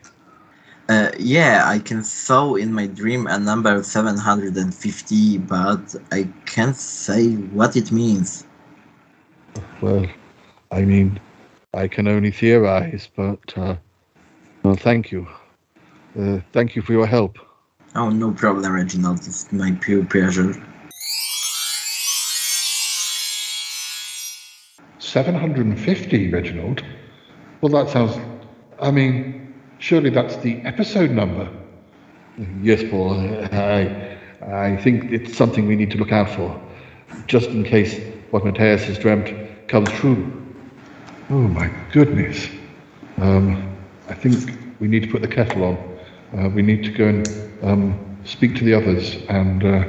Uh, 0.89 1.11
yeah, 1.19 1.65
I 1.67 1.81
can 1.81 2.05
saw 2.05 2.55
in 2.55 2.73
my 2.73 2.87
dream 2.87 3.27
a 3.27 3.39
number 3.39 3.83
750, 3.83 5.39
but 5.39 5.95
I 6.13 6.29
can't 6.45 6.77
say 6.77 7.35
what 7.35 7.77
it 7.77 7.91
means. 7.91 8.47
Well, 9.81 10.07
I 10.71 10.83
mean, 10.83 11.19
I 11.75 11.89
can 11.89 12.07
only 12.07 12.31
theorize, 12.31 13.09
but 13.17 13.41
uh, 13.57 13.77
well, 14.63 14.77
thank 14.77 15.11
you. 15.11 15.27
Uh, 16.19 16.41
thank 16.53 16.77
you 16.77 16.83
for 16.83 16.93
your 16.93 17.07
help. 17.07 17.37
Oh, 17.97 18.11
no 18.11 18.31
problem, 18.31 18.75
Reginald. 18.75 19.27
It's 19.27 19.51
my 19.53 19.73
pure 19.81 20.05
pleasure. 20.05 20.53
750, 24.99 26.31
Reginald? 26.31 26.85
Well, 27.63 27.73
that 27.73 27.91
sounds. 27.91 28.19
I 28.83 28.91
mean, 28.91 29.55
surely 29.79 30.11
that's 30.11 30.37
the 30.37 30.61
episode 30.67 31.11
number. 31.11 31.49
Yes, 32.61 32.83
Paul. 32.91 33.15
I, 33.55 34.19
I 34.43 34.77
think 34.77 35.11
it's 35.11 35.35
something 35.35 35.67
we 35.67 35.75
need 35.75 35.91
to 35.93 35.97
look 35.97 36.13
out 36.13 36.29
for, 36.29 36.61
just 37.27 37.49
in 37.49 37.65
case 37.65 37.99
what 38.31 38.45
Mateus 38.45 38.85
has 38.85 38.99
dreamt 38.99 39.33
comes 39.69 39.89
true. 39.93 40.31
Oh, 41.31 41.49
my 41.49 41.73
goodness. 41.93 42.47
Um, 43.17 43.75
I 44.11 44.15
think 44.15 44.53
we 44.81 44.87
need 44.87 45.05
to 45.05 45.11
put 45.11 45.23
the 45.23 45.29
kettle 45.29 45.65
on. 45.65 45.96
Uh, 46.35 46.49
we 46.49 46.63
need 46.63 46.83
to 46.85 46.91
go 46.91 47.09
and 47.09 47.29
um, 47.63 48.19
speak 48.25 48.57
to 48.57 48.65
the 48.65 48.75
others. 48.75 49.17
And 49.29 49.65
uh, 49.65 49.85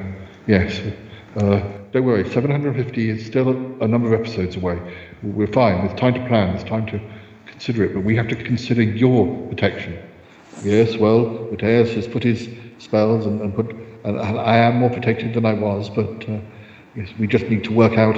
yes, 0.48 0.80
uh, 1.38 1.62
don't 1.92 2.06
worry, 2.06 2.30
750 2.30 3.10
is 3.10 3.26
still 3.26 3.50
a, 3.82 3.88
number 3.88 4.14
of 4.14 4.20
episodes 4.20 4.56
away. 4.56 4.80
We're 5.24 5.48
fine. 5.48 5.86
There's 5.86 6.00
time 6.00 6.14
to 6.14 6.28
plan. 6.28 6.56
There's 6.56 6.68
time 6.68 6.86
to 6.88 7.02
consider 7.46 7.84
it. 7.86 7.94
But 7.94 8.04
we 8.04 8.16
have 8.16 8.28
to 8.28 8.36
consider 8.36 8.84
your 8.84 9.48
protection. 9.48 9.98
Yes, 10.64 10.98
well, 10.98 11.48
Mateus 11.52 11.94
has 11.94 12.08
put 12.08 12.24
his 12.24 12.50
spells 12.78 13.26
and, 13.26 13.42
and 13.42 13.56
put. 13.56 13.76
And 14.04 14.20
I 14.20 14.58
am 14.58 14.78
more 14.78 14.90
protected 14.90 15.34
than 15.34 15.46
I 15.46 15.54
was, 15.54 15.90
but 15.90 16.30
uh, 16.30 16.40
yes, 16.96 17.10
we 17.20 17.28
just 17.28 17.46
need 17.46 17.64
to 17.66 17.74
work 17.74 17.98
out 17.98 18.16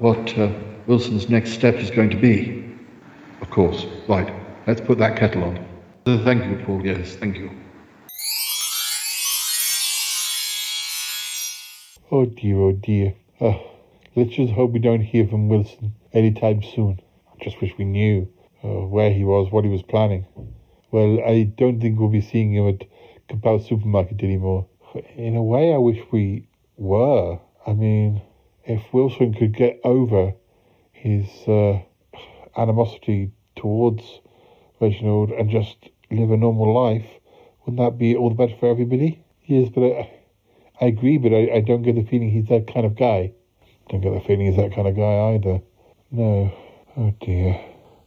what 0.00 0.36
uh, 0.36 0.50
Wilson's 0.86 1.28
next 1.28 1.52
step 1.52 1.76
is 1.76 1.90
going 1.90 2.10
to 2.10 2.16
be. 2.16 2.64
Of 3.40 3.50
course. 3.50 3.86
Right. 4.08 4.32
Let's 4.66 4.80
put 4.80 4.98
that 4.98 5.16
kettle 5.16 5.44
on. 5.44 5.69
Thank 6.04 6.44
you, 6.44 6.64
Paul. 6.64 6.84
Yes, 6.84 7.14
thank 7.16 7.36
you. 7.36 7.50
Oh 12.10 12.24
dear, 12.24 12.56
oh 12.56 12.72
dear. 12.72 13.14
Uh, 13.40 13.58
let's 14.16 14.34
just 14.34 14.52
hope 14.52 14.72
we 14.72 14.78
don't 14.78 15.02
hear 15.02 15.28
from 15.28 15.48
Wilson 15.48 15.94
anytime 16.12 16.62
soon. 16.62 17.00
I 17.28 17.44
just 17.44 17.60
wish 17.60 17.72
we 17.78 17.84
knew 17.84 18.28
uh, 18.64 18.86
where 18.86 19.12
he 19.12 19.24
was, 19.24 19.52
what 19.52 19.64
he 19.64 19.70
was 19.70 19.82
planning. 19.82 20.26
Well, 20.90 21.20
I 21.24 21.44
don't 21.56 21.80
think 21.80 22.00
we'll 22.00 22.08
be 22.08 22.20
seeing 22.20 22.54
him 22.54 22.68
at 22.68 22.86
Kapow 23.28 23.64
Supermarket 23.64 24.22
anymore. 24.22 24.66
In 25.14 25.36
a 25.36 25.42
way, 25.42 25.72
I 25.72 25.78
wish 25.78 26.00
we 26.10 26.48
were. 26.76 27.38
I 27.66 27.72
mean, 27.74 28.22
if 28.64 28.82
Wilson 28.92 29.34
could 29.34 29.54
get 29.54 29.80
over 29.84 30.32
his 30.92 31.28
uh, 31.46 31.78
animosity 32.56 33.30
towards 33.54 34.20
Reginald 34.80 35.30
and 35.30 35.50
just 35.50 35.76
live 36.10 36.30
a 36.30 36.36
normal 36.36 36.72
life, 36.74 37.06
wouldn't 37.64 37.78
that 37.78 37.98
be 37.98 38.16
all 38.16 38.30
the 38.30 38.34
better 38.34 38.56
for 38.58 38.70
everybody? 38.70 39.22
Yes, 39.44 39.68
but 39.74 39.82
I, 39.82 40.10
I 40.80 40.86
agree, 40.86 41.18
but 41.18 41.32
I, 41.32 41.56
I 41.56 41.60
don't 41.60 41.82
get 41.82 41.94
the 41.94 42.04
feeling 42.04 42.30
he's 42.30 42.48
that 42.48 42.72
kind 42.72 42.86
of 42.86 42.96
guy. 42.96 43.32
Don't 43.88 44.00
get 44.00 44.14
the 44.14 44.20
feeling 44.20 44.46
he's 44.46 44.56
that 44.56 44.74
kind 44.74 44.88
of 44.88 44.96
guy 44.96 45.34
either. 45.34 45.60
No. 46.10 46.52
Oh 46.96 47.14
dear. 47.20 47.60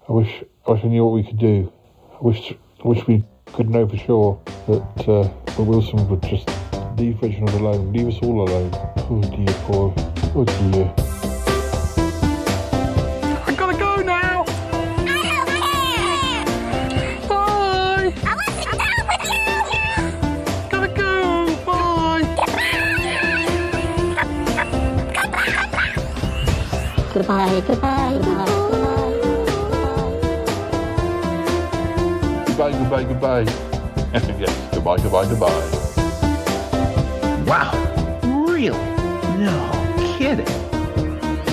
I 0.07 0.11
wish 0.11 0.43
I 0.67 0.71
wish 0.71 0.83
I 0.83 0.87
knew 0.87 1.05
what 1.05 1.13
we 1.13 1.23
could 1.23 1.39
do. 1.39 1.71
I 2.13 2.17
wish 2.21 2.51
I 2.83 2.87
wish 2.87 3.05
we 3.07 3.23
could 3.47 3.69
know 3.69 3.87
for 3.87 3.97
sure 3.97 4.41
that 4.67 5.07
uh, 5.07 5.23
that 5.45 5.63
Wilson 5.63 6.07
would 6.09 6.21
just 6.23 6.49
leave 6.97 7.21
Reginald 7.21 7.53
alone, 7.53 7.93
leave 7.93 8.07
us 8.07 8.19
all 8.21 8.47
alone. 8.47 8.71
Oh 8.97 9.21
dear, 9.21 9.55
poor. 9.65 9.93
Oh 10.35 10.45
dear. 10.45 11.02
Goodbye, 27.23 27.63
goodbye, 27.65 28.19
goodbye. 28.21 28.51
Goodbye, 32.47 32.71
goodbye, 32.73 33.03
goodbye. 33.05 33.41
yes, 34.39 34.73
goodbye, 34.73 34.97
goodbye, 34.97 35.25
goodbye. 35.29 35.63
Wow. 37.47 37.71
Really? 38.45 38.77
No 39.39 39.55
kidding. 40.17 40.45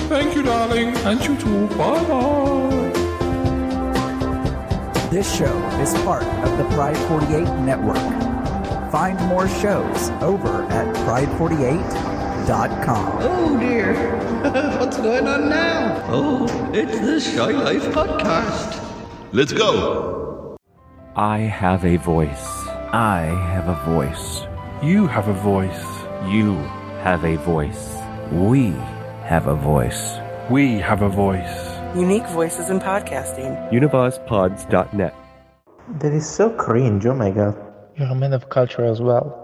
Thank 0.09 0.35
you, 0.35 0.41
darling. 0.41 0.93
And 1.07 1.23
you 1.23 1.37
too. 1.37 1.67
Bye 1.77 2.03
bye. 2.03 2.91
This 5.09 5.33
show 5.33 5.57
is 5.79 5.93
part 6.03 6.23
of 6.23 6.57
the 6.57 6.65
Pride 6.75 6.97
48 7.07 7.47
network. 7.61 7.95
Find 8.91 9.17
more 9.29 9.47
shows 9.47 10.09
over 10.19 10.63
at 10.63 10.93
pride48.com. 12.45 13.17
Oh 13.21 13.59
dear. 13.59 13.93
What's 14.79 14.97
going 14.97 15.27
on 15.27 15.49
now? 15.49 16.03
Oh, 16.07 16.71
it's 16.73 16.99
the 16.99 17.19
Shy 17.19 17.51
Life 17.51 17.83
podcast. 17.93 18.79
Let's 19.31 19.53
go. 19.53 20.57
I 21.15 21.39
have 21.39 21.85
a 21.85 21.97
voice. 21.97 22.47
I 22.93 23.21
have 23.53 23.67
a 23.69 23.75
voice. 23.85 24.41
You 24.83 25.07
have 25.07 25.27
a 25.27 25.33
voice. 25.33 25.85
You 26.27 26.55
have 27.03 27.23
a 27.23 27.37
voice. 27.37 27.95
We 28.31 28.71
have 29.25 29.47
a 29.47 29.55
voice. 29.55 30.17
We 30.49 30.79
have 30.79 31.01
a 31.01 31.09
voice. 31.09 31.67
Unique 31.95 32.27
voices 32.27 32.69
in 32.69 32.79
podcasting. 32.79 33.71
UnivazPods.net. 33.71 35.13
That 35.99 36.13
is 36.13 36.29
so 36.29 36.49
cringe, 36.49 37.05
oh 37.05 37.13
my 37.13 37.31
god. 37.31 37.57
You're 37.97 38.07
a 38.07 38.15
man 38.15 38.33
of 38.33 38.49
culture 38.49 38.85
as 38.85 39.01
well. 39.01 39.40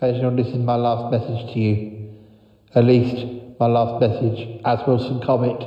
Reginald, 0.00 0.38
this 0.38 0.46
is 0.46 0.56
my 0.56 0.76
last 0.76 1.10
message 1.12 1.52
to 1.52 1.58
you. 1.58 2.10
At 2.74 2.84
least 2.84 3.26
my 3.60 3.66
last 3.66 4.00
message 4.00 4.60
as 4.64 4.78
Wilson 4.86 5.20
Comet. 5.24 5.60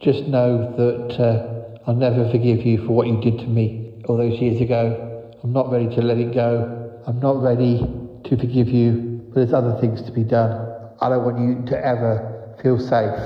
Just 0.00 0.24
know 0.24 0.72
that 0.76 1.20
uh, 1.20 1.80
I'll 1.86 1.94
never 1.94 2.30
forgive 2.30 2.64
you 2.64 2.78
for 2.86 2.92
what 2.92 3.06
you 3.06 3.20
did 3.20 3.38
to 3.40 3.46
me 3.46 3.92
all 4.06 4.16
those 4.16 4.40
years 4.40 4.60
ago. 4.60 5.30
I'm 5.42 5.52
not 5.52 5.70
ready 5.70 5.94
to 5.94 6.02
let 6.02 6.16
it 6.16 6.32
go. 6.32 7.00
I'm 7.06 7.20
not 7.20 7.42
ready 7.42 7.78
to 8.24 8.36
forgive 8.38 8.68
you, 8.68 9.22
but 9.28 9.34
there's 9.34 9.52
other 9.52 9.78
things 9.80 10.00
to 10.02 10.12
be 10.12 10.24
done. 10.24 10.52
I 11.00 11.10
don't 11.10 11.24
want 11.24 11.38
you 11.38 11.66
to 11.66 11.86
ever 11.86 12.56
feel 12.62 12.78
safe. 12.78 13.18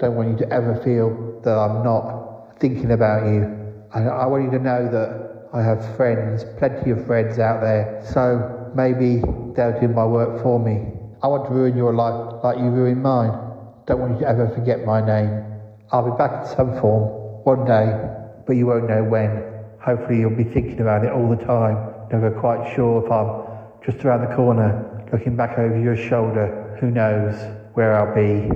Don't 0.00 0.16
want 0.16 0.30
you 0.30 0.46
to 0.46 0.52
ever 0.52 0.80
feel 0.82 1.40
that 1.44 1.56
I'm 1.56 1.84
not 1.84 2.58
thinking 2.60 2.92
about 2.92 3.26
you. 3.26 3.59
I, 3.92 4.02
I 4.02 4.26
want 4.26 4.44
you 4.44 4.50
to 4.52 4.58
know 4.58 4.88
that 4.90 5.48
I 5.52 5.62
have 5.62 5.96
friends, 5.96 6.44
plenty 6.58 6.90
of 6.90 7.06
friends 7.06 7.38
out 7.38 7.60
there. 7.60 8.02
So 8.12 8.70
maybe 8.74 9.22
they'll 9.56 9.78
do 9.80 9.88
my 9.88 10.04
work 10.04 10.42
for 10.42 10.60
me. 10.60 10.92
I 11.22 11.26
want 11.26 11.48
to 11.48 11.50
ruin 11.52 11.76
your 11.76 11.92
life 11.92 12.42
like 12.44 12.58
you 12.58 12.70
ruined 12.70 13.02
mine. 13.02 13.32
Don't 13.86 14.00
want 14.00 14.14
you 14.14 14.20
to 14.20 14.28
ever 14.28 14.48
forget 14.54 14.84
my 14.84 15.04
name. 15.04 15.44
I'll 15.90 16.08
be 16.08 16.16
back 16.16 16.42
in 16.42 16.56
some 16.56 16.80
form 16.80 17.42
one 17.44 17.66
day, 17.66 17.98
but 18.46 18.54
you 18.54 18.66
won't 18.66 18.88
know 18.88 19.02
when. 19.02 19.42
Hopefully, 19.80 20.20
you'll 20.20 20.36
be 20.36 20.44
thinking 20.44 20.80
about 20.80 21.04
it 21.04 21.10
all 21.10 21.28
the 21.28 21.42
time. 21.44 21.92
Never 22.12 22.30
quite 22.30 22.74
sure 22.76 23.04
if 23.04 23.10
I'm 23.10 23.42
just 23.84 24.04
around 24.04 24.28
the 24.28 24.36
corner, 24.36 25.04
looking 25.12 25.34
back 25.34 25.58
over 25.58 25.78
your 25.78 25.96
shoulder. 25.96 26.76
Who 26.80 26.90
knows 26.90 27.34
where 27.74 27.96
I'll 27.96 28.14
be? 28.14 28.50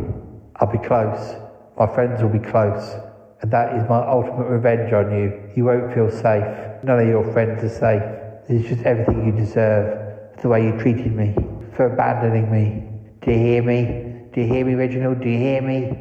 I'll 0.56 0.70
be 0.70 0.78
close. 0.86 1.34
My 1.76 1.92
friends 1.92 2.22
will 2.22 2.30
be 2.30 2.38
close. 2.38 2.94
And 3.42 3.50
that 3.50 3.74
is 3.76 3.88
my 3.88 4.06
ultimate 4.06 4.48
revenge 4.48 4.92
on 4.92 5.10
you. 5.12 5.50
You 5.54 5.64
won't 5.64 5.92
feel 5.94 6.10
safe. 6.10 6.44
None 6.82 7.00
of 7.00 7.08
your 7.08 7.30
friends 7.32 7.62
are 7.64 7.68
safe. 7.68 8.48
This 8.48 8.62
is 8.62 8.68
just 8.68 8.86
everything 8.86 9.26
you 9.26 9.32
deserve. 9.32 10.34
for 10.36 10.42
The 10.42 10.48
way 10.48 10.64
you 10.64 10.78
treated 10.78 11.12
me. 11.12 11.34
For 11.76 11.92
abandoning 11.92 12.50
me. 12.50 12.88
Do 13.22 13.32
you 13.32 13.38
hear 13.38 13.62
me? 13.62 14.30
Do 14.32 14.40
you 14.40 14.46
hear 14.46 14.64
me, 14.64 14.74
Reginald? 14.74 15.20
Do 15.20 15.28
you 15.28 15.38
hear 15.38 15.62
me? 15.62 15.96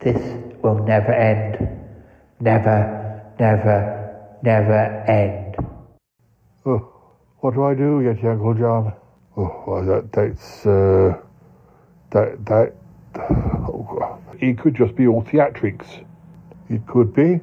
This 0.00 0.20
will 0.62 0.78
never 0.84 1.12
end. 1.12 1.68
Never, 2.40 3.32
never, 3.38 4.38
never 4.42 5.04
end. 5.08 5.56
Oh, 6.64 6.92
what 7.40 7.54
do 7.54 7.64
I 7.64 7.74
do, 7.74 8.00
Yeti, 8.00 8.24
Uncle 8.24 8.54
John? 8.54 8.92
Oh, 9.36 9.64
well, 9.66 9.84
that, 9.84 10.12
that's, 10.12 10.66
uh, 10.66 11.18
that, 12.10 12.44
that, 12.46 12.74
oh, 13.18 14.18
it 14.40 14.58
could 14.58 14.74
just 14.74 14.96
be 14.96 15.06
all 15.06 15.22
theatrics. 15.22 16.04
It 16.68 16.84
could 16.86 17.14
be. 17.14 17.40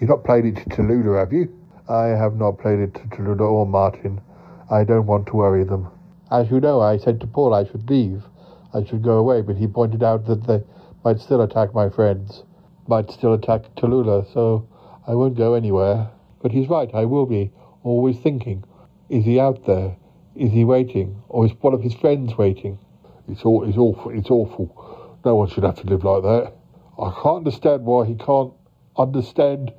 You've 0.00 0.10
not 0.10 0.24
played 0.24 0.44
it 0.44 0.56
to 0.56 0.68
Tallulah, 0.68 1.20
have 1.20 1.32
you? 1.32 1.48
I 1.88 2.06
have 2.06 2.36
not 2.36 2.58
played 2.58 2.80
it 2.80 2.94
to 2.94 3.00
Tallulah 3.02 3.48
or 3.48 3.66
Martin. 3.66 4.20
I 4.68 4.82
don't 4.82 5.06
want 5.06 5.28
to 5.28 5.36
worry 5.36 5.62
them. 5.62 5.88
As 6.30 6.50
you 6.50 6.58
know, 6.58 6.80
I 6.80 6.96
said 6.96 7.20
to 7.20 7.26
Paul 7.28 7.54
I 7.54 7.64
should 7.64 7.88
leave. 7.88 8.24
I 8.72 8.82
should 8.82 9.02
go 9.02 9.18
away, 9.18 9.42
but 9.42 9.56
he 9.56 9.68
pointed 9.68 10.02
out 10.02 10.26
that 10.26 10.48
they 10.48 10.64
might 11.04 11.20
still 11.20 11.42
attack 11.42 11.72
my 11.72 11.88
friends, 11.88 12.42
might 12.88 13.12
still 13.12 13.34
attack 13.34 13.62
Tallulah, 13.76 14.32
so 14.32 14.66
I 15.06 15.14
won't 15.14 15.36
go 15.36 15.54
anywhere. 15.54 16.10
But 16.42 16.50
he's 16.50 16.68
right, 16.68 16.90
I 16.92 17.04
will 17.04 17.26
be 17.26 17.52
always 17.84 18.18
thinking, 18.18 18.64
is 19.08 19.24
he 19.24 19.38
out 19.38 19.66
there? 19.66 19.94
Is 20.34 20.50
he 20.50 20.64
waiting? 20.64 21.22
Or 21.28 21.46
is 21.46 21.52
one 21.60 21.74
of 21.74 21.82
his 21.82 21.94
friends 21.94 22.36
waiting? 22.36 22.80
It's 23.28 23.42
all 23.42 23.62
it's 23.62 23.78
awful 23.78 24.10
it's 24.10 24.30
awful. 24.30 25.16
No 25.24 25.36
one 25.36 25.48
should 25.48 25.62
have 25.62 25.76
to 25.76 25.86
live 25.86 26.02
like 26.02 26.22
that. 26.24 26.52
I 26.98 27.12
can't 27.22 27.36
understand 27.36 27.84
why 27.84 28.06
he 28.06 28.16
can't 28.16 28.52
understand 28.96 29.72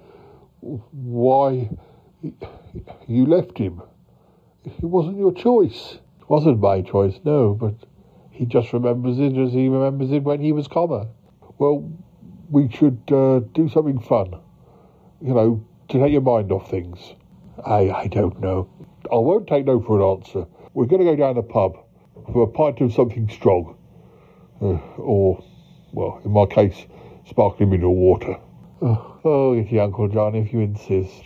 why 0.61 1.69
you 3.07 3.25
left 3.25 3.57
him. 3.57 3.81
It 4.63 4.83
wasn't 4.83 5.17
your 5.17 5.33
choice. 5.33 5.99
It 6.19 6.29
wasn't 6.29 6.59
my 6.59 6.81
choice, 6.81 7.19
no, 7.23 7.53
but 7.53 7.75
he 8.31 8.45
just 8.45 8.73
remembers 8.73 9.19
it 9.19 9.37
as 9.37 9.53
he 9.53 9.69
remembers 9.69 10.11
it 10.11 10.23
when 10.23 10.41
he 10.41 10.51
was 10.51 10.67
Comet. 10.67 11.07
Well, 11.57 11.89
we 12.49 12.69
should 12.69 13.01
uh, 13.11 13.39
do 13.53 13.69
something 13.69 13.99
fun, 13.99 14.35
you 15.21 15.33
know, 15.33 15.65
to 15.89 15.99
take 15.99 16.11
your 16.11 16.21
mind 16.21 16.51
off 16.51 16.69
things. 16.69 16.99
I, 17.65 17.89
I 17.91 18.07
don't 18.07 18.39
know. 18.39 18.69
I 19.11 19.15
won't 19.15 19.47
take 19.47 19.65
no 19.65 19.79
for 19.81 20.01
an 20.01 20.19
answer. 20.19 20.45
We're 20.73 20.87
going 20.87 21.05
to 21.05 21.05
go 21.05 21.15
down 21.15 21.35
the 21.35 21.43
pub 21.43 21.77
for 22.33 22.43
a 22.43 22.47
pint 22.47 22.81
of 22.81 22.91
something 22.91 23.29
strong. 23.29 23.77
Uh, 24.61 24.79
or, 24.97 25.43
well, 25.93 26.21
in 26.25 26.31
my 26.31 26.45
case, 26.45 26.85
sparkling 27.25 27.69
mineral 27.69 27.95
water. 27.95 28.37
Oh, 28.81 29.19
oh 29.23 29.53
if 29.53 29.71
you, 29.71 29.81
Uncle 29.81 30.09
John, 30.09 30.35
if 30.35 30.51
you 30.51 30.59
insist. 30.59 31.23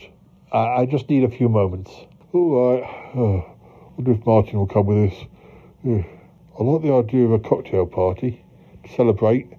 I, 0.51 0.81
I 0.81 0.85
just 0.85 1.09
need 1.09 1.23
a 1.23 1.29
few 1.29 1.49
moments. 1.49 1.91
All 2.31 2.73
right. 2.73 2.83
Uh, 3.15 3.41
wonder 3.97 4.11
if 4.11 4.25
Martin 4.25 4.59
will 4.59 4.67
come 4.67 4.85
with 4.85 5.11
us. 5.11 5.25
I 5.83 6.63
like 6.63 6.81
the 6.83 6.93
idea 6.93 7.25
of 7.25 7.31
a 7.31 7.39
cocktail 7.39 7.87
party 7.87 8.43
to 8.83 8.93
celebrate 8.93 9.51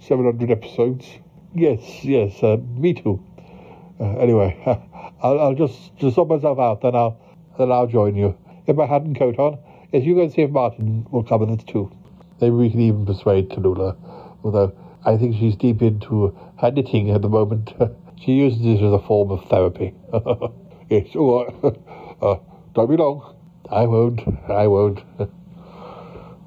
700 0.00 0.50
episodes. 0.50 1.06
Yes, 1.54 2.04
yes, 2.04 2.42
uh, 2.42 2.56
me 2.74 2.94
too. 2.94 3.22
Uh, 4.00 4.16
anyway, 4.16 4.60
I'll, 5.22 5.38
I'll 5.38 5.54
just 5.54 5.96
just 5.96 6.16
sort 6.16 6.28
myself 6.28 6.58
out, 6.58 6.80
then 6.80 6.94
I'll 6.94 7.20
then 7.56 7.70
I'll 7.70 7.86
join 7.86 8.16
you. 8.16 8.36
If 8.66 8.76
my 8.76 8.86
hat 8.86 9.02
and 9.02 9.16
coat 9.16 9.38
on, 9.38 9.58
yes, 9.92 10.04
you 10.04 10.14
go 10.14 10.22
and 10.22 10.32
see 10.32 10.42
if 10.42 10.50
Martin 10.50 11.06
will 11.10 11.22
come 11.22 11.40
with 11.40 11.50
us 11.50 11.64
too. 11.64 11.90
Maybe 12.40 12.54
we 12.54 12.70
can 12.70 12.80
even 12.80 13.06
persuade 13.06 13.48
Tallulah, 13.48 13.96
although 14.42 14.76
I 15.06 15.16
think 15.16 15.36
she's 15.36 15.54
deep 15.54 15.82
into 15.82 16.36
her 16.60 16.72
knitting 16.72 17.10
at 17.10 17.22
the 17.22 17.28
moment. 17.28 17.72
she 18.20 18.32
uses 18.32 18.60
it 18.60 18.82
as 18.82 18.92
a 18.92 18.98
form 18.98 19.30
of 19.30 19.44
therapy. 19.48 19.94
yes, 20.90 21.14
all 21.14 21.44
right. 21.44 21.76
Uh, 22.16 22.36
don't 22.74 22.88
be 22.88 22.96
long. 22.96 23.36
I 23.70 23.84
won't. 23.84 24.22
I 24.48 24.66
won't. 24.68 25.00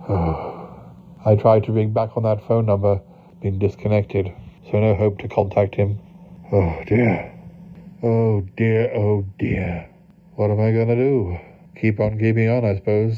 I 0.10 1.36
tried 1.36 1.66
to 1.66 1.72
ring 1.72 1.94
back 1.94 2.18
on 2.18 2.24
that 2.24 2.48
phone 2.48 2.66
number, 2.66 3.00
been 3.40 3.60
disconnected, 3.60 4.34
so 4.72 4.80
no 4.80 4.96
hope 4.96 5.20
to 5.20 5.28
contact 5.28 5.76
him. 5.76 6.00
Oh 6.52 6.84
dear. 6.88 7.32
Oh 8.02 8.42
dear, 8.58 8.92
oh 8.96 9.24
dear. 9.38 9.88
What 10.34 10.50
am 10.50 10.60
I 10.60 10.72
gonna 10.72 10.96
do? 10.96 11.38
Keep 11.80 12.00
on 12.00 12.18
keeping 12.18 12.50
on, 12.50 12.66
I 12.66 12.74
suppose. 12.78 13.16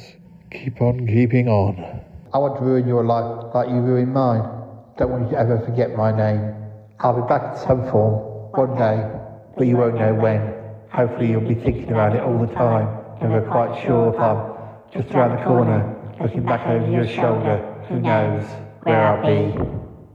Keep 0.51 0.81
on 0.81 1.07
keeping 1.07 1.47
on. 1.47 2.01
I 2.34 2.38
want 2.38 2.57
to 2.59 2.65
ruin 2.65 2.85
your 2.85 3.05
life 3.05 3.55
like 3.55 3.69
you 3.69 3.76
ruined 3.76 4.13
mine. 4.13 4.61
Don't 4.97 5.11
want 5.11 5.26
you 5.26 5.31
to 5.31 5.39
ever 5.39 5.59
forget 5.65 5.95
my 5.95 6.11
name. 6.11 6.53
I'll 6.99 7.19
be 7.19 7.27
back 7.27 7.53
in 7.53 7.68
some 7.68 7.89
form 7.89 8.51
one 8.51 8.77
day, 8.77 9.09
but 9.57 9.65
you 9.65 9.77
won't 9.77 9.95
know 9.95 10.13
when. 10.13 10.53
Hopefully 10.91 11.30
you'll 11.30 11.47
be 11.47 11.55
thinking 11.55 11.89
about 11.89 12.15
it 12.15 12.22
all 12.22 12.38
the 12.38 12.53
time. 12.53 12.88
Never 13.22 13.41
quite 13.49 13.81
sure 13.84 14.13
if 14.13 14.19
I'm 14.19 14.51
just 14.91 15.13
around 15.15 15.38
the 15.38 15.43
corner, 15.43 15.95
looking 16.22 16.43
back 16.43 16.68
over 16.68 16.89
your 16.91 17.07
shoulder. 17.07 17.57
Who 17.88 18.01
knows 18.01 18.43
where 18.84 19.01
I'll 19.01 19.22
be? 19.23 19.57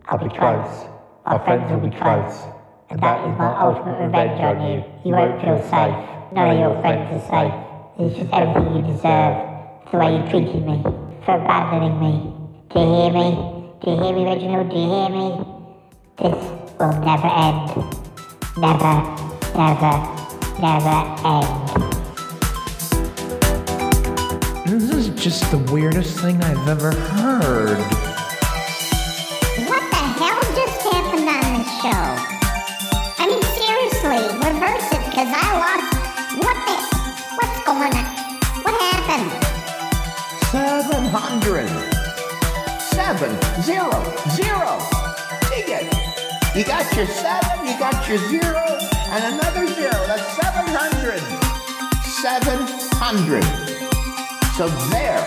I'll 0.06 0.18
be 0.18 0.28
close. 0.36 0.86
My 1.24 1.38
friends 1.44 1.70
will 1.72 1.88
be 1.88 1.96
close. 1.96 2.42
And 2.90 3.00
that 3.00 3.20
is 3.26 3.38
my 3.38 3.58
ultimate 3.58 4.04
revenge 4.04 4.40
on 4.40 4.60
you. 4.70 4.84
You 5.04 5.16
won't 5.16 5.40
feel 5.40 5.60
safe. 5.62 6.32
None 6.32 6.50
of 6.50 6.58
your 6.58 6.80
friends 6.82 7.10
are 7.10 7.28
safe. 7.30 8.10
Is 8.12 8.18
just 8.18 8.32
everything 8.32 8.76
you 8.76 8.82
deserve. 8.82 9.34
The 9.90 9.98
way 9.98 10.16
you 10.16 10.30
treated 10.30 10.66
me. 10.66 10.82
For 11.24 11.34
abandoning 11.34 11.98
me. 11.98 12.34
Do 12.68 12.80
you 12.80 12.86
hear 12.86 13.12
me? 13.12 13.55
Do 13.82 13.90
you 13.90 13.96
hear 14.02 14.14
me, 14.14 14.24
Reginald? 14.24 14.70
Do 14.70 14.76
you 14.76 14.88
hear 14.88 15.08
me? 15.10 15.44
This 16.16 16.32
will 16.80 16.96
never 17.04 17.28
end. 17.28 17.68
Never, 18.56 19.04
never, 19.52 19.92
never 20.58 20.96
end. 21.22 21.68
This 24.64 24.82
is 24.90 25.08
just 25.22 25.50
the 25.50 25.58
weirdest 25.70 26.18
thing 26.20 26.42
I've 26.42 26.66
ever 26.66 26.90
heard. 26.92 27.78
What 29.68 29.84
the 29.90 30.02
hell 30.16 30.40
just 30.56 30.80
happened 30.90 31.28
on 31.28 31.58
this 31.58 31.68
show? 31.82 32.06
I 33.18 33.26
mean, 33.28 33.44
seriously, 33.60 34.24
reverse 34.38 34.88
it, 34.90 35.04
because 35.04 35.28
I 35.28 35.52
lost. 35.60 35.92
What 36.38 36.56
the? 36.64 36.76
What's 37.36 37.58
going 37.66 37.92
on? 37.92 38.06
What 38.64 38.74
happened? 38.80 39.30
700. 40.50 41.95
Seven, 43.06 43.38
zero, 43.62 44.02
zero. 44.34 44.82
Dig 45.46 45.70
it. 45.70 45.86
You 46.56 46.64
got 46.64 46.90
your 46.96 47.06
seven, 47.06 47.64
you 47.64 47.78
got 47.78 48.08
your 48.08 48.18
zero, 48.18 48.64
and 49.14 49.22
another 49.32 49.64
zero. 49.68 49.94
That's 50.10 50.26
700. 50.34 51.22
700. 52.02 53.44
So 54.56 54.66
there. 54.90 55.22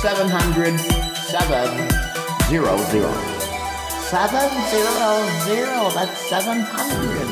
700, 0.00 0.80
seven, 1.28 1.90
zero, 2.48 2.78
zero. 2.88 3.12
Seven, 4.08 4.48
zero, 4.72 5.28
zero. 5.44 5.90
That's 5.92 6.16
700. 6.30 7.28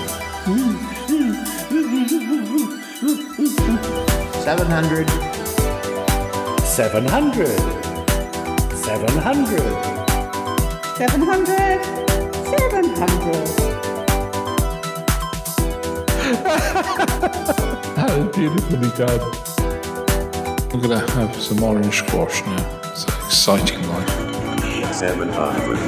700. 4.44 5.09
700. 6.61 7.82
700. 8.93 9.59
700. 10.98 11.81
700. 12.44 13.32
That 17.97 18.10
was 18.19 18.28
beautifully 18.36 18.90
done. 18.98 19.23
I'm 20.74 20.81
gonna 20.82 21.10
have 21.12 21.35
some 21.35 21.62
orange 21.62 22.01
squash 22.01 22.44
now. 22.44 22.81
It's 22.85 23.05
an 23.05 23.14
exciting 23.24 23.81
life. 23.89 24.10
700. 24.93 25.78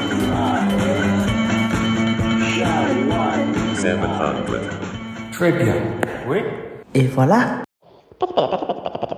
700. 3.77 5.31
Très 5.31 5.53
bien. 5.53 6.01
Oui. 6.27 6.43
Et 6.95 7.07
voilà. 7.09 7.65